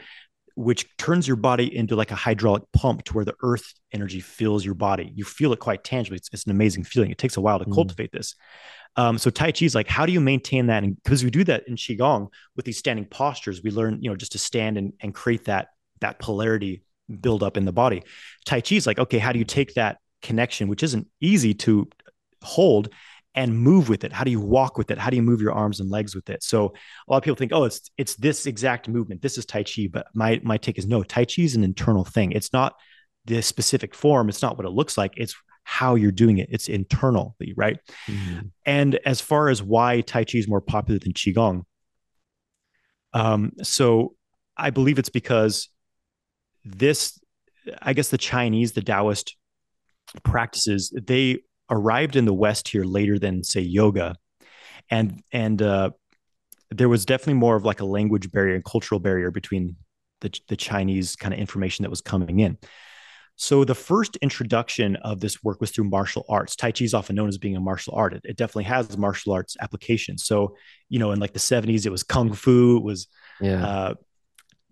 which 0.57 0.97
turns 0.97 1.29
your 1.29 1.37
body 1.37 1.75
into 1.77 1.95
like 1.95 2.11
a 2.11 2.17
hydraulic 2.17 2.63
pump 2.73 3.05
to 3.05 3.13
where 3.13 3.27
the 3.27 3.35
earth 3.43 3.75
energy 3.93 4.21
fills 4.21 4.65
your 4.65 4.75
body. 4.75 5.13
You 5.15 5.23
feel 5.23 5.53
it 5.53 5.61
quite 5.61 5.85
tangibly. 5.85 6.17
It's, 6.17 6.31
it's 6.33 6.45
an 6.45 6.51
amazing 6.51 6.85
feeling. 6.85 7.11
It 7.11 7.19
takes 7.19 7.37
a 7.37 7.43
while 7.43 7.59
to 7.59 7.67
mm. 7.67 7.75
cultivate 7.75 8.11
this. 8.11 8.35
Um, 8.97 9.19
so 9.19 9.29
Tai 9.29 9.53
Chi 9.53 9.67
is 9.67 9.75
like, 9.75 9.87
how 9.87 10.07
do 10.07 10.13
you 10.13 10.21
maintain 10.21 10.69
that? 10.69 10.83
And 10.83 10.97
because 11.03 11.23
we 11.23 11.31
do 11.31 11.45
that 11.45 11.69
in 11.69 11.77
Qigong 11.77 12.29
with 12.57 12.65
these 12.65 12.79
standing 12.79 13.05
postures, 13.05 13.63
we 13.63 13.71
learn, 13.71 13.99
you 14.01 14.09
know, 14.09 14.17
just 14.17 14.33
to 14.33 14.39
stand 14.39 14.79
and, 14.79 14.95
and 15.03 15.15
create 15.15 15.45
that, 15.45 15.69
that 16.01 16.19
polarity 16.19 16.83
build 17.21 17.43
up 17.43 17.59
in 17.59 17.67
the 17.67 17.73
body. 17.73 18.03
Tai 18.47 18.63
Chi 18.63 18.77
is 18.77 18.87
like, 18.87 18.99
okay, 18.99 19.19
how 19.19 19.33
do 19.33 19.39
you 19.39 19.45
take 19.45 19.75
that 19.75 19.99
connection, 20.23 20.69
which 20.69 20.83
isn't 20.83 21.07
easy 21.21 21.53
to 21.53 21.89
hold 22.43 22.89
and 23.37 23.59
move 23.59 23.89
with 23.89 24.03
it. 24.03 24.13
How 24.13 24.25
do 24.25 24.31
you 24.31 24.41
walk 24.41 24.79
with 24.79 24.91
it? 24.91 24.99
How 24.99 25.11
do 25.11 25.17
you 25.17 25.23
move 25.23 25.43
your 25.43 25.53
arms 25.53 25.79
and 25.79 25.91
legs 25.91 26.15
with 26.15 26.31
it? 26.31 26.43
So 26.43 26.73
a 27.07 27.13
lot 27.13 27.19
of 27.19 27.23
people 27.23 27.37
think 27.37 27.53
oh 27.53 27.65
it's 27.65 27.91
it's 27.97 28.17
this 28.17 28.47
exact 28.47 28.89
movement. 28.89 29.23
This 29.23 29.39
is 29.39 29.47
tai 29.47 29.63
chi 29.63 29.89
but 29.93 30.07
my 30.15 30.41
my 30.43 30.57
take 30.57 30.79
is 30.79 30.87
no 30.87 31.03
tai 31.03 31.25
chi 31.27 31.43
is 31.43 31.55
an 31.55 31.63
internal 31.63 32.05
thing. 32.05 32.33
It's 32.33 32.53
not 32.53 32.75
the 33.27 33.43
specific 33.43 33.95
form. 33.95 34.29
It's 34.29 34.43
not 34.43 34.57
what 34.57 34.67
it 34.67 34.71
looks 34.71 34.97
like. 34.97 35.13
It's 35.17 35.35
how 35.65 35.97
you're 35.97 36.13
doing 36.13 36.39
it. 36.39 36.49
It's 36.51 36.69
internally 36.69 37.53
right? 37.57 37.79
Mm-hmm. 38.09 38.49
and 38.65 38.95
as 39.05 39.21
far 39.21 39.49
as 39.49 39.63
why 39.63 40.01
tai 40.01 40.25
chi 40.25 40.39
is 40.39 40.49
more 40.49 40.61
popular 40.61 40.99
than 40.99 41.13
qigong 41.13 41.63
um 43.13 43.53
so 43.63 44.15
i 44.57 44.71
believe 44.71 44.99
it's 44.99 45.09
because 45.09 45.69
this 46.65 47.19
i 47.83 47.93
guess 47.93 48.09
the 48.09 48.19
chinese 48.19 48.73
the 48.73 48.83
taoist 48.83 49.37
practices 50.23 50.93
they 51.03 51.39
arrived 51.71 52.17
in 52.17 52.25
the 52.25 52.35
West 52.35 52.69
here 52.69 52.85
later 52.85 53.19
than 53.19 53.45
say 53.45 53.61
yoga, 53.61 54.17
and 54.91 55.23
and 55.33 55.61
uh, 55.61 55.91
there 56.71 56.89
was 56.89 57.05
definitely 57.05 57.35
more 57.35 57.57
of 57.57 57.65
like 57.65 57.81
a 57.81 57.85
language 57.85 58.31
barrier 58.31 58.55
and 58.55 58.65
cultural 58.65 59.01
barrier 59.01 59.31
between 59.31 59.77
the 60.21 60.39
the 60.49 60.57
Chinese 60.57 61.17
kind 61.17 61.35
of 61.35 61.41
information 61.41 61.83
that 61.83 61.91
was 61.91 62.01
coming 62.01 62.41
in. 62.41 62.59
So 63.37 63.65
the 63.65 63.75
first 63.75 64.17
introduction 64.17 64.97
of 64.97 65.21
this 65.21 65.45
work 65.45 65.61
was 65.61 65.71
through 65.71 65.85
martial 65.85 66.25
arts. 66.29 66.57
Tai 66.57 66.73
Chi 66.73 66.85
is 66.85 66.95
often 66.95 67.15
known 67.15 67.29
as 67.29 67.37
being 67.37 67.55
a 67.55 67.61
martial 67.61 67.95
art. 67.95 68.15
It, 68.15 68.23
it 68.25 68.37
definitely 68.37 68.65
has 68.65 68.97
martial 68.97 69.33
arts 69.33 69.57
applications. 69.61 70.25
So 70.25 70.57
you 70.89 70.99
know, 70.99 71.13
in 71.13 71.21
like 71.21 71.35
the 71.35 71.39
'70s, 71.39 71.87
it 71.87 71.91
was 71.91 72.03
kung 72.03 72.33
fu. 72.33 72.79
It 72.79 72.83
was 72.83 73.09
yeah. 73.41 73.67
Uh, 73.67 73.95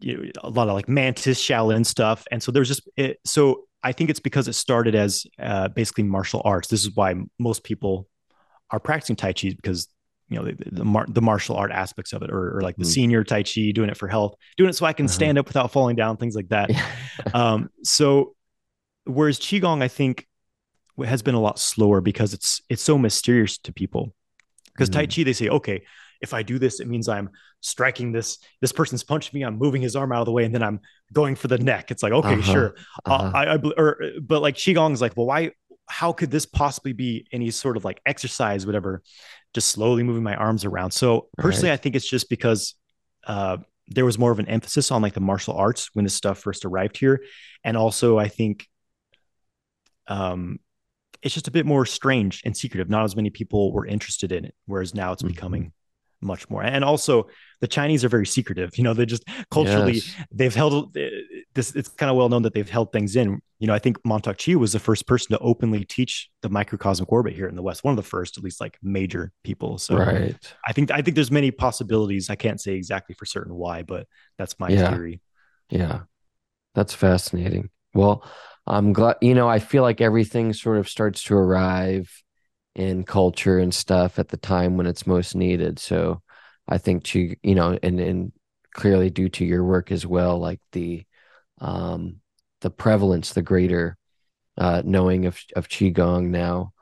you 0.01 0.17
know, 0.17 0.31
a 0.43 0.51
lot 0.51 0.69
of 0.69 0.75
like 0.75 0.89
mantis 0.89 1.41
Shaolin 1.41 1.85
stuff, 1.85 2.25
and 2.31 2.43
so 2.43 2.53
there's 2.53 2.69
just 2.69 2.89
it, 2.97 3.21
so 3.25 3.65
I 3.83 3.93
think 3.93 4.11
it's 4.11 4.21
because 4.21 4.49
it 4.49 4.55
started 4.55 4.95
as 4.95 5.27
uh, 5.39 5.69
basically 5.69 6.05
martial 6.05 6.43
arts. 6.45 6.69
This 6.69 6.83
is 6.83 6.95
why 6.95 7.15
most 7.39 7.65
people 7.65 8.09
are 8.71 8.81
practicing 8.81 9.17
Tai 9.17 9.33
Chi 9.35 9.51
because 9.51 9.89
you 10.29 10.39
know 10.39 10.45
the 10.45 10.57
the, 10.73 10.85
mar- 10.85 11.07
the 11.09 11.23
martial 11.23 11.57
art 11.57 11.71
aspects 11.71 12.13
of 12.13 12.23
it, 12.23 12.31
or, 12.31 12.59
or 12.59 12.61
like 12.63 12.77
the 12.77 12.85
mm. 12.85 12.89
senior 12.89 13.25
Tai 13.25 13.43
Chi, 13.43 13.71
doing 13.73 13.91
it 13.91 13.97
for 13.97 14.09
health, 14.09 14.35
doing 14.57 14.71
it 14.71 14.75
so 14.75 14.87
I 14.87 14.93
can 14.93 15.07
uh-huh. 15.07 15.15
stand 15.15 15.39
up 15.39 15.47
without 15.47 15.71
falling 15.71 15.97
down, 15.97 16.17
things 16.17 16.35
like 16.35 16.49
that. 16.49 16.71
um, 17.35 17.71
so, 17.83 18.35
whereas 19.05 19.39
qigong, 19.39 19.83
I 19.83 19.89
think 19.89 20.27
has 21.05 21.23
been 21.23 21.35
a 21.35 21.41
lot 21.41 21.59
slower 21.59 22.01
because 22.01 22.35
it's 22.35 22.63
it's 22.69 22.83
so 22.83 22.97
mysterious 22.99 23.59
to 23.59 23.73
people. 23.73 24.15
Because 24.73 24.91
mm. 24.91 24.95
Tai 24.95 25.07
Chi, 25.07 25.23
they 25.25 25.33
say, 25.33 25.49
okay, 25.49 25.85
if 26.25 26.35
I 26.35 26.43
do 26.43 26.59
this, 26.59 26.81
it 26.81 26.89
means 26.89 27.09
I'm 27.09 27.31
striking 27.61 28.11
this. 28.11 28.39
This 28.61 28.73
person's 28.73 29.05
punching 29.05 29.39
me. 29.39 29.45
I'm 29.45 29.57
moving 29.57 29.81
his 29.81 29.95
arm 29.95 30.11
out 30.11 30.21
of 30.21 30.27
the 30.27 30.33
way, 30.33 30.45
and 30.45 30.53
then 30.53 30.63
I'm 30.63 30.81
going 31.13 31.37
for 31.37 31.47
the 31.47 31.59
neck. 31.59 31.93
It's 31.93 32.03
like 32.03 32.13
okay, 32.13 32.33
uh-huh, 32.33 32.53
sure. 32.53 32.75
Uh-huh. 33.05 33.31
I, 33.33 33.45
I, 33.55 33.59
or, 33.77 34.01
but 34.21 34.43
like 34.43 34.57
qigong 34.57 34.93
is 34.93 35.01
like, 35.01 35.17
well, 35.17 35.27
why? 35.27 35.53
How 35.87 36.13
could 36.13 36.31
this 36.31 36.47
possibly 36.47 36.95
be 36.95 37.27
any 37.31 37.51
sort 37.51 37.77
of 37.77 37.85
like 37.85 38.01
exercise, 38.07 38.67
whatever? 38.67 39.03
Just 39.53 39.69
slowly 39.69 40.03
moving 40.03 40.23
my 40.23 40.35
arms 40.35 40.65
around. 40.65 40.91
So 40.91 41.29
personally, 41.37 41.69
right. 41.69 41.75
I 41.75 41.77
think 41.77 41.95
it's 41.95 42.09
just 42.09 42.29
because 42.29 42.75
uh, 43.27 43.59
there 43.87 44.05
was 44.05 44.19
more 44.19 44.33
of 44.33 44.39
an 44.39 44.49
emphasis 44.49 44.91
on 44.91 45.03
like 45.03 45.13
the 45.13 45.21
martial 45.21 45.55
arts 45.55 45.91
when 45.93 46.05
this 46.05 46.15
stuff 46.15 46.39
first 46.39 46.65
arrived 46.65 46.97
here, 46.97 47.23
and 47.63 47.77
also 47.77 48.19
I 48.19 48.29
think 48.29 48.67
um 50.07 50.59
it's 51.23 51.33
just 51.33 51.49
a 51.49 51.51
bit 51.51 51.65
more 51.65 51.87
strange 51.87 52.43
and 52.45 52.55
secretive. 52.55 52.91
Not 52.91 53.05
as 53.05 53.17
many 53.17 53.31
people 53.31 53.73
were 53.73 53.87
interested 53.87 54.31
in 54.31 54.45
it, 54.45 54.55
whereas 54.67 54.95
now 54.95 55.13
it's 55.13 55.23
mm-hmm. 55.23 55.33
becoming 55.33 55.73
much 56.25 56.49
more. 56.51 56.63
And 56.63 56.83
also, 56.83 57.29
the 57.61 57.69
Chinese 57.69 58.05
are 58.05 58.09
very 58.09 58.27
secretive. 58.27 58.77
You 58.77 58.85
know, 58.85 58.95
they 58.95 59.07
just 59.07 59.25
culturally 59.51 59.95
yes. 59.95 60.15
they've 60.33 60.55
held 60.55 60.97
uh, 60.97 61.01
this. 61.55 61.75
It's 61.75 61.89
kind 61.89 62.11
of 62.11 62.17
well 62.17 62.29
known 62.29 62.43
that 62.43 62.55
they've 62.55 62.69
held 62.69 62.93
things 62.93 63.17
in. 63.17 63.41
You 63.59 63.67
know, 63.67 63.75
I 63.75 63.79
think 63.79 64.03
Mantak 64.03 64.39
Chia 64.39 64.59
was 64.59 64.73
the 64.73 64.79
first 64.79 65.07
person 65.07 65.37
to 65.37 65.39
openly 65.39 65.85
teach 65.85 66.31
the 66.43 66.49
microcosmic 66.49 67.11
orbit 67.13 67.35
here 67.35 67.47
in 67.47 67.55
the 67.55 67.63
West. 67.63 67.85
One 67.85 67.93
of 67.93 67.97
the 67.97 68.09
first, 68.09 68.37
at 68.37 68.45
least, 68.45 68.61
like 68.61 68.79
major 68.83 69.33
people. 69.45 69.79
So, 69.79 69.97
right. 69.97 70.37
I 70.67 70.73
think 70.73 70.91
I 70.91 71.03
think 71.03 71.15
there's 71.15 71.31
many 71.31 71.51
possibilities. 71.51 72.31
I 72.31 72.35
can't 72.37 72.61
say 72.61 72.73
exactly 72.73 73.15
for 73.15 73.27
certain 73.27 73.55
why, 73.55 73.83
but 73.83 74.07
that's 74.39 74.59
my 74.59 74.69
yeah. 74.69 74.91
theory. 74.91 75.21
Yeah, 75.71 76.01
that's 76.75 76.95
fascinating. 76.95 77.71
Well, 77.95 78.29
I'm 78.67 78.93
glad. 78.93 79.17
You 79.21 79.35
know, 79.35 79.49
I 79.49 79.59
feel 79.59 79.83
like 79.83 80.01
everything 80.01 80.53
sort 80.53 80.79
of 80.79 80.89
starts 80.89 81.23
to 81.25 81.35
arrive 81.35 82.11
in 82.75 83.05
culture 83.05 83.59
and 83.59 83.73
stuff 83.75 84.19
at 84.19 84.29
the 84.29 84.37
time 84.37 84.77
when 84.77 84.87
it's 84.87 85.07
most 85.07 85.35
needed. 85.35 85.79
So 85.79 86.23
I 86.69 86.79
think 86.79 87.05
to 87.05 87.35
you 87.43 87.55
know, 87.55 87.79
and 87.83 88.01
and 88.01 88.33
clearly 88.75 89.11
due 89.11 89.29
to 89.31 89.45
your 89.45 89.65
work 89.65 89.93
as 89.93 90.07
well, 90.07 90.39
like 90.39 90.61
the 90.73 91.05
um 91.61 92.17
the 92.61 92.71
prevalence, 92.71 93.33
the 93.33 93.43
greater 93.43 93.97
uh 94.59 94.83
knowing 94.85 95.27
of 95.27 95.39
of 95.57 95.69
qigong 95.69 96.29
now 96.29 96.73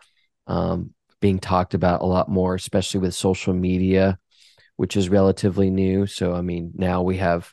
um 0.47 0.95
being 1.21 1.39
talked 1.39 1.75
about 1.75 2.03
a 2.03 2.07
lot 2.07 2.29
more, 2.29 2.55
especially 2.55 3.01
with 3.01 3.15
social 3.15 3.55
media, 3.55 4.19
which 4.77 4.97
is 4.97 5.09
relatively 5.09 5.71
new. 5.71 6.07
So 6.07 6.35
I 6.35 6.43
mean, 6.43 6.73
now 6.75 7.03
we 7.03 7.19
have 7.19 7.53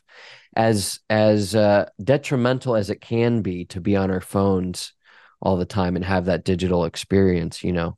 as 0.56 0.98
as 1.08 1.54
uh, 1.54 1.86
detrimental 2.02 2.76
as 2.76 2.90
it 2.90 3.00
can 3.00 3.42
be 3.42 3.64
to 3.66 3.80
be 3.80 3.96
on 3.96 4.10
our 4.10 4.20
phones 4.20 4.92
all 5.40 5.56
the 5.56 5.64
time 5.64 5.96
and 5.96 6.04
have 6.04 6.26
that 6.26 6.44
digital 6.44 6.84
experience, 6.84 7.62
you 7.64 7.72
know, 7.72 7.96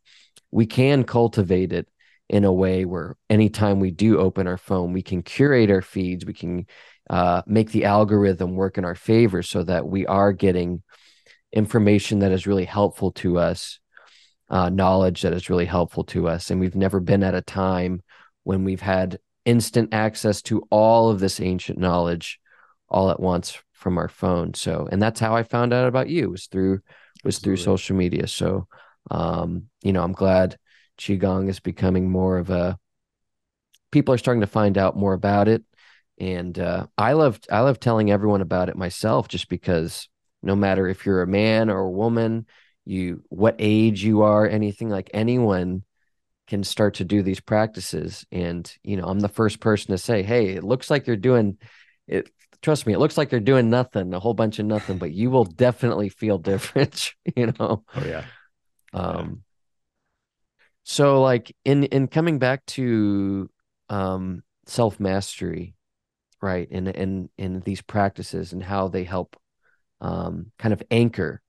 we 0.52 0.66
can 0.66 1.02
cultivate 1.02 1.72
it 1.72 1.88
in 2.28 2.44
a 2.44 2.52
way 2.52 2.84
where 2.84 3.16
anytime 3.28 3.80
we 3.80 3.90
do 3.90 4.18
open 4.18 4.46
our 4.46 4.56
phone, 4.56 4.92
we 4.92 5.02
can 5.02 5.22
curate 5.22 5.70
our 5.70 5.82
feeds, 5.82 6.24
we 6.24 6.32
can 6.32 6.66
uh, 7.10 7.42
make 7.46 7.72
the 7.72 7.84
algorithm 7.84 8.54
work 8.54 8.78
in 8.78 8.84
our 8.84 8.94
favor 8.94 9.42
so 9.42 9.62
that 9.64 9.86
we 9.86 10.06
are 10.06 10.32
getting 10.32 10.82
information 11.52 12.20
that 12.20 12.32
is 12.32 12.46
really 12.46 12.64
helpful 12.64 13.12
to 13.12 13.38
us, 13.38 13.80
uh, 14.48 14.68
knowledge 14.68 15.22
that 15.22 15.32
is 15.32 15.50
really 15.50 15.66
helpful 15.66 16.04
to 16.04 16.28
us. 16.28 16.50
And 16.50 16.60
we've 16.60 16.76
never 16.76 17.00
been 17.00 17.22
at 17.22 17.34
a 17.34 17.42
time 17.42 18.02
when 18.44 18.64
we've 18.64 18.80
had 18.80 19.18
instant 19.44 19.92
access 19.92 20.40
to 20.42 20.62
all 20.70 21.10
of 21.10 21.20
this 21.20 21.40
ancient 21.40 21.78
knowledge 21.78 22.40
all 22.88 23.10
at 23.10 23.20
once 23.20 23.58
from 23.72 23.98
our 23.98 24.08
phone. 24.08 24.54
So, 24.54 24.88
and 24.90 25.02
that's 25.02 25.20
how 25.20 25.34
I 25.34 25.42
found 25.42 25.72
out 25.72 25.88
about 25.88 26.08
you 26.08 26.30
was 26.30 26.46
through 26.46 26.80
was 27.24 27.36
Absolutely. 27.36 27.56
through 27.56 27.64
social 27.64 27.96
media. 27.96 28.26
So, 28.26 28.68
um, 29.10 29.68
you 29.82 29.92
know, 29.92 30.02
I'm 30.02 30.12
glad 30.12 30.56
qigong 30.98 31.48
is 31.48 31.60
becoming 31.60 32.10
more 32.10 32.38
of 32.38 32.50
a 32.50 32.78
people 33.92 34.14
are 34.14 34.18
starting 34.18 34.40
to 34.40 34.46
find 34.46 34.76
out 34.76 34.96
more 34.96 35.12
about 35.12 35.46
it. 35.46 35.62
And 36.20 36.58
uh, 36.58 36.86
i 36.98 37.14
love 37.14 37.40
i 37.50 37.60
love 37.60 37.80
telling 37.80 38.10
everyone 38.10 38.42
about 38.42 38.68
it 38.68 38.76
myself 38.76 39.28
just 39.28 39.48
because 39.48 40.08
no 40.42 40.54
matter 40.54 40.86
if 40.86 41.06
you're 41.06 41.22
a 41.22 41.26
man 41.26 41.70
or 41.70 41.80
a 41.80 41.90
woman 41.90 42.46
you 42.84 43.24
what 43.30 43.56
age 43.58 44.04
you 44.04 44.22
are 44.22 44.46
anything 44.46 44.90
like 44.90 45.10
anyone 45.14 45.84
can 46.48 46.64
start 46.64 46.94
to 46.94 47.04
do 47.04 47.22
these 47.22 47.40
practices. 47.40 48.26
And 48.30 48.70
you 48.82 48.98
know 48.98 49.06
i'm 49.06 49.20
the 49.20 49.28
first 49.28 49.58
person 49.58 49.92
to 49.92 49.98
say 49.98 50.22
hey 50.22 50.50
it 50.50 50.62
looks 50.62 50.90
like 50.90 51.06
you're 51.06 51.16
doing 51.16 51.56
it 52.06 52.30
trust 52.60 52.86
me 52.86 52.92
it 52.92 52.98
looks 52.98 53.16
like 53.16 53.32
you're 53.32 53.40
doing 53.40 53.70
nothing 53.70 54.12
a 54.12 54.20
whole 54.20 54.34
bunch 54.34 54.58
of 54.58 54.66
nothing 54.66 54.98
but 54.98 55.12
you 55.12 55.30
will 55.30 55.44
definitely 55.44 56.10
feel 56.10 56.38
different 56.52 57.14
you 57.34 57.46
know? 57.58 57.84
Oh 57.96 58.04
yeah 58.06 58.26
um 58.92 59.42
so 60.84 61.22
like 61.22 61.54
in 61.64 61.84
in 61.84 62.08
coming 62.08 62.38
back 62.38 62.64
to 62.66 63.48
um 63.88 64.42
self 64.66 64.98
mastery 64.98 65.74
right 66.40 66.68
and 66.70 66.88
in 66.88 67.28
in 67.38 67.60
these 67.60 67.82
practices 67.82 68.52
and 68.52 68.62
how 68.62 68.88
they 68.88 69.04
help 69.04 69.36
um 70.00 70.50
kind 70.58 70.72
of 70.72 70.82
anchor 70.90 71.40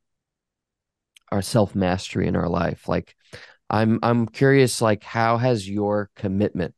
our 1.31 1.41
self 1.41 1.73
mastery 1.73 2.27
in 2.27 2.35
our 2.35 2.49
life 2.49 2.87
like 2.87 3.15
i'm 3.69 3.99
i'm 4.03 4.27
curious 4.27 4.81
like 4.81 5.03
how 5.03 5.37
has 5.37 5.67
your 5.67 6.09
commitment 6.15 6.75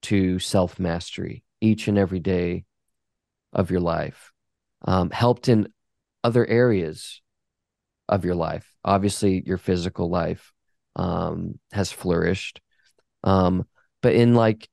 to 0.00 0.38
self 0.38 0.78
mastery 0.78 1.44
each 1.60 1.86
and 1.86 1.98
every 1.98 2.18
day 2.18 2.64
of 3.52 3.70
your 3.70 3.80
life 3.80 4.32
um, 4.84 5.10
helped 5.10 5.48
in 5.48 5.68
other 6.24 6.46
areas 6.46 7.20
of 8.12 8.24
your 8.24 8.34
life 8.34 8.68
obviously 8.84 9.42
your 9.46 9.58
physical 9.58 10.08
life 10.08 10.52
um, 10.96 11.58
has 11.72 11.90
flourished 11.90 12.60
um, 13.24 13.66
but 14.02 14.14
in 14.14 14.34
like 14.34 14.68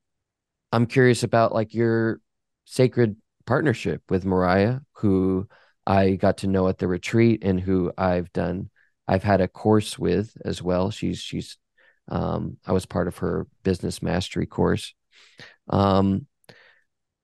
i'm 0.71 0.85
curious 0.85 1.23
about 1.23 1.53
like 1.53 1.73
your 1.73 2.19
sacred 2.65 3.15
partnership 3.45 4.01
with 4.09 4.25
mariah 4.25 4.79
who 4.93 5.47
I 5.87 6.11
got 6.11 6.37
to 6.39 6.47
know 6.47 6.67
at 6.67 6.77
the 6.77 6.87
retreat 6.87 7.43
and 7.43 7.59
who 7.59 7.91
I've 7.97 8.31
done 8.31 8.69
I've 9.07 9.23
had 9.23 9.41
a 9.41 9.47
course 9.47 9.97
with 9.97 10.37
as 10.45 10.61
well. 10.61 10.91
She's 10.91 11.17
she's 11.17 11.57
um, 12.09 12.57
I 12.65 12.73
was 12.73 12.85
part 12.85 13.07
of 13.07 13.17
her 13.17 13.47
business 13.63 14.03
mastery 14.03 14.45
course. 14.45 14.93
Um, 15.67 16.27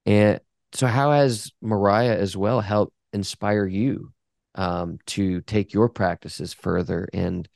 and 0.08 0.40
so 0.74 0.88
how 0.88 1.12
has 1.12 1.52
Mariah 1.62 2.18
as 2.18 2.36
well 2.36 2.60
helped 2.60 2.94
inspire 3.14 3.68
you 3.68 4.14
um, 4.56 4.98
to 5.08 5.42
take 5.42 5.74
your 5.74 5.90
practices 5.90 6.54
further 6.54 7.08
and 7.14 7.48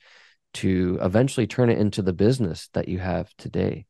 to 0.52 0.98
eventually 1.02 1.46
turn 1.46 1.70
it 1.70 1.78
into 1.78 2.02
the 2.02 2.12
business 2.12 2.68
that 2.74 2.88
you 2.88 2.98
have 2.98 3.34
today? 3.36 3.86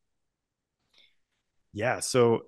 Yeah, 1.72 2.00
so 2.00 2.42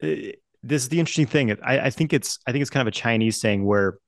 it, 0.00 0.40
this 0.62 0.82
is 0.82 0.88
the 0.88 0.98
interesting 0.98 1.26
thing. 1.26 1.52
I, 1.62 1.86
I 1.86 1.90
think 1.90 2.12
it's 2.12 2.38
I 2.46 2.52
think 2.52 2.62
it's 2.62 2.70
kind 2.70 2.86
of 2.86 2.92
a 2.92 2.96
Chinese 2.96 3.40
saying 3.40 3.64
where 3.64 3.98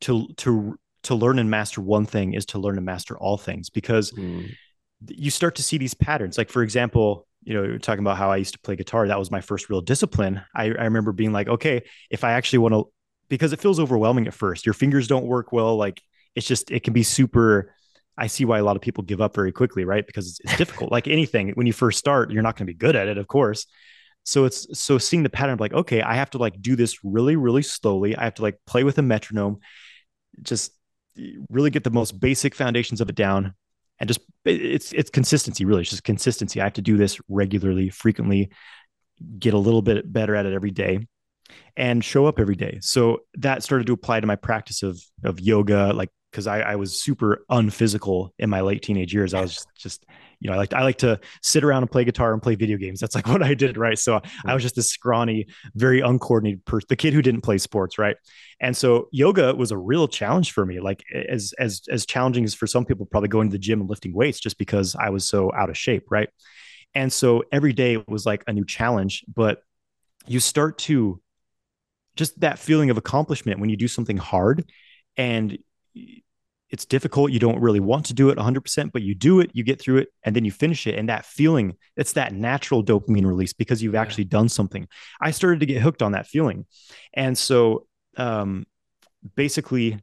to 0.00 0.28
to 0.38 0.78
to 1.04 1.14
learn 1.14 1.38
and 1.38 1.50
master 1.50 1.80
one 1.80 2.06
thing 2.06 2.34
is 2.34 2.46
to 2.46 2.58
learn 2.58 2.76
and 2.76 2.86
master 2.86 3.18
all 3.18 3.36
things 3.36 3.70
because 3.70 4.12
mm. 4.12 4.48
you 5.08 5.30
start 5.30 5.56
to 5.56 5.62
see 5.62 5.78
these 5.78 5.94
patterns. 5.94 6.38
Like 6.38 6.48
for 6.48 6.62
example, 6.62 7.26
you 7.42 7.54
know, 7.54 7.64
you're 7.64 7.78
talking 7.78 8.04
about 8.04 8.16
how 8.16 8.30
I 8.30 8.36
used 8.36 8.54
to 8.54 8.60
play 8.60 8.76
guitar. 8.76 9.08
That 9.08 9.18
was 9.18 9.30
my 9.30 9.40
first 9.40 9.68
real 9.68 9.80
discipline. 9.80 10.42
I, 10.54 10.66
I 10.66 10.84
remember 10.84 11.12
being 11.12 11.32
like, 11.32 11.48
okay, 11.48 11.82
if 12.10 12.24
I 12.24 12.32
actually 12.32 12.60
want 12.60 12.74
to, 12.74 12.84
because 13.32 13.52
it 13.52 13.60
feels 13.60 13.80
overwhelming 13.80 14.26
at 14.26 14.34
first. 14.34 14.66
Your 14.66 14.74
fingers 14.74 15.08
don't 15.08 15.24
work 15.24 15.52
well. 15.52 15.76
Like 15.76 16.02
it's 16.34 16.46
just 16.46 16.70
it 16.70 16.82
can 16.82 16.92
be 16.92 17.02
super. 17.02 17.74
I 18.18 18.26
see 18.26 18.44
why 18.44 18.58
a 18.58 18.64
lot 18.64 18.76
of 18.76 18.82
people 18.82 19.02
give 19.04 19.22
up 19.22 19.34
very 19.34 19.52
quickly, 19.52 19.84
right? 19.84 20.06
Because 20.06 20.28
it's, 20.28 20.40
it's 20.40 20.56
difficult. 20.58 20.92
like 20.92 21.08
anything, 21.08 21.50
when 21.54 21.66
you 21.66 21.72
first 21.72 21.98
start, 21.98 22.30
you're 22.30 22.42
not 22.42 22.56
going 22.56 22.66
to 22.66 22.72
be 22.72 22.76
good 22.76 22.94
at 22.94 23.08
it, 23.08 23.16
of 23.18 23.26
course 23.26 23.66
so 24.24 24.44
it's 24.44 24.78
so 24.78 24.98
seeing 24.98 25.22
the 25.22 25.30
pattern 25.30 25.54
of 25.54 25.60
like 25.60 25.72
okay 25.72 26.00
i 26.00 26.14
have 26.14 26.30
to 26.30 26.38
like 26.38 26.60
do 26.62 26.76
this 26.76 26.98
really 27.04 27.34
really 27.36 27.62
slowly 27.62 28.16
i 28.16 28.24
have 28.24 28.34
to 28.34 28.42
like 28.42 28.56
play 28.66 28.84
with 28.84 28.98
a 28.98 29.02
metronome 29.02 29.58
just 30.42 30.72
really 31.50 31.70
get 31.70 31.84
the 31.84 31.90
most 31.90 32.20
basic 32.20 32.54
foundations 32.54 33.00
of 33.00 33.08
it 33.08 33.16
down 33.16 33.52
and 33.98 34.08
just 34.08 34.20
it's 34.44 34.92
it's 34.92 35.10
consistency 35.10 35.64
really 35.64 35.80
it's 35.80 35.90
just 35.90 36.04
consistency 36.04 36.60
i 36.60 36.64
have 36.64 36.72
to 36.72 36.82
do 36.82 36.96
this 36.96 37.18
regularly 37.28 37.88
frequently 37.90 38.50
get 39.38 39.54
a 39.54 39.58
little 39.58 39.82
bit 39.82 40.10
better 40.10 40.34
at 40.36 40.46
it 40.46 40.52
every 40.52 40.70
day 40.70 41.00
and 41.76 42.04
show 42.04 42.26
up 42.26 42.38
every 42.38 42.56
day 42.56 42.78
so 42.80 43.18
that 43.34 43.62
started 43.62 43.86
to 43.86 43.92
apply 43.92 44.20
to 44.20 44.26
my 44.26 44.36
practice 44.36 44.82
of 44.82 45.02
of 45.24 45.40
yoga 45.40 45.92
like 45.92 46.10
because 46.30 46.46
I, 46.46 46.60
I 46.60 46.76
was 46.76 46.98
super 46.98 47.44
unphysical 47.50 48.32
in 48.38 48.48
my 48.48 48.62
late 48.62 48.82
teenage 48.82 49.12
years 49.12 49.34
i 49.34 49.40
was 49.40 49.54
just, 49.54 49.68
just 49.76 50.06
you 50.42 50.50
know, 50.50 50.54
I 50.54 50.56
like 50.56 50.72
I 50.72 50.82
like 50.82 50.98
to 50.98 51.20
sit 51.40 51.62
around 51.62 51.84
and 51.84 51.90
play 51.90 52.04
guitar 52.04 52.32
and 52.32 52.42
play 52.42 52.56
video 52.56 52.76
games. 52.76 52.98
That's 52.98 53.14
like 53.14 53.28
what 53.28 53.44
I 53.44 53.54
did, 53.54 53.76
right? 53.76 53.98
So 53.98 54.20
I 54.44 54.54
was 54.54 54.62
just 54.62 54.74
this 54.74 54.90
scrawny, 54.90 55.46
very 55.74 56.00
uncoordinated 56.00 56.64
person, 56.64 56.86
the 56.88 56.96
kid 56.96 57.14
who 57.14 57.22
didn't 57.22 57.42
play 57.42 57.58
sports, 57.58 57.96
right? 57.96 58.16
And 58.60 58.76
so 58.76 59.08
yoga 59.12 59.54
was 59.54 59.70
a 59.70 59.78
real 59.78 60.08
challenge 60.08 60.50
for 60.50 60.66
me, 60.66 60.80
like 60.80 61.04
as 61.28 61.54
as 61.58 61.82
as 61.88 62.04
challenging 62.06 62.42
as 62.42 62.54
for 62.54 62.66
some 62.66 62.84
people 62.84 63.06
probably 63.06 63.28
going 63.28 63.48
to 63.50 63.52
the 63.52 63.58
gym 63.58 63.80
and 63.80 63.88
lifting 63.88 64.12
weights, 64.12 64.40
just 64.40 64.58
because 64.58 64.96
I 64.98 65.10
was 65.10 65.28
so 65.28 65.52
out 65.54 65.70
of 65.70 65.78
shape, 65.78 66.10
right? 66.10 66.28
And 66.92 67.12
so 67.12 67.44
every 67.52 67.72
day 67.72 68.02
was 68.08 68.26
like 68.26 68.42
a 68.48 68.52
new 68.52 68.64
challenge, 68.64 69.24
but 69.32 69.62
you 70.26 70.40
start 70.40 70.76
to 70.78 71.20
just 72.16 72.40
that 72.40 72.58
feeling 72.58 72.90
of 72.90 72.98
accomplishment 72.98 73.60
when 73.60 73.70
you 73.70 73.76
do 73.76 73.88
something 73.88 74.16
hard 74.16 74.70
and 75.16 75.58
it's 76.72 76.86
difficult. 76.86 77.30
You 77.30 77.38
don't 77.38 77.60
really 77.60 77.80
want 77.80 78.06
to 78.06 78.14
do 78.14 78.30
it 78.30 78.38
100%, 78.38 78.92
but 78.92 79.02
you 79.02 79.14
do 79.14 79.40
it, 79.40 79.50
you 79.52 79.62
get 79.62 79.78
through 79.78 79.98
it, 79.98 80.08
and 80.24 80.34
then 80.34 80.46
you 80.46 80.50
finish 80.50 80.86
it. 80.86 80.98
And 80.98 81.10
that 81.10 81.26
feeling, 81.26 81.76
it's 81.98 82.14
that 82.14 82.32
natural 82.32 82.82
dopamine 82.82 83.26
release 83.26 83.52
because 83.52 83.82
you've 83.82 83.92
yeah. 83.92 84.00
actually 84.00 84.24
done 84.24 84.48
something. 84.48 84.88
I 85.20 85.32
started 85.32 85.60
to 85.60 85.66
get 85.66 85.82
hooked 85.82 86.00
on 86.00 86.12
that 86.12 86.26
feeling. 86.26 86.64
And 87.12 87.36
so 87.36 87.86
um, 88.16 88.66
basically, 89.36 90.00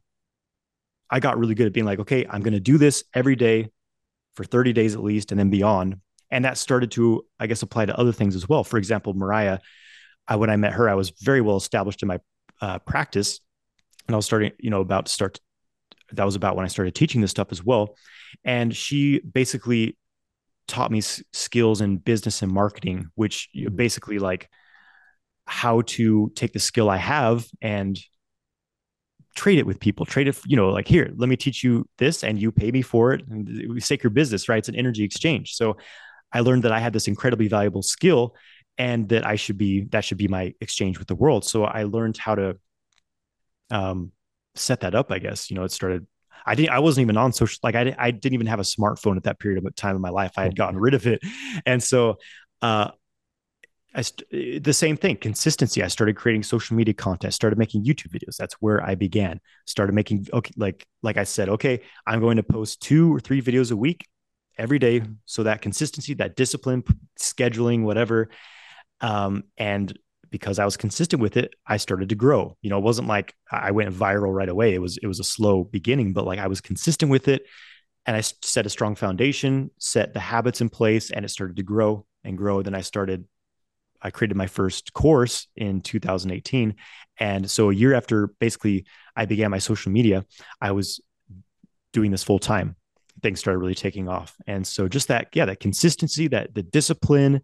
I 1.10 1.18
got 1.18 1.38
really 1.38 1.56
good 1.56 1.66
at 1.66 1.72
being 1.72 1.86
like, 1.86 1.98
okay, 1.98 2.24
I'm 2.30 2.40
going 2.40 2.54
to 2.54 2.60
do 2.60 2.78
this 2.78 3.02
every 3.12 3.34
day 3.34 3.68
for 4.36 4.44
30 4.44 4.72
days 4.72 4.94
at 4.94 5.02
least, 5.02 5.32
and 5.32 5.40
then 5.40 5.50
beyond. 5.50 5.96
And 6.30 6.44
that 6.44 6.56
started 6.56 6.92
to, 6.92 7.26
I 7.40 7.48
guess, 7.48 7.62
apply 7.62 7.86
to 7.86 7.98
other 7.98 8.12
things 8.12 8.36
as 8.36 8.48
well. 8.48 8.62
For 8.62 8.78
example, 8.78 9.12
Mariah, 9.14 9.58
I, 10.30 10.36
when 10.36 10.48
I 10.48 10.56
met 10.56 10.72
her, 10.72 10.88
I 10.88 10.94
was 10.94 11.10
very 11.20 11.40
well 11.40 11.56
established 11.56 12.02
in 12.02 12.08
my 12.08 12.20
uh, 12.62 12.78
practice. 12.78 13.40
And 14.06 14.14
I 14.14 14.16
was 14.16 14.24
starting, 14.24 14.52
you 14.58 14.70
know, 14.70 14.80
about 14.80 15.06
to 15.06 15.12
start 15.12 15.40
that 16.12 16.24
was 16.24 16.36
about 16.36 16.56
when 16.56 16.64
I 16.64 16.68
started 16.68 16.94
teaching 16.94 17.20
this 17.20 17.30
stuff 17.30 17.48
as 17.50 17.64
well. 17.64 17.96
And 18.44 18.74
she 18.74 19.20
basically 19.20 19.96
taught 20.66 20.90
me 20.90 20.98
s- 20.98 21.22
skills 21.32 21.80
in 21.80 21.98
business 21.98 22.42
and 22.42 22.50
marketing, 22.50 23.10
which 23.14 23.48
mm-hmm. 23.56 23.74
basically 23.74 24.18
like 24.18 24.48
how 25.46 25.82
to 25.82 26.32
take 26.34 26.52
the 26.52 26.58
skill 26.58 26.88
I 26.88 26.96
have 26.96 27.46
and 27.60 27.98
trade 29.36 29.58
it 29.58 29.66
with 29.66 29.78
people, 29.78 30.04
trade 30.06 30.28
it, 30.28 30.38
you 30.46 30.56
know, 30.56 30.70
like 30.70 30.88
here, 30.88 31.12
let 31.16 31.28
me 31.28 31.36
teach 31.36 31.62
you 31.62 31.88
this 31.98 32.24
and 32.24 32.40
you 32.40 32.50
pay 32.50 32.70
me 32.70 32.82
for 32.82 33.12
it. 33.12 33.26
And 33.28 33.48
we 33.72 33.80
take 33.80 34.02
your 34.02 34.10
business, 34.10 34.48
right? 34.48 34.58
It's 34.58 34.68
an 34.68 34.74
energy 34.74 35.04
exchange. 35.04 35.54
So 35.54 35.76
I 36.32 36.40
learned 36.40 36.64
that 36.64 36.72
I 36.72 36.80
had 36.80 36.92
this 36.92 37.08
incredibly 37.08 37.48
valuable 37.48 37.82
skill 37.82 38.34
and 38.80 39.10
that 39.10 39.26
I 39.26 39.36
should 39.36 39.58
be, 39.58 39.82
that 39.92 40.06
should 40.06 40.16
be 40.16 40.26
my 40.26 40.54
exchange 40.62 40.98
with 40.98 41.06
the 41.06 41.14
world. 41.14 41.44
So 41.44 41.64
I 41.64 41.82
learned 41.82 42.16
how 42.16 42.34
to 42.34 42.56
um, 43.70 44.12
set 44.54 44.80
that 44.80 44.94
up, 44.94 45.12
I 45.12 45.18
guess, 45.18 45.50
you 45.50 45.56
know, 45.56 45.64
it 45.64 45.70
started, 45.70 46.06
I 46.46 46.54
didn't, 46.54 46.70
I 46.70 46.78
wasn't 46.78 47.02
even 47.02 47.18
on 47.18 47.34
social, 47.34 47.58
like 47.62 47.74
I, 47.74 47.94
I 47.98 48.10
didn't 48.10 48.32
even 48.32 48.46
have 48.46 48.58
a 48.58 48.62
smartphone 48.62 49.18
at 49.18 49.24
that 49.24 49.38
period 49.38 49.62
of 49.62 49.76
time 49.76 49.96
in 49.96 50.00
my 50.00 50.08
life. 50.08 50.32
I 50.38 50.44
had 50.44 50.56
gotten 50.56 50.80
rid 50.80 50.94
of 50.94 51.06
it. 51.06 51.20
And 51.66 51.82
so, 51.82 52.16
uh, 52.62 52.92
I 53.94 54.02
st- 54.02 54.64
the 54.64 54.72
same 54.72 54.96
thing, 54.96 55.16
consistency. 55.16 55.82
I 55.82 55.88
started 55.88 56.16
creating 56.16 56.44
social 56.44 56.76
media 56.76 56.94
content, 56.94 57.34
started 57.34 57.58
making 57.58 57.84
YouTube 57.84 58.12
videos. 58.12 58.36
That's 58.38 58.54
where 58.60 58.82
I 58.82 58.94
began. 58.94 59.40
Started 59.66 59.94
making 59.94 60.28
okay, 60.32 60.52
like 60.56 60.86
like 61.02 61.16
I 61.16 61.24
said, 61.24 61.48
okay, 61.48 61.80
I'm 62.06 62.20
going 62.20 62.36
to 62.36 62.44
post 62.44 62.80
two 62.80 63.12
or 63.12 63.18
three 63.18 63.42
videos 63.42 63.72
a 63.72 63.76
week 63.76 64.06
every 64.56 64.78
day. 64.78 65.02
So 65.26 65.42
that 65.42 65.60
consistency, 65.60 66.14
that 66.14 66.36
discipline, 66.36 66.84
scheduling, 67.18 67.82
whatever. 67.82 68.28
Um, 69.00 69.44
and 69.56 69.96
because 70.30 70.58
I 70.58 70.64
was 70.64 70.76
consistent 70.76 71.20
with 71.20 71.36
it, 71.36 71.54
I 71.66 71.76
started 71.76 72.10
to 72.10 72.14
grow. 72.14 72.56
You 72.62 72.70
know, 72.70 72.78
it 72.78 72.84
wasn't 72.84 73.08
like 73.08 73.34
I 73.50 73.72
went 73.72 73.94
viral 73.94 74.32
right 74.34 74.48
away. 74.48 74.74
It 74.74 74.80
was 74.80 74.96
it 74.98 75.06
was 75.06 75.20
a 75.20 75.24
slow 75.24 75.64
beginning, 75.64 76.12
but 76.12 76.24
like 76.24 76.38
I 76.38 76.46
was 76.46 76.60
consistent 76.60 77.10
with 77.10 77.28
it 77.28 77.42
and 78.06 78.16
I 78.16 78.20
set 78.20 78.66
a 78.66 78.70
strong 78.70 78.94
foundation, 78.94 79.70
set 79.78 80.14
the 80.14 80.20
habits 80.20 80.60
in 80.60 80.68
place 80.68 81.10
and 81.10 81.24
it 81.24 81.30
started 81.30 81.56
to 81.56 81.62
grow 81.62 82.06
and 82.24 82.38
grow. 82.38 82.62
Then 82.62 82.74
I 82.74 82.80
started 82.80 83.26
I 84.02 84.10
created 84.10 84.36
my 84.36 84.46
first 84.46 84.92
course 84.92 85.46
in 85.56 85.82
2018. 85.82 86.74
And 87.18 87.50
so 87.50 87.70
a 87.70 87.74
year 87.74 87.94
after 87.94 88.28
basically 88.38 88.86
I 89.14 89.26
began 89.26 89.50
my 89.50 89.58
social 89.58 89.92
media, 89.92 90.24
I 90.60 90.72
was 90.72 91.00
doing 91.92 92.10
this 92.10 92.24
full 92.24 92.38
time. 92.38 92.76
Things 93.22 93.40
started 93.40 93.58
really 93.58 93.74
taking 93.74 94.08
off. 94.08 94.34
And 94.46 94.66
so 94.66 94.88
just 94.88 95.08
that, 95.08 95.28
yeah, 95.34 95.44
that 95.44 95.60
consistency, 95.60 96.28
that 96.28 96.54
the 96.54 96.62
discipline, 96.62 97.42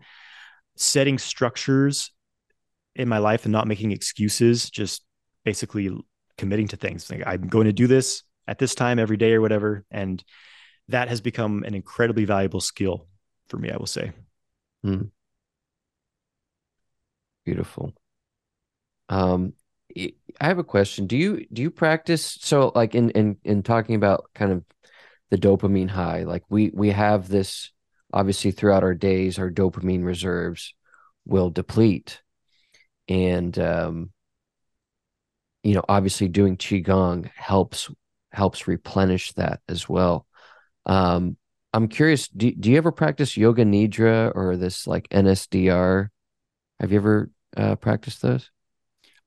setting 0.77 1.19
structures 1.19 2.13
in 2.95 3.09
my 3.09 3.19
life 3.19 3.45
and 3.45 3.53
not 3.53 3.67
making 3.67 3.93
excuses, 3.93 4.71
just 4.71 5.05
basically 5.45 5.91
committing 6.39 6.69
to 6.69 6.77
things. 6.77 7.11
Like 7.11 7.23
I'm 7.27 7.49
going 7.49 7.67
to 7.67 7.73
do 7.73 7.87
this 7.87 8.23
at 8.47 8.59
this 8.59 8.75
time 8.75 8.99
every 8.99 9.17
day 9.17 9.33
or 9.33 9.41
whatever. 9.41 9.85
And 9.91 10.23
that 10.89 11.09
has 11.09 11.21
become 11.21 11.65
an 11.65 11.75
incredibly 11.75 12.25
valuable 12.25 12.61
skill 12.61 13.07
for 13.49 13.59
me, 13.59 13.71
I 13.71 13.77
will 13.77 13.87
say. 13.87 14.13
Hmm. 14.83 15.03
Beautiful. 17.45 17.93
Um, 19.09 19.53
I 19.97 20.13
have 20.41 20.59
a 20.59 20.65
question. 20.65 21.07
Do 21.07 21.17
you 21.17 21.47
do 21.53 21.63
you 21.63 21.71
practice 21.71 22.39
so 22.41 22.73
like 22.75 22.95
in 22.95 23.11
in 23.11 23.37
in 23.45 23.63
talking 23.63 23.95
about 23.95 24.31
kind 24.35 24.53
of 24.53 24.65
the 25.31 25.39
dopamine 25.39 25.89
high? 25.89 26.25
Like 26.25 26.43
we 26.49 26.71
we 26.75 26.91
have 26.91 27.29
this 27.29 27.71
obviously 28.17 28.51
throughout 28.51 28.83
our 28.83 28.95
days, 28.95 29.39
our 29.39 29.51
dopamine 29.51 30.03
reserves 30.03 30.75
will 31.27 31.51
deplete, 31.51 32.23
and 33.09 33.57
um, 33.59 34.11
you 35.63 35.75
know, 35.75 35.85
obviously 35.87 36.29
doing 36.29 36.57
qigong 36.57 37.31
helps 37.35 37.91
helps 38.33 38.67
replenish 38.67 39.33
that 39.35 39.61
as 39.69 39.87
well. 39.87 40.27
Um, 40.87 41.37
I'm 41.75 41.89
curious. 41.89 42.27
Do 42.29 42.51
do 42.51 42.71
you 42.71 42.79
ever 42.79 42.91
practice 42.91 43.37
yoga 43.37 43.65
nidra 43.67 44.33
or 44.35 44.57
this 44.57 44.87
like 44.87 45.09
NSDR? 45.11 46.09
Have 46.81 46.93
you 46.93 46.99
ever 46.99 47.31
uh, 47.55 47.77
practiced 47.77 48.23
those? 48.23 48.51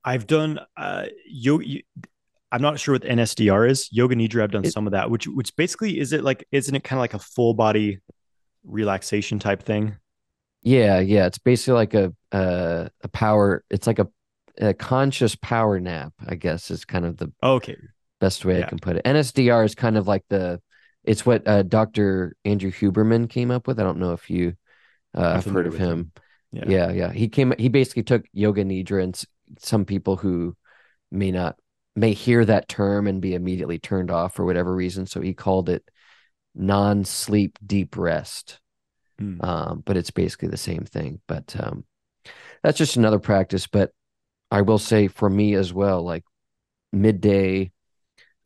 I've 0.03 0.25
done 0.25 0.59
uh, 0.75 1.05
yoga. 1.27 1.65
I'm 2.51 2.63
not 2.63 2.79
sure 2.79 2.95
what 2.95 3.03
NSDR 3.03 3.69
is. 3.69 3.89
Yoga 3.91 4.15
Nidra, 4.15 4.41
I've 4.41 4.49
done 4.49 4.65
it, 4.65 4.73
some 4.73 4.87
of 4.87 4.93
that, 4.93 5.11
which 5.11 5.27
which 5.27 5.55
basically 5.55 5.99
is 5.99 6.13
it 6.13 6.23
like 6.23 6.47
isn't 6.51 6.73
it 6.73 6.83
kind 6.83 6.97
of 6.97 7.01
like 7.01 7.13
a 7.13 7.19
full 7.19 7.53
body 7.53 7.99
relaxation 8.63 9.39
type 9.39 9.63
thing? 9.63 9.97
Yeah, 10.61 10.99
yeah. 10.99 11.25
It's 11.25 11.37
basically 11.37 11.73
like 11.73 11.93
a 11.93 12.13
a, 12.31 12.89
a 13.03 13.07
power. 13.09 13.63
It's 13.69 13.87
like 13.87 13.99
a, 13.99 14.07
a 14.59 14.73
conscious 14.73 15.35
power 15.35 15.79
nap. 15.79 16.13
I 16.27 16.35
guess 16.35 16.69
is 16.71 16.85
kind 16.85 17.05
of 17.05 17.17
the 17.17 17.31
okay 17.41 17.77
best 18.19 18.45
way 18.45 18.59
yeah. 18.59 18.65
I 18.65 18.69
can 18.69 18.79
put 18.79 18.97
it. 18.97 19.05
NSDR 19.05 19.65
is 19.65 19.75
kind 19.75 19.97
of 19.97 20.07
like 20.07 20.23
the. 20.29 20.61
It's 21.05 21.25
what 21.25 21.47
uh, 21.47 21.63
Dr. 21.63 22.35
Andrew 22.43 22.71
Huberman 22.71 23.29
came 23.29 23.51
up 23.51 23.67
with. 23.67 23.79
I 23.79 23.83
don't 23.83 23.99
know 23.99 24.11
if 24.11 24.29
you 24.29 24.53
uh, 25.15 25.35
have 25.35 25.45
heard 25.45 25.65
of 25.65 25.77
him. 25.77 25.89
him. 25.89 26.11
Yeah. 26.51 26.63
yeah, 26.67 26.91
yeah. 26.91 27.11
He 27.13 27.29
came. 27.29 27.53
He 27.57 27.69
basically 27.69 28.03
took 28.03 28.25
yoga 28.33 28.63
nidra 28.65 29.03
and 29.03 29.23
some 29.59 29.85
people 29.85 30.17
who 30.17 30.55
may 31.11 31.31
not 31.31 31.57
may 31.95 32.13
hear 32.13 32.45
that 32.45 32.67
term 32.67 33.07
and 33.07 33.21
be 33.21 33.33
immediately 33.33 33.79
turned 33.79 34.11
off 34.11 34.33
for 34.33 34.45
whatever 34.45 34.73
reason. 34.75 35.05
So 35.05 35.21
he 35.21 35.33
called 35.33 35.69
it 35.69 35.83
non-sleep 36.55 37.59
deep 37.65 37.97
rest. 37.97 38.59
Mm. 39.21 39.43
Um, 39.43 39.83
but 39.85 39.97
it's 39.97 40.11
basically 40.11 40.47
the 40.49 40.57
same 40.57 40.85
thing. 40.85 41.19
But 41.27 41.55
um, 41.59 41.85
that's 42.63 42.77
just 42.77 42.95
another 42.95 43.19
practice. 43.19 43.67
But 43.67 43.91
I 44.51 44.61
will 44.61 44.79
say 44.79 45.07
for 45.07 45.29
me 45.29 45.55
as 45.55 45.73
well, 45.73 46.03
like 46.03 46.23
midday, 46.91 47.71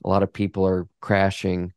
a 0.03 0.09
lot 0.09 0.23
of 0.23 0.33
people 0.33 0.65
are 0.65 0.87
crashing, 0.99 1.73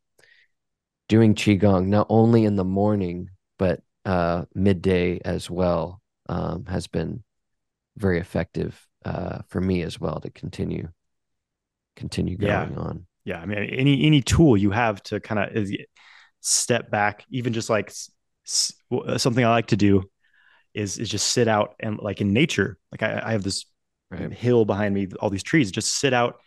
doing 1.07 1.35
qigong 1.35 1.87
not 1.87 2.07
only 2.09 2.43
in 2.43 2.55
the 2.55 2.65
morning 2.65 3.29
but 3.57 3.81
uh, 4.05 4.45
midday 4.53 5.19
as 5.23 5.49
well 5.49 6.01
um, 6.29 6.65
has 6.65 6.87
been 6.87 7.23
very 7.97 8.19
effective 8.19 8.87
uh, 9.05 9.39
for 9.47 9.61
me 9.61 9.81
as 9.81 9.99
well 9.99 10.19
to 10.19 10.29
continue 10.29 10.89
continue 11.95 12.37
going 12.37 12.73
yeah. 12.73 12.77
on. 12.77 13.05
Yeah, 13.25 13.39
I 13.39 13.45
mean, 13.45 13.57
any 13.57 14.05
any 14.05 14.21
tool 14.21 14.55
you 14.55 14.71
have 14.71 15.01
to 15.03 15.19
kind 15.19 15.39
of 15.39 15.69
step 16.47 16.89
back, 16.89 17.25
even 17.29 17.53
just 17.53 17.69
like 17.69 17.89
s- 17.89 18.73
something 19.17 19.43
I 19.43 19.49
like 19.49 19.67
to 19.67 19.77
do 19.77 20.03
is 20.73 20.97
is 20.97 21.09
just 21.09 21.27
sit 21.27 21.47
out 21.47 21.75
and 21.79 21.99
like 21.99 22.21
in 22.21 22.33
nature. 22.33 22.77
Like 22.91 23.03
I, 23.03 23.21
I 23.25 23.31
have 23.31 23.43
this 23.43 23.65
right. 24.09 24.31
hill 24.31 24.65
behind 24.65 24.93
me, 24.93 25.07
all 25.19 25.29
these 25.29 25.43
trees. 25.43 25.71
Just 25.71 25.99
sit 25.99 26.13
out, 26.13 26.37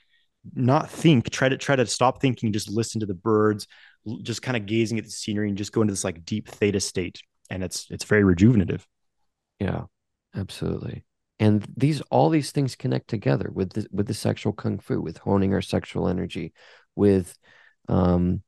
not 0.54 0.90
think. 0.90 1.30
Try 1.30 1.48
to 1.48 1.56
try 1.56 1.76
to 1.76 1.86
stop 1.86 2.20
thinking. 2.20 2.52
Just 2.52 2.70
listen 2.70 3.00
to 3.00 3.06
the 3.06 3.14
birds. 3.14 3.66
Just 4.22 4.42
kind 4.42 4.56
of 4.56 4.66
gazing 4.66 4.98
at 4.98 5.04
the 5.04 5.10
scenery 5.10 5.48
and 5.48 5.58
just 5.58 5.72
go 5.72 5.82
into 5.82 5.92
this 5.92 6.04
like 6.04 6.24
deep 6.24 6.48
theta 6.48 6.80
state, 6.80 7.20
and 7.50 7.62
it's 7.62 7.86
it's 7.90 8.04
very 8.04 8.24
rejuvenative. 8.24 8.86
Yeah, 9.58 9.84
absolutely 10.34 11.04
and 11.40 11.66
these 11.76 12.02
all 12.02 12.28
these 12.28 12.52
things 12.52 12.76
connect 12.76 13.08
together 13.08 13.50
with 13.52 13.72
the, 13.72 13.86
with 13.90 14.06
the 14.06 14.14
sexual 14.14 14.52
kung 14.52 14.78
fu 14.78 15.00
with 15.00 15.16
honing 15.18 15.54
our 15.54 15.62
sexual 15.62 16.06
energy 16.06 16.52
with 16.94 17.36
um 17.88 18.42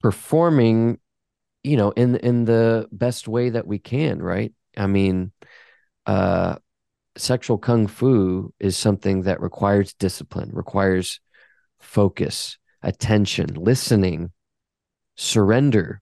performing 0.00 0.98
you 1.62 1.76
know 1.76 1.90
in 1.90 2.16
in 2.16 2.44
the 2.44 2.88
best 2.92 3.28
way 3.28 3.50
that 3.50 3.66
we 3.66 3.78
can 3.78 4.20
right 4.20 4.52
i 4.76 4.86
mean 4.86 5.32
uh 6.06 6.56
sexual 7.16 7.58
kung 7.58 7.86
fu 7.86 8.52
is 8.58 8.76
something 8.76 9.22
that 9.22 9.40
requires 9.40 9.92
discipline 9.94 10.50
requires 10.52 11.20
focus 11.80 12.56
attention 12.82 13.46
listening 13.54 14.30
surrender 15.16 16.00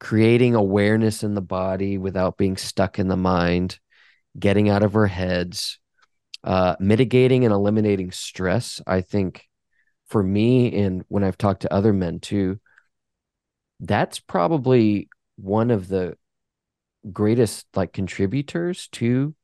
creating 0.00 0.54
awareness 0.54 1.22
in 1.22 1.34
the 1.34 1.40
body 1.40 1.96
without 1.96 2.36
being 2.36 2.56
stuck 2.56 2.98
in 2.98 3.08
the 3.08 3.16
mind 3.16 3.78
getting 4.38 4.68
out 4.68 4.82
of 4.82 4.96
our 4.96 5.06
heads, 5.06 5.78
uh, 6.42 6.76
mitigating 6.80 7.44
and 7.44 7.54
eliminating 7.54 8.10
stress. 8.10 8.80
I 8.86 9.00
think 9.00 9.48
for 10.06 10.22
me, 10.22 10.74
and 10.82 11.04
when 11.08 11.24
I've 11.24 11.38
talked 11.38 11.62
to 11.62 11.72
other 11.72 11.92
men 11.92 12.20
too, 12.20 12.60
that's 13.80 14.20
probably 14.20 15.08
one 15.36 15.70
of 15.70 15.88
the 15.88 16.16
greatest 17.12 17.66
like 17.74 17.92
contributors 17.92 18.88
to 18.88 19.34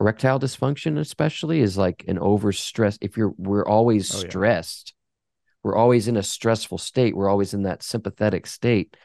erectile 0.00 0.38
dysfunction 0.38 0.98
especially 0.98 1.60
is 1.60 1.78
like 1.78 2.04
an 2.06 2.18
overstress 2.18 2.98
if 3.00 3.16
you're 3.16 3.34
we're 3.36 3.66
always 3.66 4.14
oh, 4.14 4.18
stressed. 4.18 4.92
Yeah. 4.94 5.54
we're 5.64 5.76
always 5.76 6.08
in 6.08 6.16
a 6.16 6.22
stressful 6.22 6.78
state. 6.78 7.16
We're 7.16 7.30
always 7.30 7.54
in 7.54 7.62
that 7.62 7.82
sympathetic 7.82 8.46
state. 8.46 8.96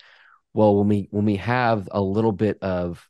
Well 0.54 0.76
when 0.78 0.88
we 0.88 1.08
when 1.12 1.26
we 1.26 1.38
have 1.38 1.88
a 1.92 2.02
little 2.02 2.32
bit 2.32 2.58
of 2.62 3.08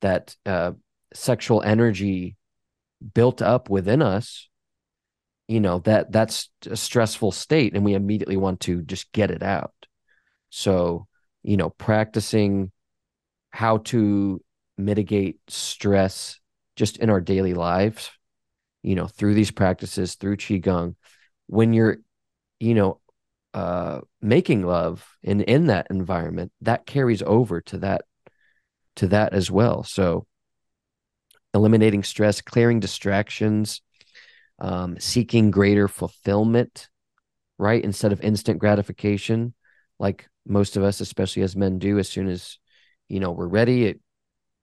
that 0.00 0.36
uh, 0.46 0.72
sexual 1.14 1.62
energy 1.62 2.36
built 3.14 3.42
up 3.42 3.70
within 3.70 4.02
us 4.02 4.48
you 5.46 5.60
know 5.60 5.78
that 5.80 6.12
that's 6.12 6.50
a 6.70 6.76
stressful 6.76 7.32
state 7.32 7.74
and 7.74 7.84
we 7.84 7.94
immediately 7.94 8.36
want 8.36 8.60
to 8.60 8.82
just 8.82 9.10
get 9.12 9.30
it 9.30 9.42
out 9.42 9.72
so 10.50 11.06
you 11.42 11.56
know 11.56 11.70
practicing 11.70 12.70
how 13.50 13.78
to 13.78 14.42
mitigate 14.76 15.38
stress 15.48 16.38
just 16.76 16.98
in 16.98 17.10
our 17.10 17.20
daily 17.20 17.54
lives 17.54 18.10
you 18.82 18.94
know 18.94 19.06
through 19.06 19.34
these 19.34 19.50
practices 19.50 20.14
through 20.14 20.36
qigong 20.36 20.94
when 21.46 21.72
you're 21.72 21.98
you 22.60 22.74
know 22.74 23.00
uh 23.54 24.00
making 24.20 24.62
love 24.64 25.16
in 25.22 25.40
in 25.42 25.66
that 25.66 25.86
environment 25.90 26.52
that 26.60 26.86
carries 26.86 27.22
over 27.22 27.60
to 27.60 27.78
that 27.78 28.02
to 28.94 29.06
that 29.08 29.32
as 29.32 29.50
well 29.50 29.82
so 29.82 30.26
eliminating 31.54 32.02
stress, 32.02 32.40
clearing 32.40 32.80
distractions, 32.80 33.82
um, 34.58 34.98
seeking 34.98 35.50
greater 35.50 35.88
fulfillment, 35.88 36.88
right? 37.58 37.82
Instead 37.82 38.12
of 38.12 38.20
instant 38.20 38.58
gratification, 38.58 39.54
like 39.98 40.28
most 40.46 40.76
of 40.76 40.82
us, 40.82 41.00
especially 41.00 41.42
as 41.42 41.56
men, 41.56 41.78
do 41.78 41.98
as 41.98 42.08
soon 42.08 42.28
as, 42.28 42.58
you 43.08 43.20
know, 43.20 43.32
we're 43.32 43.46
ready, 43.46 43.84
it, 43.86 44.00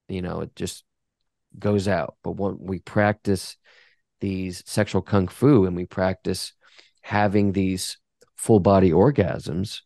you 0.07 0.21
know, 0.21 0.41
it 0.41 0.55
just 0.55 0.83
goes 1.57 1.87
out. 1.87 2.15
But 2.23 2.31
when 2.31 2.57
we 2.59 2.79
practice 2.79 3.57
these 4.19 4.63
sexual 4.65 5.01
kung 5.01 5.27
fu 5.27 5.65
and 5.65 5.75
we 5.75 5.85
practice 5.85 6.53
having 7.01 7.51
these 7.51 7.97
full 8.35 8.59
body 8.59 8.91
orgasms, 8.91 9.81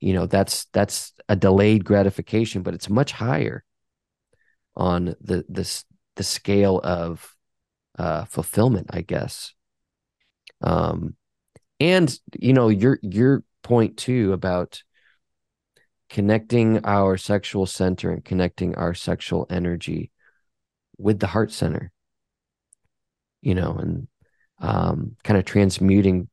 you 0.00 0.12
know, 0.12 0.26
that's 0.26 0.66
that's 0.72 1.12
a 1.28 1.36
delayed 1.36 1.84
gratification, 1.84 2.62
but 2.62 2.74
it's 2.74 2.90
much 2.90 3.12
higher 3.12 3.64
on 4.76 5.14
the 5.20 5.44
this 5.48 5.84
the 6.16 6.22
scale 6.22 6.80
of 6.82 7.34
uh, 7.98 8.24
fulfillment, 8.24 8.88
I 8.90 9.00
guess. 9.00 9.54
Um, 10.60 11.16
and 11.80 12.16
you 12.38 12.52
know 12.52 12.68
your 12.68 12.98
your 13.02 13.42
point 13.64 13.96
too 13.96 14.32
about 14.32 14.84
connecting 16.08 16.84
our 16.84 17.16
sexual 17.16 17.66
center 17.66 18.12
and 18.12 18.24
connecting 18.24 18.76
our 18.76 18.94
sexual 18.94 19.46
energy 19.50 20.12
with 20.96 21.18
the 21.18 21.26
heart 21.26 21.50
center 21.50 21.90
you 23.42 23.54
know 23.54 23.72
and 23.72 24.06
um, 24.60 25.16
kind 25.24 25.36
of 25.36 25.44
transmuting 25.44 26.28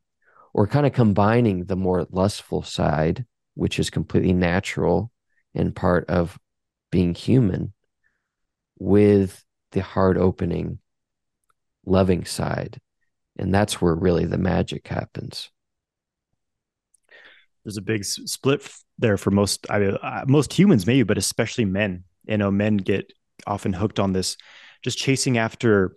or 0.53 0.67
kind 0.67 0.85
of 0.85 0.93
combining 0.93 1.65
the 1.65 1.75
more 1.75 2.05
lustful 2.11 2.61
side 2.61 3.25
which 3.55 3.79
is 3.79 3.89
completely 3.89 4.33
natural 4.33 5.11
and 5.55 5.75
part 5.75 6.07
of 6.09 6.37
being 6.91 7.13
human 7.13 7.73
with 8.77 9.43
the 9.71 9.81
heart 9.81 10.17
opening, 10.17 10.79
loving 11.85 12.25
side. 12.25 12.79
And 13.37 13.53
that's 13.53 13.81
where 13.81 13.95
really 13.95 14.25
the 14.25 14.37
magic 14.37 14.87
happens. 14.87 15.49
There's 17.63 17.77
a 17.77 17.81
big 17.81 18.03
split 18.05 18.67
there 18.97 19.17
for 19.17 19.31
most, 19.31 19.67
I 19.69 19.79
mean, 19.79 19.97
most 20.27 20.53
humans, 20.53 20.87
maybe, 20.87 21.03
but 21.03 21.17
especially 21.17 21.65
men. 21.65 22.03
You 22.25 22.37
know, 22.37 22.51
men 22.51 22.77
get 22.77 23.11
often 23.47 23.73
hooked 23.73 23.99
on 23.99 24.13
this 24.13 24.37
just 24.83 24.97
chasing 24.97 25.37
after 25.37 25.95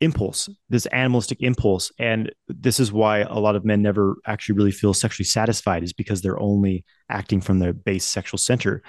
impulse, 0.00 0.48
this 0.68 0.86
animalistic 0.86 1.40
impulse. 1.40 1.90
And 1.98 2.32
this 2.48 2.80
is 2.80 2.92
why 2.92 3.20
a 3.20 3.38
lot 3.38 3.56
of 3.56 3.64
men 3.64 3.80
never 3.80 4.16
actually 4.26 4.56
really 4.56 4.70
feel 4.70 4.92
sexually 4.92 5.24
satisfied, 5.24 5.82
is 5.82 5.94
because 5.94 6.20
they're 6.20 6.40
only 6.40 6.84
acting 7.08 7.40
from 7.40 7.58
their 7.58 7.72
base 7.72 8.04
sexual 8.04 8.38
center 8.38 8.82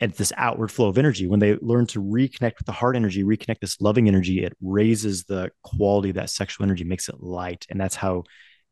and 0.00 0.12
this 0.12 0.32
outward 0.36 0.70
flow 0.70 0.88
of 0.88 0.98
energy. 0.98 1.26
When 1.26 1.40
they 1.40 1.56
learn 1.60 1.86
to 1.88 2.02
reconnect 2.02 2.58
with 2.58 2.66
the 2.66 2.72
heart 2.72 2.96
energy, 2.96 3.22
reconnect 3.22 3.60
this 3.60 3.80
loving 3.80 4.08
energy, 4.08 4.44
it 4.44 4.52
raises 4.60 5.24
the 5.24 5.50
quality 5.62 6.10
of 6.10 6.16
that 6.16 6.30
sexual 6.30 6.64
energy, 6.64 6.84
makes 6.84 7.08
it 7.08 7.22
light. 7.22 7.66
And 7.70 7.80
that's 7.80 7.96
how 7.96 8.24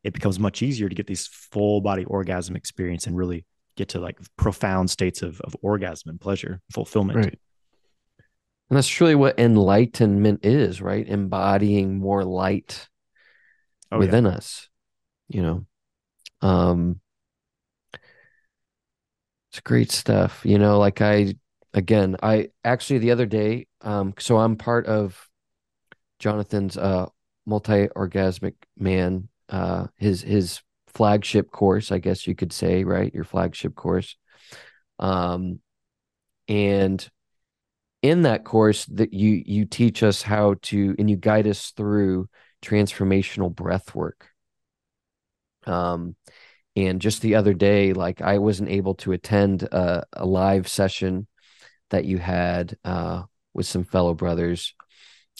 it 0.03 0.13
becomes 0.13 0.39
much 0.39 0.61
easier 0.61 0.89
to 0.89 0.95
get 0.95 1.07
these 1.07 1.27
full 1.27 1.81
body 1.81 2.05
orgasm 2.05 2.55
experience 2.55 3.05
and 3.07 3.15
really 3.15 3.45
get 3.75 3.89
to 3.89 3.99
like 3.99 4.17
profound 4.35 4.89
states 4.89 5.21
of, 5.21 5.39
of 5.41 5.55
orgasm 5.61 6.09
and 6.09 6.19
pleasure, 6.19 6.61
fulfillment. 6.71 7.17
Right. 7.17 7.39
And 8.69 8.77
that's 8.77 8.87
truly 8.87 9.15
what 9.15 9.39
enlightenment 9.39 10.45
is, 10.45 10.81
right? 10.81 11.07
Embodying 11.07 11.99
more 11.99 12.23
light 12.23 12.87
oh, 13.91 13.99
within 13.99 14.25
yeah. 14.25 14.31
us, 14.31 14.69
you 15.27 15.41
know. 15.41 15.65
Um 16.41 16.99
it's 19.51 19.59
great 19.59 19.91
stuff. 19.91 20.41
You 20.45 20.57
know, 20.57 20.79
like 20.79 21.01
I 21.01 21.35
again, 21.73 22.15
I 22.23 22.49
actually 22.63 22.99
the 22.99 23.11
other 23.11 23.25
day, 23.25 23.67
um, 23.81 24.13
so 24.17 24.37
I'm 24.37 24.55
part 24.55 24.85
of 24.85 25.27
Johnathan's 26.19 26.77
uh 26.77 27.07
multi-orgasmic 27.45 28.53
man, 28.77 29.27
uh 29.51 29.87
his 29.97 30.21
his 30.21 30.61
flagship 30.87 31.51
course, 31.51 31.91
I 31.91 31.99
guess 31.99 32.27
you 32.27 32.35
could 32.35 32.53
say, 32.53 32.83
right? 32.83 33.13
Your 33.13 33.23
flagship 33.25 33.75
course. 33.75 34.15
Um 34.99 35.59
and 36.47 37.07
in 38.01 38.23
that 38.23 38.43
course 38.43 38.85
that 38.85 39.13
you 39.13 39.43
you 39.45 39.65
teach 39.65 40.03
us 40.03 40.21
how 40.21 40.55
to 40.63 40.95
and 40.97 41.09
you 41.09 41.15
guide 41.15 41.47
us 41.47 41.71
through 41.71 42.27
transformational 42.61 43.53
breath 43.53 43.93
work 43.93 44.29
um 45.67 46.15
and 46.75 47.01
just 47.01 47.21
the 47.21 47.35
other 47.35 47.53
day 47.53 47.93
like 47.93 48.21
i 48.21 48.37
wasn't 48.37 48.69
able 48.69 48.95
to 48.95 49.11
attend 49.11 49.63
a, 49.63 50.03
a 50.13 50.25
live 50.25 50.67
session 50.67 51.27
that 51.91 52.05
you 52.05 52.17
had 52.17 52.75
uh 52.83 53.23
with 53.53 53.65
some 53.65 53.83
fellow 53.83 54.13
brothers 54.13 54.73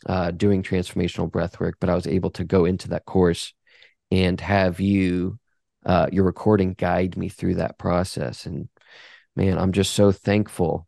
uh 0.08 0.30
doing 0.32 0.62
transformational 0.62 1.32
breath 1.32 1.60
work 1.60 1.76
but 1.80 1.90
i 1.90 1.96
was 1.96 2.08
able 2.08 2.30
to 2.30 2.44
go 2.44 2.66
into 2.66 2.90
that 2.90 3.06
course 3.06 3.54
and 4.12 4.40
have 4.42 4.80
you 4.80 5.40
uh 5.86 6.08
your 6.12 6.26
recording 6.26 6.74
guide 6.74 7.18
me 7.18 7.30
through 7.30 7.56
that 7.56 7.78
process. 7.78 8.46
And 8.46 8.70
man 9.36 9.58
i'm 9.58 9.72
just 9.72 9.94
so 9.94 10.12
thankful 10.12 10.88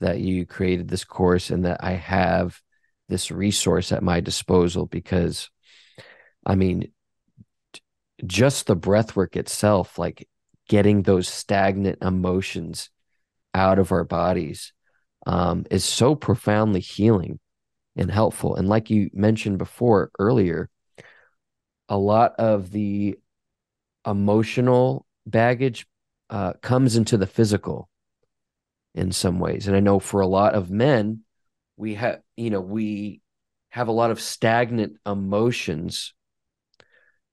that 0.00 0.20
you 0.20 0.46
created 0.46 0.88
this 0.88 1.04
course 1.04 1.50
and 1.50 1.64
that 1.64 1.82
I 1.82 1.92
have 1.92 2.60
this 3.08 3.30
resource 3.30 3.92
at 3.92 4.02
my 4.02 4.20
disposal 4.20 4.86
because 4.86 5.50
I 6.44 6.54
mean 6.56 6.92
just 8.26 8.66
the 8.66 8.76
breath 8.76 9.16
work 9.16 9.36
itself 9.36 9.98
like 9.98 10.28
getting 10.68 11.02
those 11.02 11.28
stagnant 11.28 12.02
emotions 12.02 12.90
out 13.54 13.78
of 13.78 13.92
our 13.92 14.04
bodies 14.04 14.72
um, 15.26 15.64
is 15.70 15.84
so 15.84 16.14
profoundly 16.14 16.80
healing 16.80 17.38
and 17.96 18.10
helpful. 18.10 18.56
And 18.56 18.68
like 18.68 18.90
you 18.90 19.10
mentioned 19.12 19.58
before 19.58 20.10
earlier 20.18 20.68
a 21.88 21.98
lot 21.98 22.34
of 22.38 22.70
the 22.70 23.18
emotional 24.06 25.06
baggage 25.26 25.86
uh, 26.30 26.54
comes 26.54 26.96
into 26.96 27.16
the 27.16 27.26
physical 27.26 27.88
in 28.94 29.12
some 29.12 29.38
ways. 29.38 29.66
And 29.66 29.76
I 29.76 29.80
know 29.80 29.98
for 29.98 30.20
a 30.20 30.26
lot 30.26 30.54
of 30.54 30.70
men, 30.70 31.20
we 31.76 31.94
have, 31.94 32.20
you 32.36 32.50
know, 32.50 32.60
we 32.60 33.20
have 33.70 33.88
a 33.88 33.92
lot 33.92 34.10
of 34.10 34.20
stagnant 34.20 34.98
emotions 35.04 36.14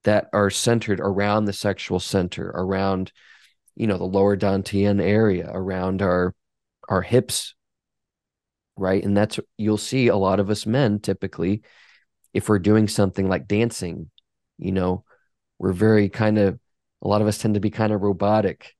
that 0.04 0.28
are 0.32 0.50
centered 0.50 1.00
around 1.00 1.44
the 1.44 1.52
sexual 1.52 2.00
center, 2.00 2.48
around, 2.48 3.12
you 3.76 3.86
know, 3.86 3.98
the 3.98 4.04
lower 4.04 4.36
Dantian 4.36 5.00
area, 5.00 5.48
around 5.52 6.02
our 6.02 6.34
our 6.88 7.02
hips, 7.02 7.54
right? 8.76 9.02
And 9.02 9.16
that's 9.16 9.38
you'll 9.56 9.78
see 9.78 10.08
a 10.08 10.16
lot 10.16 10.40
of 10.40 10.50
us 10.50 10.66
men 10.66 10.98
typically, 10.98 11.62
if 12.34 12.48
we're 12.48 12.58
doing 12.58 12.88
something 12.88 13.28
like 13.28 13.46
dancing, 13.46 14.10
you 14.58 14.72
know, 14.72 15.04
we're 15.58 15.72
very 15.72 16.08
kind 16.08 16.38
of 16.38 16.58
a 17.02 17.08
lot 17.08 17.20
of 17.20 17.26
us 17.26 17.38
tend 17.38 17.54
to 17.54 17.60
be 17.60 17.70
kind 17.70 17.92
of 17.92 18.02
robotic 18.02 18.74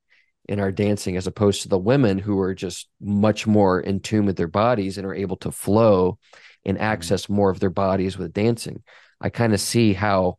in 0.49 0.61
our 0.61 0.73
dancing 0.73 1.17
as 1.17 1.27
opposed 1.27 1.63
to 1.63 1.69
the 1.69 1.79
women 1.79 2.19
who 2.19 2.39
are 2.41 2.55
just 2.55 2.89
much 3.01 3.47
more 3.47 3.81
in 3.81 4.01
tune 4.01 4.27
with 4.27 4.37
their 4.37 4.49
bodies 4.49 4.99
and 4.99 5.07
are 5.07 5.15
able 5.15 5.37
to 5.37 5.53
flow 5.53 6.19
and 6.65 6.77
mm-hmm. 6.77 6.85
access 6.85 7.29
more 7.29 7.51
of 7.51 7.61
their 7.61 7.71
bodies 7.71 8.19
with 8.19 8.33
dancing. 8.33 8.83
I 9.21 9.29
kind 9.29 9.55
of 9.55 9.61
see 9.61 9.93
how 9.93 10.39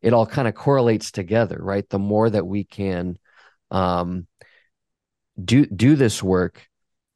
it 0.00 0.12
all 0.12 0.26
kind 0.26 0.48
of 0.48 0.54
correlates 0.54 1.12
together, 1.12 1.58
right? 1.60 1.88
The 1.88 1.98
more 1.98 2.28
that 2.28 2.46
we 2.46 2.64
can 2.64 3.18
um, 3.70 4.26
do 5.42 5.66
do 5.66 5.94
this 5.94 6.22
work, 6.22 6.66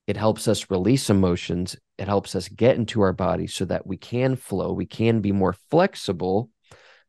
it 0.06 0.16
helps 0.16 0.48
us 0.48 0.70
release 0.70 1.10
emotions. 1.10 1.76
It 1.98 2.08
helps 2.08 2.34
us 2.36 2.48
get 2.48 2.76
into 2.76 3.00
our 3.00 3.12
body 3.12 3.46
so 3.46 3.64
that 3.64 3.86
we 3.86 3.96
can 3.96 4.36
flow. 4.36 4.72
We 4.72 4.86
can 4.86 5.20
be 5.20 5.32
more 5.32 5.54
flexible, 5.70 6.50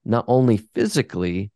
not 0.07 0.25
only 0.27 0.57
physically, 0.57 1.51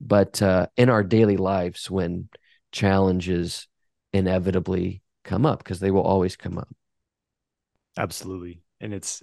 but 0.00 0.40
uh, 0.42 0.66
in 0.76 0.90
our 0.90 1.02
daily 1.02 1.38
lives 1.38 1.90
when 1.90 2.28
challenges 2.70 3.66
inevitably 4.12 5.02
come 5.24 5.46
up 5.46 5.58
because 5.58 5.80
they 5.80 5.90
will 5.90 6.02
always 6.02 6.36
come 6.36 6.58
up. 6.58 6.68
Absolutely. 7.96 8.60
And 8.80 8.92
it's 8.92 9.22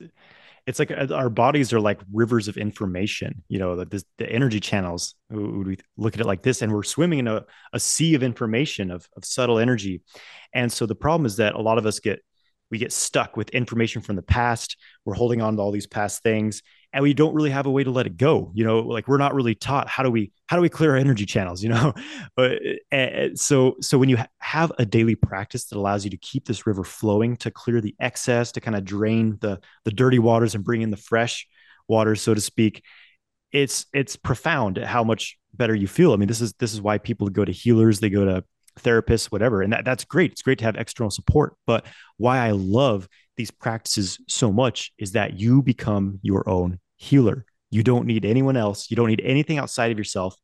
it's 0.65 0.79
like 0.79 0.91
uh, 0.91 1.13
our 1.13 1.29
bodies 1.29 1.71
are 1.73 1.79
like 1.79 1.99
rivers 2.11 2.47
of 2.47 2.55
information 2.55 3.43
you 3.49 3.59
know 3.59 3.75
the, 3.75 4.03
the 4.17 4.29
energy 4.31 4.59
channels. 4.59 5.13
We 5.29 5.77
look 5.95 6.15
at 6.15 6.21
it 6.21 6.25
like 6.25 6.41
this 6.41 6.61
and 6.61 6.73
we're 6.73 6.83
swimming 6.83 7.19
in 7.19 7.27
a, 7.27 7.45
a 7.73 7.79
sea 7.79 8.15
of 8.15 8.23
information 8.23 8.89
of, 8.89 9.07
of 9.15 9.23
subtle 9.23 9.59
energy. 9.59 10.01
And 10.53 10.71
so 10.71 10.85
the 10.87 10.95
problem 10.95 11.25
is 11.27 11.37
that 11.37 11.53
a 11.53 11.61
lot 11.61 11.77
of 11.77 11.85
us 11.85 11.99
get 11.99 12.21
we 12.71 12.79
get 12.79 12.91
stuck 12.91 13.37
with 13.37 13.49
information 13.49 14.01
from 14.01 14.15
the 14.15 14.23
past. 14.23 14.77
We're 15.05 15.13
holding 15.13 15.43
on 15.43 15.57
to 15.57 15.61
all 15.61 15.71
these 15.71 15.85
past 15.85 16.23
things 16.23 16.63
and 16.93 17.01
we 17.01 17.13
don't 17.13 17.33
really 17.33 17.49
have 17.49 17.65
a 17.65 17.71
way 17.71 17.83
to 17.83 17.91
let 17.91 18.05
it 18.05 18.17
go 18.17 18.51
you 18.53 18.63
know 18.63 18.79
like 18.79 19.07
we're 19.07 19.17
not 19.17 19.33
really 19.33 19.55
taught 19.55 19.87
how 19.87 20.03
do 20.03 20.11
we 20.11 20.31
how 20.47 20.55
do 20.55 20.61
we 20.61 20.69
clear 20.69 20.91
our 20.91 20.97
energy 20.97 21.25
channels 21.25 21.63
you 21.63 21.69
know? 21.69 21.93
But 22.35 22.51
eh, 22.63 22.75
eh, 22.91 23.29
so 23.35 23.75
so 23.81 23.97
when 23.97 24.09
you 24.09 24.17
have 24.39 24.71
a 24.79 24.85
daily 24.85 25.15
practice 25.15 25.65
that 25.65 25.77
allows 25.77 26.03
you 26.03 26.11
to 26.11 26.17
keep 26.17 26.45
this 26.45 26.65
river 26.65 26.83
flowing 26.83 27.35
to 27.37 27.51
clear 27.51 27.81
the 27.81 27.95
excess 27.99 28.51
to 28.53 28.61
kind 28.61 28.75
of 28.75 28.85
drain 28.85 29.37
the 29.41 29.59
the 29.83 29.91
dirty 29.91 30.19
waters 30.19 30.55
and 30.55 30.63
bring 30.63 30.81
in 30.81 30.91
the 30.91 30.97
fresh 30.97 31.47
waters 31.87 32.21
so 32.21 32.33
to 32.33 32.41
speak 32.41 32.83
it's 33.51 33.85
it's 33.93 34.15
profound 34.15 34.77
how 34.77 35.03
much 35.03 35.37
better 35.53 35.75
you 35.75 35.87
feel. 35.87 36.13
I 36.13 36.15
mean 36.17 36.27
this 36.27 36.41
is 36.41 36.53
this 36.53 36.73
is 36.73 36.81
why 36.81 36.97
people 36.97 37.29
go 37.29 37.45
to 37.45 37.51
healers 37.51 37.99
they 37.99 38.09
go 38.09 38.25
to 38.25 38.43
therapists 38.79 39.25
whatever 39.25 39.61
and 39.61 39.71
that, 39.71 39.85
that's 39.85 40.03
great. 40.03 40.31
It's 40.31 40.41
great 40.41 40.57
to 40.59 40.65
have 40.65 40.75
external 40.75 41.11
support 41.11 41.55
but 41.67 41.85
why 42.17 42.39
i 42.39 42.51
love 42.51 43.07
these 43.37 43.51
practices 43.51 44.19
so 44.27 44.51
much 44.51 44.91
is 44.97 45.11
that 45.13 45.39
you 45.39 45.61
become 45.61 46.19
your 46.23 46.47
own 46.49 46.79
healer. 47.03 47.45
You 47.69 47.83
don't 47.83 48.05
need 48.05 48.25
anyone 48.25 48.57
else. 48.57 48.89
You 48.89 48.95
don't 48.95 49.09
need 49.09 49.21
anything 49.23 49.57
outside 49.57 49.91
of 49.91 49.97
yourself. 49.97 50.35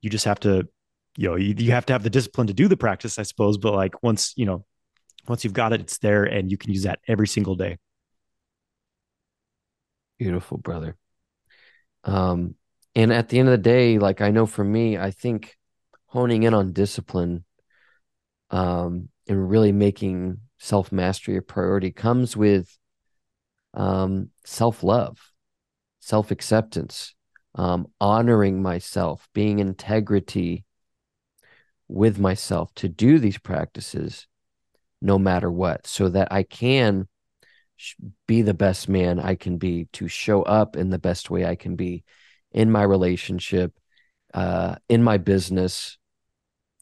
You 0.00 0.10
just 0.10 0.24
have 0.24 0.40
to, 0.40 0.68
you 1.16 1.28
know, 1.28 1.36
you, 1.36 1.54
you 1.56 1.72
have 1.72 1.86
to 1.86 1.92
have 1.92 2.02
the 2.02 2.10
discipline 2.10 2.46
to 2.46 2.54
do 2.54 2.68
the 2.68 2.76
practice, 2.76 3.18
I 3.18 3.22
suppose. 3.22 3.58
But 3.58 3.74
like 3.74 4.02
once, 4.02 4.32
you 4.36 4.46
know, 4.46 4.64
once 5.28 5.44
you've 5.44 5.52
got 5.52 5.72
it, 5.72 5.80
it's 5.80 5.98
there 5.98 6.24
and 6.24 6.50
you 6.50 6.56
can 6.56 6.72
use 6.72 6.84
that 6.84 7.00
every 7.06 7.26
single 7.26 7.54
day. 7.54 7.78
Beautiful, 10.18 10.58
brother. 10.58 10.96
Um, 12.04 12.54
and 12.94 13.12
at 13.12 13.28
the 13.28 13.38
end 13.38 13.48
of 13.48 13.52
the 13.52 13.58
day, 13.58 13.98
like 13.98 14.20
I 14.20 14.30
know 14.30 14.46
for 14.46 14.64
me, 14.64 14.96
I 14.96 15.10
think 15.10 15.56
honing 16.06 16.42
in 16.44 16.54
on 16.54 16.72
discipline 16.72 17.44
um, 18.50 19.08
and 19.28 19.50
really 19.50 19.72
making 19.72 20.38
self 20.58 20.92
mastery 20.92 21.36
a 21.36 21.42
priority 21.42 21.90
comes 21.90 22.36
with 22.36 22.76
um, 23.74 24.30
self 24.44 24.82
love 24.82 25.29
self 26.10 26.32
acceptance, 26.32 27.14
um, 27.54 27.86
honoring 28.00 28.60
myself, 28.60 29.28
being 29.32 29.60
integrity 29.60 30.64
with 31.86 32.18
myself 32.18 32.74
to 32.74 32.88
do 32.88 33.20
these 33.20 33.38
practices 33.38 34.26
no 35.00 35.20
matter 35.20 35.50
what, 35.50 35.86
so 35.86 36.08
that 36.08 36.32
I 36.32 36.42
can 36.42 37.06
be 38.26 38.42
the 38.42 38.54
best 38.54 38.88
man 38.88 39.20
I 39.20 39.36
can 39.36 39.56
be, 39.56 39.86
to 39.92 40.08
show 40.08 40.42
up 40.42 40.76
in 40.76 40.90
the 40.90 40.98
best 40.98 41.30
way 41.30 41.46
I 41.46 41.54
can 41.54 41.76
be 41.76 42.02
in 42.50 42.72
my 42.72 42.82
relationship, 42.82 43.72
uh, 44.34 44.74
in 44.88 45.04
my 45.04 45.16
business, 45.16 45.96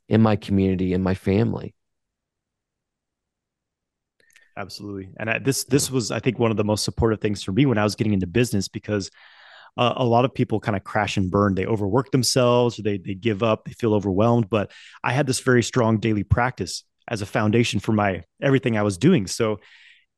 in 0.08 0.22
my 0.22 0.36
community, 0.36 0.94
in 0.94 1.02
my 1.02 1.14
family. 1.14 1.74
Absolutely. 4.58 5.10
And 5.18 5.30
I, 5.30 5.38
this 5.38 5.64
this 5.64 5.90
was, 5.90 6.10
I 6.10 6.18
think, 6.18 6.38
one 6.38 6.50
of 6.50 6.56
the 6.56 6.64
most 6.64 6.84
supportive 6.84 7.20
things 7.20 7.42
for 7.42 7.52
me 7.52 7.66
when 7.66 7.78
I 7.78 7.84
was 7.84 7.94
getting 7.94 8.12
into 8.12 8.26
business 8.26 8.68
because 8.68 9.10
uh, 9.76 9.94
a 9.96 10.04
lot 10.04 10.24
of 10.24 10.34
people 10.34 10.60
kind 10.60 10.76
of 10.76 10.84
crash 10.84 11.16
and 11.16 11.30
burn. 11.30 11.54
They 11.54 11.66
overwork 11.66 12.10
themselves, 12.10 12.78
or 12.78 12.82
they 12.82 12.98
they 12.98 13.14
give 13.14 13.42
up, 13.42 13.64
they 13.64 13.72
feel 13.72 13.94
overwhelmed. 13.94 14.50
But 14.50 14.72
I 15.02 15.12
had 15.12 15.26
this 15.26 15.40
very 15.40 15.62
strong 15.62 15.98
daily 15.98 16.24
practice 16.24 16.84
as 17.08 17.22
a 17.22 17.26
foundation 17.26 17.80
for 17.80 17.92
my 17.92 18.24
everything 18.42 18.76
I 18.76 18.82
was 18.82 18.98
doing. 18.98 19.26
So 19.26 19.60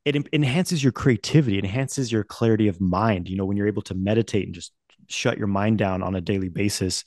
it 0.04 0.16
enhances 0.32 0.82
your 0.82 0.92
creativity, 0.92 1.58
enhances 1.58 2.10
your 2.10 2.24
clarity 2.24 2.68
of 2.68 2.80
mind. 2.80 3.28
You 3.28 3.36
know, 3.36 3.44
when 3.44 3.56
you're 3.56 3.68
able 3.68 3.82
to 3.82 3.94
meditate 3.94 4.46
and 4.46 4.54
just 4.54 4.72
shut 5.08 5.38
your 5.38 5.46
mind 5.46 5.78
down 5.78 6.02
on 6.02 6.14
a 6.16 6.20
daily 6.20 6.48
basis, 6.48 7.04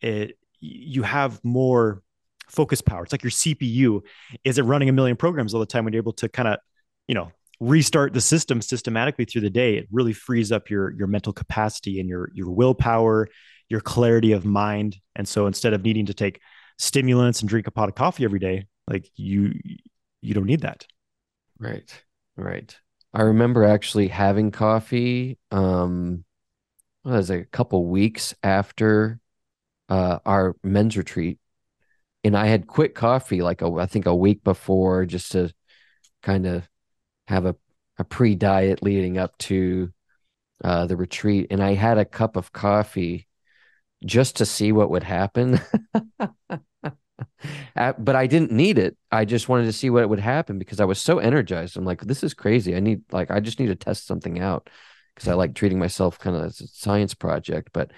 it 0.00 0.36
you 0.60 1.02
have 1.02 1.40
more 1.44 2.02
focus 2.54 2.80
power. 2.80 3.02
It's 3.02 3.12
like 3.12 3.22
your 3.22 3.30
CPU 3.30 4.02
Is 4.44 4.58
it 4.58 4.62
running 4.62 4.88
a 4.88 4.92
million 4.92 5.16
programs 5.16 5.54
all 5.54 5.60
the 5.60 5.66
time 5.66 5.84
when 5.84 5.92
you're 5.92 6.02
able 6.02 6.12
to 6.14 6.28
kind 6.28 6.48
of, 6.48 6.58
you 7.08 7.14
know, 7.14 7.32
restart 7.60 8.12
the 8.12 8.20
system 8.20 8.60
systematically 8.60 9.24
through 9.24 9.42
the 9.42 9.50
day. 9.50 9.76
It 9.76 9.88
really 9.90 10.12
frees 10.12 10.52
up 10.52 10.70
your 10.70 10.92
your 10.92 11.06
mental 11.06 11.32
capacity 11.32 12.00
and 12.00 12.08
your 12.08 12.30
your 12.34 12.50
willpower, 12.50 13.28
your 13.68 13.80
clarity 13.80 14.32
of 14.32 14.44
mind. 14.44 14.96
And 15.16 15.26
so 15.26 15.46
instead 15.46 15.72
of 15.72 15.82
needing 15.82 16.06
to 16.06 16.14
take 16.14 16.40
stimulants 16.78 17.40
and 17.40 17.48
drink 17.48 17.66
a 17.66 17.70
pot 17.70 17.88
of 17.88 17.94
coffee 17.94 18.24
every 18.24 18.40
day, 18.40 18.66
like 18.88 19.08
you 19.16 19.54
you 20.20 20.34
don't 20.34 20.46
need 20.46 20.62
that. 20.62 20.86
Right. 21.58 22.04
Right. 22.36 22.76
I 23.12 23.22
remember 23.22 23.64
actually 23.64 24.08
having 24.08 24.50
coffee 24.50 25.38
um 25.50 26.24
well, 27.04 27.14
it 27.14 27.18
was 27.18 27.30
a 27.30 27.44
couple 27.44 27.86
weeks 27.86 28.34
after 28.42 29.20
uh 29.88 30.18
our 30.24 30.56
men's 30.62 30.96
retreat 30.96 31.38
and 32.24 32.36
I 32.36 32.46
had 32.46 32.66
quit 32.66 32.94
coffee 32.94 33.42
like 33.42 33.62
a, 33.62 33.70
I 33.74 33.86
think 33.86 34.06
a 34.06 34.14
week 34.14 34.42
before 34.42 35.04
just 35.04 35.32
to 35.32 35.52
kind 36.22 36.46
of 36.46 36.68
have 37.28 37.46
a, 37.46 37.54
a 37.98 38.04
pre 38.04 38.34
diet 38.34 38.82
leading 38.82 39.18
up 39.18 39.36
to 39.38 39.92
uh, 40.62 40.86
the 40.86 40.96
retreat. 40.96 41.48
And 41.50 41.62
I 41.62 41.74
had 41.74 41.98
a 41.98 42.04
cup 42.04 42.36
of 42.36 42.52
coffee 42.52 43.28
just 44.04 44.36
to 44.36 44.46
see 44.46 44.72
what 44.72 44.90
would 44.90 45.02
happen. 45.02 45.60
but 47.74 48.16
I 48.16 48.26
didn't 48.26 48.52
need 48.52 48.78
it. 48.78 48.96
I 49.10 49.24
just 49.24 49.48
wanted 49.48 49.66
to 49.66 49.72
see 49.72 49.90
what 49.90 50.08
would 50.08 50.20
happen 50.20 50.58
because 50.58 50.80
I 50.80 50.84
was 50.84 51.00
so 51.00 51.18
energized. 51.18 51.76
I'm 51.76 51.84
like, 51.84 52.00
this 52.00 52.22
is 52.22 52.34
crazy. 52.34 52.74
I 52.74 52.80
need, 52.80 53.02
like, 53.12 53.30
I 53.30 53.40
just 53.40 53.60
need 53.60 53.66
to 53.66 53.76
test 53.76 54.06
something 54.06 54.40
out 54.40 54.70
because 55.14 55.28
I 55.28 55.34
like 55.34 55.54
treating 55.54 55.78
myself 55.78 56.18
kind 56.18 56.36
of 56.36 56.44
as 56.44 56.60
a 56.60 56.66
science 56.68 57.14
project. 57.14 57.70
But 57.72 57.90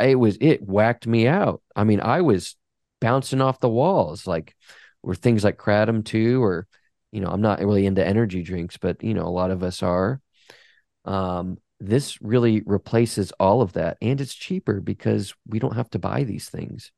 it 0.00 0.16
was, 0.16 0.38
it 0.40 0.62
whacked 0.62 1.06
me 1.06 1.26
out. 1.26 1.62
I 1.76 1.84
mean, 1.84 2.00
I 2.00 2.22
was 2.22 2.56
bouncing 3.00 3.40
off 3.40 3.60
the 3.60 3.68
walls, 3.68 4.26
like 4.26 4.54
or 5.02 5.14
things 5.14 5.44
like 5.44 5.58
kratom 5.58 6.04
too, 6.04 6.42
or 6.42 6.66
you 7.12 7.20
know, 7.20 7.28
I'm 7.28 7.40
not 7.40 7.60
really 7.60 7.86
into 7.86 8.06
energy 8.06 8.42
drinks, 8.42 8.76
but 8.76 9.02
you 9.02 9.14
know, 9.14 9.26
a 9.26 9.30
lot 9.30 9.50
of 9.50 9.62
us 9.62 9.82
are. 9.82 10.20
Um, 11.04 11.58
this 11.80 12.20
really 12.20 12.62
replaces 12.66 13.32
all 13.32 13.62
of 13.62 13.74
that, 13.74 13.98
and 14.02 14.20
it's 14.20 14.34
cheaper 14.34 14.80
because 14.80 15.34
we 15.46 15.58
don't 15.58 15.76
have 15.76 15.90
to 15.90 15.98
buy 15.98 16.24
these 16.24 16.48
things. 16.48 16.92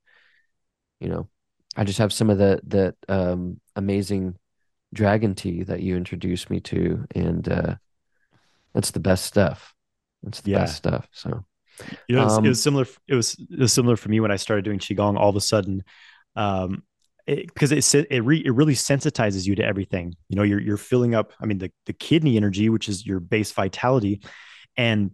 You 1.00 1.08
know, 1.08 1.28
I 1.76 1.84
just 1.84 1.98
have 1.98 2.12
some 2.12 2.30
of 2.30 2.38
the 2.38 2.60
the 2.66 2.94
um, 3.08 3.60
amazing 3.76 4.36
dragon 4.92 5.34
tea 5.34 5.62
that 5.64 5.82
you 5.82 5.96
introduced 5.96 6.50
me 6.50 6.60
to, 6.60 7.06
and 7.14 7.48
uh, 7.48 7.74
that's 8.74 8.90
the 8.90 9.00
best 9.00 9.26
stuff. 9.26 9.74
That's 10.22 10.40
the 10.40 10.52
yeah. 10.52 10.58
best 10.60 10.76
stuff. 10.76 11.06
So 11.12 11.44
you 12.08 12.16
know, 12.16 12.22
it 12.22 12.24
was, 12.24 12.38
um, 12.38 12.44
it 12.44 12.48
was 12.48 12.62
similar. 12.62 12.86
It 13.08 13.14
was, 13.14 13.34
it 13.38 13.58
was 13.58 13.72
similar 13.72 13.96
for 13.96 14.08
me 14.08 14.20
when 14.20 14.30
I 14.30 14.36
started 14.36 14.64
doing 14.64 14.78
qigong. 14.78 15.18
All 15.18 15.28
of 15.28 15.36
a 15.36 15.40
sudden, 15.40 15.82
um, 16.36 16.82
because 17.26 17.72
it, 17.72 17.94
it 17.94 18.06
it, 18.10 18.20
re, 18.20 18.42
it 18.44 18.50
really 18.50 18.74
sensitizes 18.74 19.46
you 19.46 19.54
to 19.56 19.64
everything. 19.64 20.14
You 20.28 20.36
know, 20.36 20.42
you're 20.42 20.60
you're 20.60 20.76
filling 20.76 21.14
up. 21.14 21.32
I 21.40 21.46
mean, 21.46 21.58
the 21.58 21.70
the 21.86 21.92
kidney 21.92 22.36
energy, 22.36 22.68
which 22.68 22.88
is 22.88 23.06
your 23.06 23.20
base 23.20 23.52
vitality, 23.52 24.22
and 24.76 25.12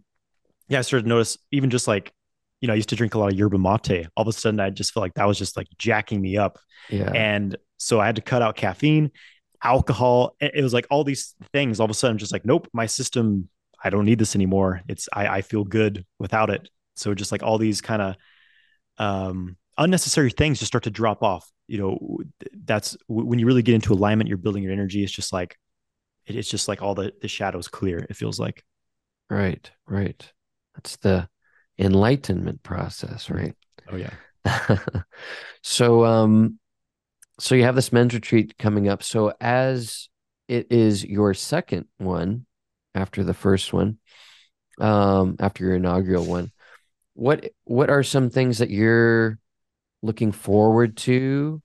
yeah, 0.69 0.79
I 0.79 0.83
started 0.83 1.05
to 1.05 1.09
notice 1.09 1.39
even 1.51 1.71
just 1.71 1.87
like 1.87 2.13
you 2.61 2.69
know, 2.69 2.73
I 2.73 2.77
used 2.77 2.89
to 2.89 2.97
drink 2.97 3.15
a 3.15 3.19
lot 3.19 3.33
of 3.33 3.39
yerba 3.39 3.59
mate. 3.59 4.09
All 4.17 4.23
of 4.23 4.29
a 4.29 4.33
sudden, 4.33 4.61
I 4.61 4.71
just 4.71 4.93
felt 4.93 5.03
like 5.03 5.15
that 5.15 5.27
was 5.27 5.39
just 5.39 5.57
like 5.57 5.69
jacking 5.79 6.21
me 6.21 6.37
up. 6.37 6.59
Yeah. 6.89 7.11
And 7.13 7.57
so 7.77 8.01
I 8.01 8.07
had 8.07 8.17
to 8.17 8.23
cut 8.23 8.43
out 8.43 8.57
caffeine, 8.57 9.11
alcohol. 9.63 10.35
It 10.41 10.63
was 10.63 10.73
like 10.73 10.87
all 10.91 11.05
these 11.05 11.35
things. 11.53 11.81
All 11.81 11.85
of 11.85 11.91
a 11.91 11.95
sudden, 11.95 12.15
I'm 12.15 12.19
just 12.19 12.33
like, 12.33 12.47
nope, 12.47 12.69
my 12.73 12.87
system 12.87 13.49
I 13.87 13.91
don't 13.91 14.05
need 14.05 14.19
this 14.19 14.35
anymore. 14.35 14.83
It's 14.89 15.09
I, 15.13 15.27
I 15.29 15.43
feel 15.43 15.65
good 15.65 16.05
without 16.19 16.51
it. 16.51 16.69
So 16.97 17.15
just 17.15 17.33
like 17.33 17.43
all 17.43 17.59
these 17.59 17.81
kind 17.81 18.03
of 18.03 18.17
um, 18.99 19.57
unnecessary 19.79 20.31
things 20.31 20.59
just 20.59 20.71
start 20.71 20.85
to 20.85 20.91
drop 20.91 21.23
off. 21.23 21.51
You 21.69 21.79
know, 21.79 22.19
that's 22.65 22.97
when 23.09 23.39
you 23.39 23.47
really 23.47 23.63
get 23.63 23.75
into 23.75 23.93
alignment, 23.93 24.29
you're 24.29 24.39
building 24.39 24.63
your 24.63 24.73
energy. 24.73 25.03
It's 25.03 25.13
just 25.13 25.33
like 25.33 25.59
it's 26.27 26.51
just 26.51 26.69
like 26.69 26.83
all 26.83 26.95
the 26.95 27.13
the 27.21 27.29
shadows 27.29 27.69
clear. 27.69 27.99
It 27.99 28.17
feels 28.17 28.39
like. 28.39 28.65
Right, 29.31 29.71
right. 29.87 30.33
That's 30.75 30.97
the 30.97 31.29
enlightenment 31.79 32.63
process, 32.63 33.31
right? 33.31 33.55
Oh 33.89 33.95
yeah. 33.95 34.11
so 35.63 36.05
um 36.05 36.59
so 37.39 37.55
you 37.55 37.63
have 37.63 37.77
this 37.77 37.93
men's 37.93 38.15
retreat 38.15 38.59
coming 38.59 38.89
up. 38.89 39.05
So 39.05 39.33
as 39.41 40.09
it 40.49 40.67
is 40.71 41.05
your 41.05 41.35
second 41.35 41.87
one, 41.99 42.47
after 42.97 43.23
the 43.23 43.35
first 43.35 43.73
one, 43.73 43.99
um, 44.81 45.37
after 45.39 45.65
your 45.65 45.77
inaugural 45.77 46.25
one. 46.25 46.51
What 47.15 47.51
what 47.65 47.91
are 47.91 48.03
some 48.03 48.31
things 48.31 48.59
that 48.59 48.71
you're 48.71 49.39
looking 50.03 50.33
forward 50.33 50.97
to, 50.99 51.63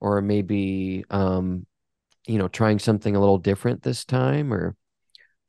or 0.00 0.20
maybe 0.20 1.04
um, 1.10 1.66
you 2.26 2.38
know, 2.38 2.48
trying 2.48 2.78
something 2.78 3.16
a 3.16 3.20
little 3.20 3.38
different 3.38 3.82
this 3.82 4.04
time, 4.04 4.52
or 4.52 4.76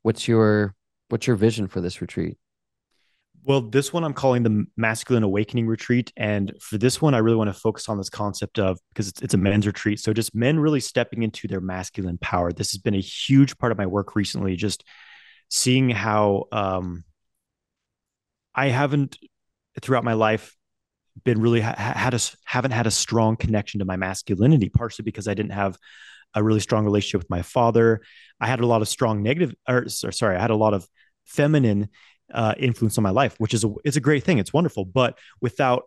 what's 0.02 0.26
your 0.26 0.74
what's 1.08 1.26
your 1.26 1.36
vision 1.36 1.68
for 1.68 1.80
this 1.80 2.00
retreat? 2.00 2.36
Well, 3.44 3.60
this 3.60 3.92
one 3.92 4.02
I'm 4.02 4.12
calling 4.12 4.42
the 4.42 4.66
Masculine 4.76 5.22
Awakening 5.22 5.68
Retreat. 5.68 6.12
And 6.16 6.52
for 6.60 6.78
this 6.78 7.00
one, 7.00 7.14
I 7.14 7.18
really 7.18 7.36
want 7.36 7.46
to 7.46 7.58
focus 7.58 7.88
on 7.88 7.96
this 7.96 8.10
concept 8.10 8.58
of 8.58 8.80
because 8.88 9.06
it's, 9.06 9.22
it's, 9.22 9.34
a 9.34 9.38
men's 9.38 9.68
retreat. 9.68 10.00
So 10.00 10.12
just 10.12 10.34
men 10.34 10.58
really 10.58 10.80
stepping 10.80 11.22
into 11.22 11.46
their 11.46 11.60
masculine 11.60 12.18
power. 12.18 12.52
This 12.52 12.72
has 12.72 12.80
been 12.80 12.96
a 12.96 13.00
huge 13.00 13.56
part 13.56 13.70
of 13.70 13.78
my 13.78 13.86
work 13.86 14.16
recently, 14.16 14.56
just 14.56 14.82
seeing 15.48 15.90
how 15.90 16.44
um, 16.52 17.04
I 18.54 18.68
haven't 18.68 19.18
throughout 19.80 20.04
my 20.04 20.14
life 20.14 20.56
been 21.24 21.40
really 21.40 21.60
ha- 21.60 21.74
had 21.76 22.14
a 22.14 22.20
haven't 22.44 22.72
had 22.72 22.86
a 22.86 22.90
strong 22.90 23.36
connection 23.36 23.80
to 23.80 23.84
my 23.84 23.96
masculinity, 23.96 24.68
partially 24.68 25.04
because 25.04 25.28
I 25.28 25.34
didn't 25.34 25.52
have 25.52 25.78
a 26.34 26.42
really 26.42 26.60
strong 26.60 26.84
relationship 26.84 27.20
with 27.20 27.30
my 27.30 27.42
father. 27.42 28.02
I 28.40 28.46
had 28.46 28.60
a 28.60 28.66
lot 28.66 28.82
of 28.82 28.88
strong 28.88 29.22
negative, 29.22 29.54
or 29.68 29.88
sorry, 29.88 30.36
I 30.36 30.40
had 30.40 30.50
a 30.50 30.56
lot 30.56 30.74
of 30.74 30.86
feminine 31.24 31.88
uh, 32.32 32.54
influence 32.58 32.98
on 32.98 33.04
my 33.04 33.10
life, 33.10 33.34
which 33.38 33.54
is 33.54 33.64
a, 33.64 33.72
it's 33.84 33.96
a 33.96 34.00
great 34.00 34.24
thing. 34.24 34.38
It's 34.38 34.52
wonderful, 34.52 34.84
but 34.84 35.18
without 35.40 35.84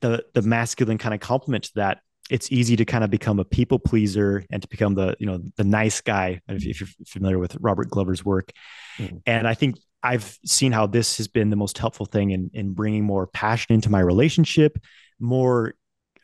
the 0.00 0.24
the 0.34 0.42
masculine 0.42 0.98
kind 0.98 1.14
of 1.14 1.20
complement 1.20 1.64
to 1.64 1.72
that, 1.76 2.00
it's 2.30 2.52
easy 2.52 2.76
to 2.76 2.84
kind 2.84 3.04
of 3.04 3.10
become 3.10 3.38
a 3.38 3.44
people 3.44 3.78
pleaser 3.78 4.44
and 4.50 4.62
to 4.62 4.68
become 4.68 4.94
the 4.94 5.16
you 5.18 5.26
know 5.26 5.40
the 5.56 5.64
nice 5.64 6.00
guy 6.00 6.40
if, 6.48 6.66
if 6.66 6.80
you're 6.80 6.88
familiar 7.06 7.38
with 7.38 7.56
robert 7.60 7.90
glover's 7.90 8.24
work. 8.24 8.52
Mm-hmm. 8.98 9.16
and 9.26 9.46
i 9.46 9.54
think 9.54 9.76
i've 10.02 10.38
seen 10.44 10.72
how 10.72 10.86
this 10.86 11.18
has 11.18 11.28
been 11.28 11.50
the 11.50 11.56
most 11.56 11.78
helpful 11.78 12.06
thing 12.06 12.30
in 12.30 12.50
in 12.52 12.74
bringing 12.74 13.04
more 13.04 13.26
passion 13.26 13.74
into 13.74 13.90
my 13.90 14.00
relationship 14.00 14.78
more 15.20 15.74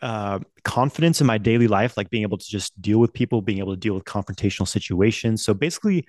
uh, 0.03 0.39
confidence 0.65 1.23
in 1.23 1.27
my 1.27 1.39
daily 1.39 1.67
life 1.67 1.97
like 1.97 2.11
being 2.11 2.25
able 2.25 2.37
to 2.37 2.47
just 2.47 2.79
deal 2.83 2.99
with 2.99 3.13
people 3.13 3.41
being 3.41 3.59
able 3.59 3.73
to 3.73 3.81
deal 3.81 3.95
with 3.95 4.05
confrontational 4.05 4.69
situations. 4.69 5.43
So 5.43 5.55
basically 5.55 6.07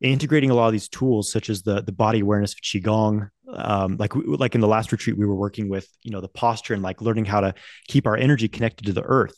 integrating 0.00 0.50
a 0.50 0.54
lot 0.54 0.66
of 0.66 0.72
these 0.72 0.88
tools 0.88 1.30
such 1.30 1.48
as 1.48 1.62
the 1.62 1.82
the 1.82 1.92
body 1.92 2.20
awareness 2.20 2.52
of 2.52 2.58
qigong 2.60 3.28
um, 3.48 3.96
like 3.96 4.12
like 4.14 4.54
in 4.54 4.60
the 4.60 4.68
last 4.68 4.92
retreat 4.92 5.16
we 5.16 5.26
were 5.26 5.34
working 5.34 5.68
with 5.68 5.88
you 6.02 6.10
know 6.10 6.20
the 6.20 6.28
posture 6.28 6.74
and 6.74 6.82
like 6.82 7.00
learning 7.00 7.24
how 7.24 7.40
to 7.40 7.54
keep 7.88 8.06
our 8.06 8.16
energy 8.16 8.48
connected 8.48 8.86
to 8.86 8.92
the 8.92 9.02
earth. 9.02 9.36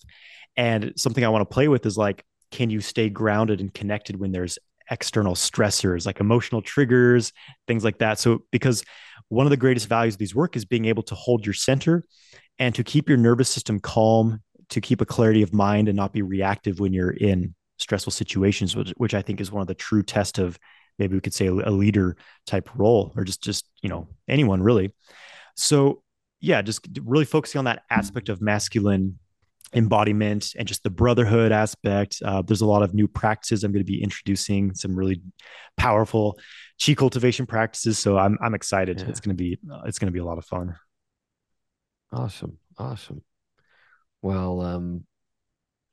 And 0.56 0.92
something 0.96 1.24
i 1.24 1.28
want 1.28 1.48
to 1.48 1.52
play 1.52 1.68
with 1.68 1.86
is 1.86 1.96
like 1.96 2.24
can 2.50 2.70
you 2.70 2.80
stay 2.80 3.10
grounded 3.10 3.60
and 3.60 3.72
connected 3.72 4.18
when 4.18 4.32
there's 4.32 4.58
external 4.90 5.34
stressors 5.34 6.06
like 6.06 6.18
emotional 6.18 6.62
triggers 6.62 7.32
things 7.66 7.84
like 7.84 7.98
that? 7.98 8.18
So 8.18 8.44
because 8.50 8.84
one 9.28 9.46
of 9.46 9.50
the 9.50 9.56
greatest 9.56 9.88
values 9.88 10.14
of 10.14 10.18
these 10.18 10.34
work 10.34 10.56
is 10.56 10.64
being 10.64 10.86
able 10.86 11.02
to 11.04 11.14
hold 11.14 11.44
your 11.44 11.52
center 11.52 12.04
and 12.58 12.74
to 12.74 12.82
keep 12.82 13.08
your 13.08 13.18
nervous 13.18 13.50
system 13.50 13.78
calm 13.78 14.40
to 14.70 14.80
keep 14.80 15.00
a 15.00 15.06
clarity 15.06 15.42
of 15.42 15.54
mind 15.54 15.88
and 15.88 15.96
not 15.96 16.12
be 16.12 16.22
reactive 16.22 16.80
when 16.80 16.92
you're 16.92 17.10
in 17.10 17.54
stressful 17.78 18.12
situations, 18.12 18.76
which, 18.76 18.90
which 18.96 19.14
I 19.14 19.22
think 19.22 19.40
is 19.40 19.50
one 19.50 19.62
of 19.62 19.68
the 19.68 19.74
true 19.74 20.02
test 20.02 20.38
of 20.38 20.58
maybe 20.98 21.14
we 21.14 21.20
could 21.20 21.34
say 21.34 21.46
a, 21.46 21.52
leader 21.52 22.16
type 22.46 22.68
role 22.74 23.12
or 23.16 23.24
just 23.24 23.42
just 23.42 23.68
you 23.82 23.88
know 23.88 24.08
anyone 24.28 24.62
really. 24.62 24.94
So 25.54 26.02
yeah, 26.40 26.62
just 26.62 26.86
really 27.02 27.24
focusing 27.24 27.58
on 27.58 27.64
that 27.64 27.82
aspect 27.90 28.28
of 28.28 28.40
masculine 28.40 29.18
embodiment 29.74 30.54
and 30.58 30.66
just 30.66 30.82
the 30.82 30.90
brotherhood 30.90 31.52
aspect. 31.52 32.22
Uh, 32.24 32.42
there's 32.42 32.60
a 32.60 32.66
lot 32.66 32.82
of 32.82 32.94
new 32.94 33.08
practices 33.08 33.64
I'm 33.64 33.72
going 33.72 33.84
to 33.84 33.92
be 33.92 34.02
introducing, 34.02 34.74
some 34.74 34.94
really 34.94 35.20
powerful 35.76 36.38
chi 36.84 36.94
cultivation 36.94 37.46
practices. 37.46 37.98
So 37.98 38.18
I'm 38.18 38.38
I'm 38.42 38.54
excited. 38.54 39.00
Yeah. 39.00 39.08
It's 39.08 39.20
going 39.20 39.36
to 39.36 39.42
be 39.42 39.58
uh, 39.70 39.82
it's 39.86 39.98
going 39.98 40.08
to 40.08 40.12
be 40.12 40.20
a 40.20 40.24
lot 40.24 40.38
of 40.38 40.44
fun. 40.44 40.76
Awesome, 42.12 42.58
awesome. 42.78 43.22
Well, 44.22 44.62
um, 44.62 45.04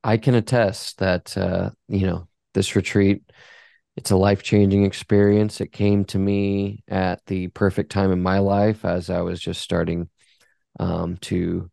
I 0.06 0.18
can 0.18 0.36
attest 0.36 1.00
that 1.00 1.38
uh, 1.38 1.72
you 1.90 2.08
know 2.08 2.30
this 2.54 2.78
retreat. 2.78 3.24
It's 3.98 4.12
a 4.12 4.18
life 4.18 4.44
changing 4.44 4.86
experience. 4.86 5.62
It 5.62 5.74
came 5.74 6.06
to 6.06 6.20
me 6.20 6.84
at 6.90 7.26
the 7.28 7.50
perfect 7.50 7.92
time 7.92 8.12
in 8.12 8.22
my 8.24 8.40
life 8.40 8.86
as 8.86 9.10
I 9.10 9.22
was 9.22 9.42
just 9.42 9.62
starting 9.62 10.10
um, 10.80 11.18
to 11.24 11.72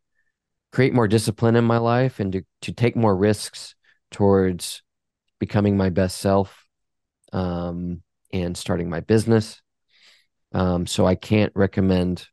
create 0.73 0.95
more 0.95 1.09
discipline 1.09 1.57
in 1.57 1.65
my 1.65 1.79
life 1.79 2.21
and 2.21 2.33
to 2.33 2.43
to 2.63 2.73
take 2.73 2.97
more 2.97 3.17
risks 3.17 3.75
towards 4.11 4.83
becoming 5.41 5.77
my 5.77 5.91
best 5.91 6.19
self. 6.19 6.67
um, 7.33 8.03
and 8.33 8.57
starting 8.57 8.91
my 8.91 9.01
business. 9.01 9.61
Um, 10.53 10.87
so 10.87 11.07
I 11.07 11.15
can't 11.17 11.53
recommend 11.55 12.27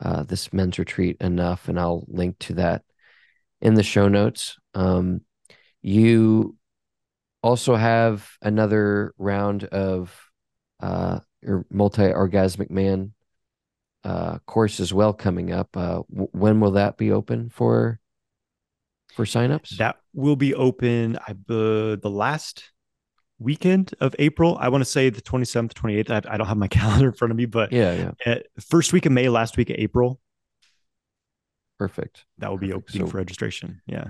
uh, 0.00 0.24
this 0.24 0.52
men's 0.52 0.78
retreat 0.78 1.16
enough, 1.20 1.68
and 1.68 1.80
I'll 1.80 2.04
link 2.08 2.38
to 2.40 2.54
that 2.54 2.82
in 3.60 3.74
the 3.74 3.82
show 3.82 4.08
notes. 4.08 4.58
Um, 4.78 5.22
you 5.82 6.56
also 7.42 7.74
have 7.74 8.30
another 8.40 9.12
round 9.18 9.64
of 9.64 10.16
uh, 10.80 11.18
your 11.42 11.66
multi 11.70 12.02
orgasmic 12.02 12.70
man 12.70 13.12
uh, 14.04 14.38
course 14.46 14.78
as 14.78 14.94
well 14.94 15.12
coming 15.12 15.52
up. 15.52 15.76
Uh, 15.76 16.02
w- 16.10 16.28
when 16.32 16.60
will 16.60 16.72
that 16.72 16.96
be 16.96 17.10
open 17.10 17.50
for 17.50 17.98
for 19.14 19.24
signups? 19.24 19.76
That 19.78 19.96
will 20.14 20.36
be 20.36 20.54
open. 20.54 21.18
I 21.26 21.32
uh, 21.32 21.96
the 21.96 22.10
last 22.10 22.70
weekend 23.40 23.94
of 24.00 24.14
April. 24.20 24.56
I 24.60 24.68
want 24.68 24.82
to 24.82 24.90
say 24.90 25.10
the 25.10 25.20
27th, 25.20 25.72
28th. 25.72 26.10
I, 26.10 26.34
I, 26.34 26.36
don't 26.36 26.46
have 26.46 26.56
my 26.56 26.68
calendar 26.78 27.08
in 27.08 27.14
front 27.14 27.30
of 27.30 27.36
me, 27.36 27.46
but 27.46 27.72
yeah, 27.72 28.12
yeah. 28.24 28.38
first 28.68 28.92
week 28.92 29.06
of 29.06 29.12
May, 29.12 29.28
last 29.28 29.56
week 29.56 29.70
of 29.70 29.76
April. 29.78 30.20
Perfect. 31.78 32.24
That 32.38 32.50
will 32.50 32.58
Perfect. 32.58 32.70
be 32.70 32.76
opening 32.76 33.06
so, 33.06 33.10
for 33.10 33.16
registration. 33.18 33.80
Yeah. 33.86 34.08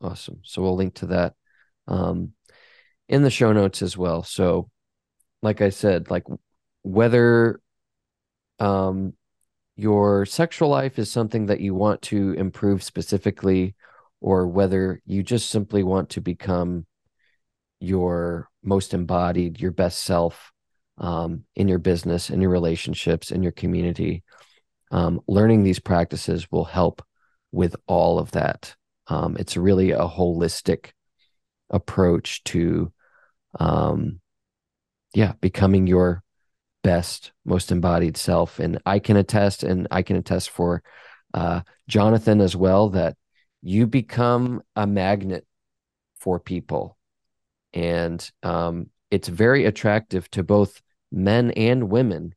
Awesome. 0.00 0.40
So 0.44 0.62
we'll 0.62 0.76
link 0.76 0.94
to 0.96 1.06
that 1.06 1.34
um, 1.86 2.32
in 3.08 3.22
the 3.22 3.30
show 3.30 3.52
notes 3.52 3.82
as 3.82 3.96
well. 3.96 4.22
So, 4.22 4.70
like 5.42 5.60
I 5.60 5.70
said, 5.70 6.10
like 6.10 6.24
whether 6.82 7.60
um, 8.58 9.14
your 9.76 10.26
sexual 10.26 10.68
life 10.68 10.98
is 10.98 11.10
something 11.10 11.46
that 11.46 11.60
you 11.60 11.74
want 11.74 12.02
to 12.02 12.32
improve 12.34 12.82
specifically, 12.82 13.74
or 14.20 14.46
whether 14.46 15.00
you 15.06 15.22
just 15.22 15.50
simply 15.50 15.82
want 15.82 16.10
to 16.10 16.20
become 16.20 16.86
your 17.80 18.48
most 18.62 18.92
embodied, 18.92 19.58
your 19.58 19.70
best 19.70 20.00
self 20.00 20.52
um, 20.98 21.44
in 21.56 21.66
your 21.68 21.78
business, 21.78 22.28
in 22.28 22.40
your 22.40 22.50
relationships, 22.50 23.30
in 23.30 23.42
your 23.42 23.52
community. 23.52 24.22
Um, 24.90 25.20
learning 25.26 25.62
these 25.62 25.78
practices 25.78 26.50
will 26.50 26.64
help 26.64 27.02
with 27.52 27.74
all 27.86 28.18
of 28.18 28.32
that. 28.32 28.74
Um, 29.10 29.36
it's 29.38 29.56
really 29.56 29.90
a 29.90 30.06
holistic 30.06 30.92
approach 31.68 32.42
to, 32.44 32.92
um, 33.58 34.20
yeah, 35.14 35.32
becoming 35.40 35.86
your 35.86 36.22
best, 36.82 37.32
most 37.44 37.70
embodied 37.70 38.16
self. 38.16 38.58
And 38.58 38.80
I 38.86 38.98
can 38.98 39.16
attest, 39.16 39.62
and 39.62 39.86
I 39.90 40.02
can 40.02 40.16
attest 40.16 40.50
for 40.50 40.82
uh, 41.34 41.60
Johnathan 41.90 42.40
as 42.40 42.56
well, 42.56 42.90
that 42.90 43.16
you 43.60 43.86
become 43.86 44.62
a 44.76 44.86
magnet 44.86 45.46
for 46.16 46.40
people 46.40 46.96
and 47.72 48.30
um, 48.42 48.90
it's 49.10 49.28
very 49.28 49.64
attractive 49.64 50.30
to 50.32 50.42
both 50.42 50.80
men 51.12 51.50
and 51.52 51.90
women 51.90 52.34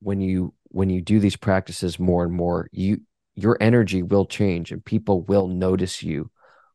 when 0.00 0.20
you 0.20 0.54
when 0.68 0.90
you 0.90 1.00
do 1.00 1.20
these 1.20 1.36
practices 1.36 1.98
more 1.98 2.24
and 2.24 2.32
more 2.32 2.68
you 2.72 3.00
your 3.34 3.56
energy 3.60 4.02
will 4.02 4.26
change 4.26 4.72
and 4.72 4.84
people 4.84 5.22
will 5.22 5.48
notice 5.48 6.02
you 6.02 6.30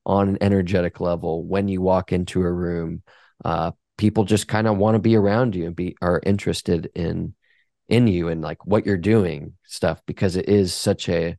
on 0.05 0.29
an 0.29 0.37
energetic 0.41 0.99
level 0.99 1.43
when 1.43 1.67
you 1.67 1.81
walk 1.81 2.11
into 2.11 2.41
a 2.41 2.51
room 2.51 3.01
uh, 3.45 3.71
people 3.97 4.23
just 4.23 4.47
kind 4.47 4.67
of 4.67 4.77
want 4.77 4.95
to 4.95 4.99
be 4.99 5.15
around 5.15 5.55
you 5.55 5.65
and 5.65 5.75
be 5.75 5.95
are 6.01 6.21
interested 6.25 6.89
in 6.95 7.33
in 7.87 8.07
you 8.07 8.27
and 8.27 8.41
like 8.41 8.65
what 8.65 8.85
you're 8.85 8.97
doing 8.97 9.53
stuff 9.65 10.01
because 10.05 10.35
it 10.35 10.47
is 10.47 10.73
such 10.73 11.09
a 11.09 11.35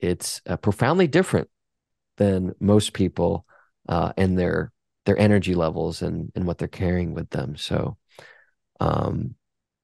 it's 0.00 0.40
uh, 0.46 0.56
profoundly 0.56 1.06
different 1.06 1.48
than 2.16 2.54
most 2.60 2.92
people 2.92 3.46
uh, 3.88 4.12
and 4.16 4.38
their 4.38 4.72
their 5.06 5.18
energy 5.18 5.54
levels 5.54 6.02
and 6.02 6.30
and 6.34 6.46
what 6.46 6.58
they're 6.58 6.68
carrying 6.68 7.14
with 7.14 7.30
them. 7.30 7.56
So, 7.56 7.96
um, 8.78 9.34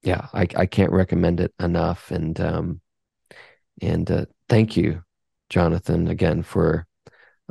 yeah, 0.03 0.27
I 0.33 0.47
I 0.55 0.65
can't 0.65 0.91
recommend 0.91 1.39
it 1.39 1.53
enough. 1.59 2.11
And 2.11 2.39
um, 2.39 2.81
and 3.81 4.09
uh, 4.09 4.25
thank 4.49 4.77
you, 4.77 5.03
Johnathan, 5.51 6.09
again 6.09 6.43
for 6.43 6.87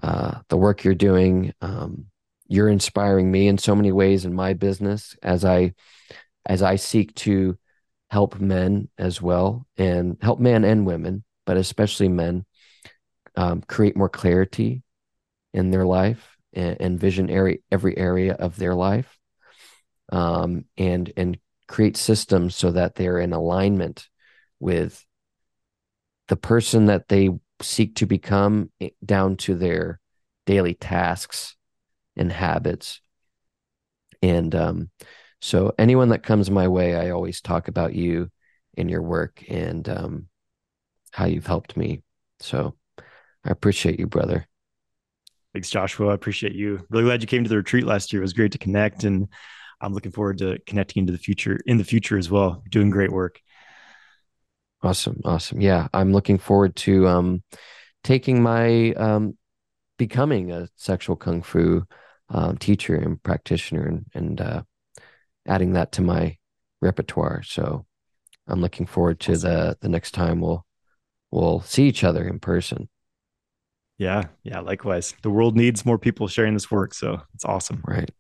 uh, 0.03 0.41
the 0.49 0.57
work 0.57 0.85
you're 0.85 0.95
doing. 0.95 1.53
Um, 1.61 2.07
you're 2.49 2.69
inspiring 2.69 3.31
me 3.31 3.49
in 3.49 3.59
so 3.59 3.75
many 3.75 3.93
ways 3.93 4.25
in 4.25 4.33
my 4.33 4.53
business 4.53 5.17
as 5.23 5.45
I 5.45 5.75
as 6.45 6.63
I 6.63 6.77
seek 6.77 7.15
to 7.17 7.59
help 8.09 8.39
men 8.39 8.89
as 8.99 9.21
well 9.21 9.67
and 9.77 10.17
help 10.23 10.39
men 10.39 10.65
and 10.65 10.87
women, 10.87 11.25
but 11.45 11.57
especially 11.57 12.09
men 12.09 12.45
um, 13.35 13.63
create 13.63 13.97
more 13.97 14.09
clarity 14.09 14.83
in 15.53 15.71
their 15.71 15.85
life 15.85 16.37
and, 16.53 16.77
and 16.81 17.01
vision 17.01 17.29
area, 17.29 17.59
every 17.73 17.99
area 17.99 18.35
of 18.35 18.57
their 18.57 18.75
life 18.75 19.19
um, 20.11 20.65
and 20.77 21.13
and 21.17 21.39
create 21.69 21.97
systems 21.97 22.55
so 22.55 22.71
that 22.71 22.95
they're 22.95 23.19
in 23.19 23.33
alignment 23.33 24.09
with 24.61 25.05
the 26.29 26.37
person 26.37 26.87
that 26.87 27.09
they 27.09 27.31
seek 27.63 27.97
to 27.97 28.07
become 28.07 28.71
down 29.05 29.37
to 29.37 29.55
their 29.55 30.01
daily 30.45 30.75
tasks 30.75 31.57
and 32.17 32.33
habits 32.33 33.01
and 34.23 34.55
um, 34.55 34.91
so 35.41 35.73
anyone 35.79 36.11
that 36.11 36.23
comes 36.23 36.51
my 36.51 36.69
way 36.69 36.95
i 36.95 37.11
always 37.11 37.41
talk 37.41 37.69
about 37.69 37.95
you 37.95 38.31
and 38.77 38.91
your 38.91 39.03
work 39.03 39.43
and 39.49 39.89
um, 39.89 40.29
how 41.13 41.25
you've 41.25 41.47
helped 41.47 41.77
me 41.77 42.03
so 42.41 42.75
I 43.47 43.51
appreciate 43.51 43.99
you, 43.99 44.07
brother. 44.07 44.47
Thanks, 45.53 45.71
Joshua. 45.71 46.09
I 46.11 46.15
appreciate 46.15 46.55
you. 46.55 46.85
Really 46.91 47.05
glad 47.05 47.23
you 47.23 47.29
came 47.29 47.45
to 47.45 47.49
the 47.49 47.57
retreat 47.57 47.87
last 47.87 48.13
year. 48.13 48.21
It 48.21 48.25
was 48.25 48.33
great 48.33 48.53
to 48.53 48.59
connect, 48.59 49.05
and 49.05 49.29
I'm 49.81 49.95
looking 49.95 50.13
forward 50.13 50.39
to 50.39 50.59
connecting 50.67 51.03
into 51.03 51.13
the 51.13 51.19
future 51.19 51.61
in 51.67 51.79
the 51.79 51.85
future 51.85 52.19
as 52.19 52.31
well. 52.31 52.63
Doing 52.71 52.91
great 52.91 53.13
work. 53.13 53.41
Awesome, 54.87 55.21
awesome. 55.25 55.61
Yeah, 55.61 55.89
I'm 55.93 56.13
looking 56.13 56.39
forward 56.39 56.77
to 56.77 57.09
um, 57.09 57.43
taking 58.05 58.41
my 58.41 58.93
um, 58.93 59.37
becoming 59.99 60.53
a 60.53 60.69
sexual 60.77 61.17
kung 61.17 61.43
fu 61.43 61.83
um, 62.29 62.57
teacher 62.57 62.95
and 62.95 63.21
practitioner, 63.21 63.85
and, 63.85 64.07
and 64.15 64.41
uh, 64.41 64.63
adding 65.45 65.73
that 65.73 65.91
to 65.93 66.03
my 66.03 66.37
repertoire. 66.81 67.43
So 67.43 67.85
I'm 68.47 68.61
looking 68.61 68.87
forward 68.87 69.19
to 69.21 69.33
awesome. 69.33 69.51
the 69.51 69.79
the 69.81 69.89
next 69.89 70.13
time 70.13 70.41
we'll 70.41 70.65
we'll 71.33 71.63
see 71.63 71.89
each 71.89 72.05
other 72.05 72.25
in 72.29 72.39
person. 72.39 72.89
Yeah, 73.99 74.27
yeah, 74.45 74.61
likewise. 74.61 75.17
The 75.23 75.31
world 75.31 75.57
needs 75.57 75.85
more 75.85 75.99
people 75.99 76.29
sharing 76.29 76.55
this 76.55 76.71
work, 76.71 76.95
so 76.95 77.23
it's 77.35 77.45
awesome. 77.45 77.83
Right. 77.85 78.11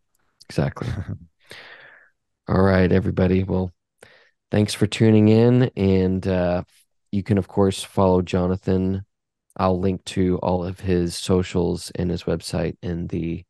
Exactly. 0.50 0.88
All 2.48 2.60
right, 2.60 2.90
everybody. 2.90 3.44
Well, 3.44 3.72
thanks 4.50 4.74
for 4.74 4.86
tuning 4.86 5.28
in 5.28 5.70
and 5.76 6.26
uh, 6.26 6.62
you 7.10 7.22
can 7.22 7.38
of 7.38 7.48
course 7.48 7.82
follow 7.82 8.22
Johnathan. 8.22 9.02
I'll 9.56 9.80
link 9.80 10.04
to 10.06 10.38
all 10.38 10.64
of 10.64 10.80
his 10.80 11.14
socials 11.16 11.90
and 11.94 12.10
his 12.10 12.24
website 12.24 12.76
in 12.82 13.06
the 13.06 13.44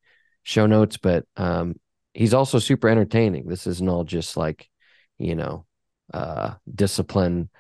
show 0.45 0.67
notes, 0.67 0.97
but 0.97 1.25
um, 1.37 1.75
he's 2.15 2.35
also 2.35 2.59
super 2.61 2.89
entertaining. 2.89 3.49
This 3.49 3.67
isn't 3.67 3.89
all 3.89 4.05
just 4.05 4.37
like, 4.37 4.69
you 5.19 5.35
know, 5.35 5.67
uh, 6.15 6.55
discipline, 6.73 7.51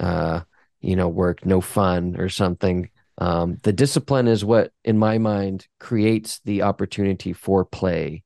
uh, 0.00 0.40
you 0.80 0.96
know, 0.96 1.08
work, 1.08 1.46
no 1.46 1.60
fun 1.60 2.16
or 2.18 2.28
something. 2.28 2.90
Um, 3.18 3.58
the 3.62 3.72
discipline 3.72 4.26
is 4.26 4.44
what, 4.44 4.72
in 4.84 4.98
my 4.98 5.18
mind, 5.18 5.68
creates 5.78 6.40
the 6.44 6.62
opportunity 6.62 7.32
for 7.32 7.64
play 7.64 8.24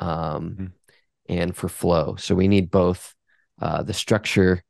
um, 0.00 0.08
mm-hmm. 0.08 0.66
and 1.28 1.56
for 1.56 1.68
flow. 1.68 2.14
So 2.16 2.36
we 2.36 2.46
need 2.46 2.70
both 2.70 3.16
uh, 3.60 3.82
the 3.82 3.94
structure 3.94 4.62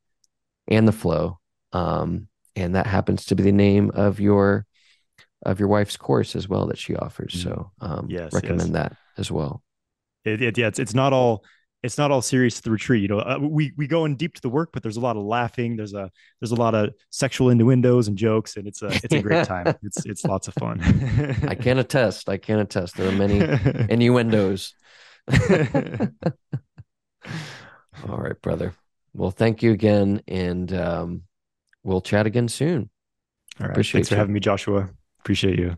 and 0.66 0.86
the 0.86 0.93
flow, 0.93 1.39
um, 1.73 2.28
and 2.56 2.74
that 2.74 2.86
happens 2.86 3.27
to 3.27 3.35
be 3.35 3.43
the 3.43 3.52
name 3.52 3.90
of 3.94 4.20
your 4.20 4.66
of 5.47 5.60
your 5.60 5.69
wife's 5.69 5.97
course 5.97 6.35
as 6.35 6.48
well 6.48 6.66
that 6.66 6.78
she 6.78 6.97
offers. 6.97 7.35
Mm-hmm. 7.35 7.48
So 7.48 7.70
um, 7.81 8.06
yes, 8.10 8.32
recommend 8.32 8.60
yes. 8.60 8.70
that 8.70 8.97
as 9.16 9.31
well. 9.31 9.62
It, 10.24 10.43
it, 10.43 10.59
yeah, 10.59 10.66
it's, 10.66 10.78
it's 10.78 10.94
not 10.94 11.12
all 11.12 11.44
it's 11.82 11.97
not 11.97 12.10
all 12.10 12.20
serious 12.20 12.56
to 12.56 12.62
the 12.62 12.70
retreat. 12.70 13.02
You 13.02 13.09
know, 13.09 13.20
uh, 13.20 13.39
we 13.40 13.73
we 13.77 13.86
go 13.86 14.05
in 14.05 14.16
deep 14.16 14.35
to 14.35 14.40
the 14.40 14.48
work, 14.48 14.70
but 14.73 14.82
there's 14.82 14.97
a 14.97 15.01
lot 15.01 15.16
of 15.16 15.23
laughing. 15.23 15.77
There's 15.77 15.94
a 15.94 16.10
there's 16.40 16.51
a 16.51 16.56
lot 16.56 16.74
of 16.74 16.93
sexual 17.10 17.51
innuendos 17.51 18.09
and 18.09 18.19
jokes, 18.19 18.56
and 18.56 18.66
it's 18.66 18.82
a 18.82 18.89
it's 18.89 19.15
a 19.15 19.23
great 19.23 19.47
time. 19.47 19.66
It's 19.82 20.05
it's 20.05 20.24
lots 20.24 20.48
of 20.48 20.55
fun. 20.55 20.81
I 21.47 21.55
can 21.55 21.78
attest. 21.78 22.28
I 22.28 22.36
can 22.36 22.59
attest. 22.59 22.97
There 22.97 23.09
are 23.09 23.12
many 23.12 23.39
innuendos. 23.89 24.74
all 28.09 28.19
right, 28.19 28.41
brother. 28.43 28.75
Well, 29.15 29.31
thank 29.31 29.62
you 29.62 29.73
again, 29.73 30.23
and 30.29 30.73
um, 30.73 31.23
we'll 31.83 32.01
chat 32.01 32.27
again 32.27 32.49
soon. 32.49 32.91
All 33.61 33.66
right. 33.66 33.70
Appreciate 33.70 34.01
Thanks 34.01 34.11
you. 34.11 34.15
for 34.15 34.19
having 34.19 34.35
me, 34.35 34.41
Joshua. 34.41 34.91
Appreciate 35.20 35.59
you. 35.59 35.77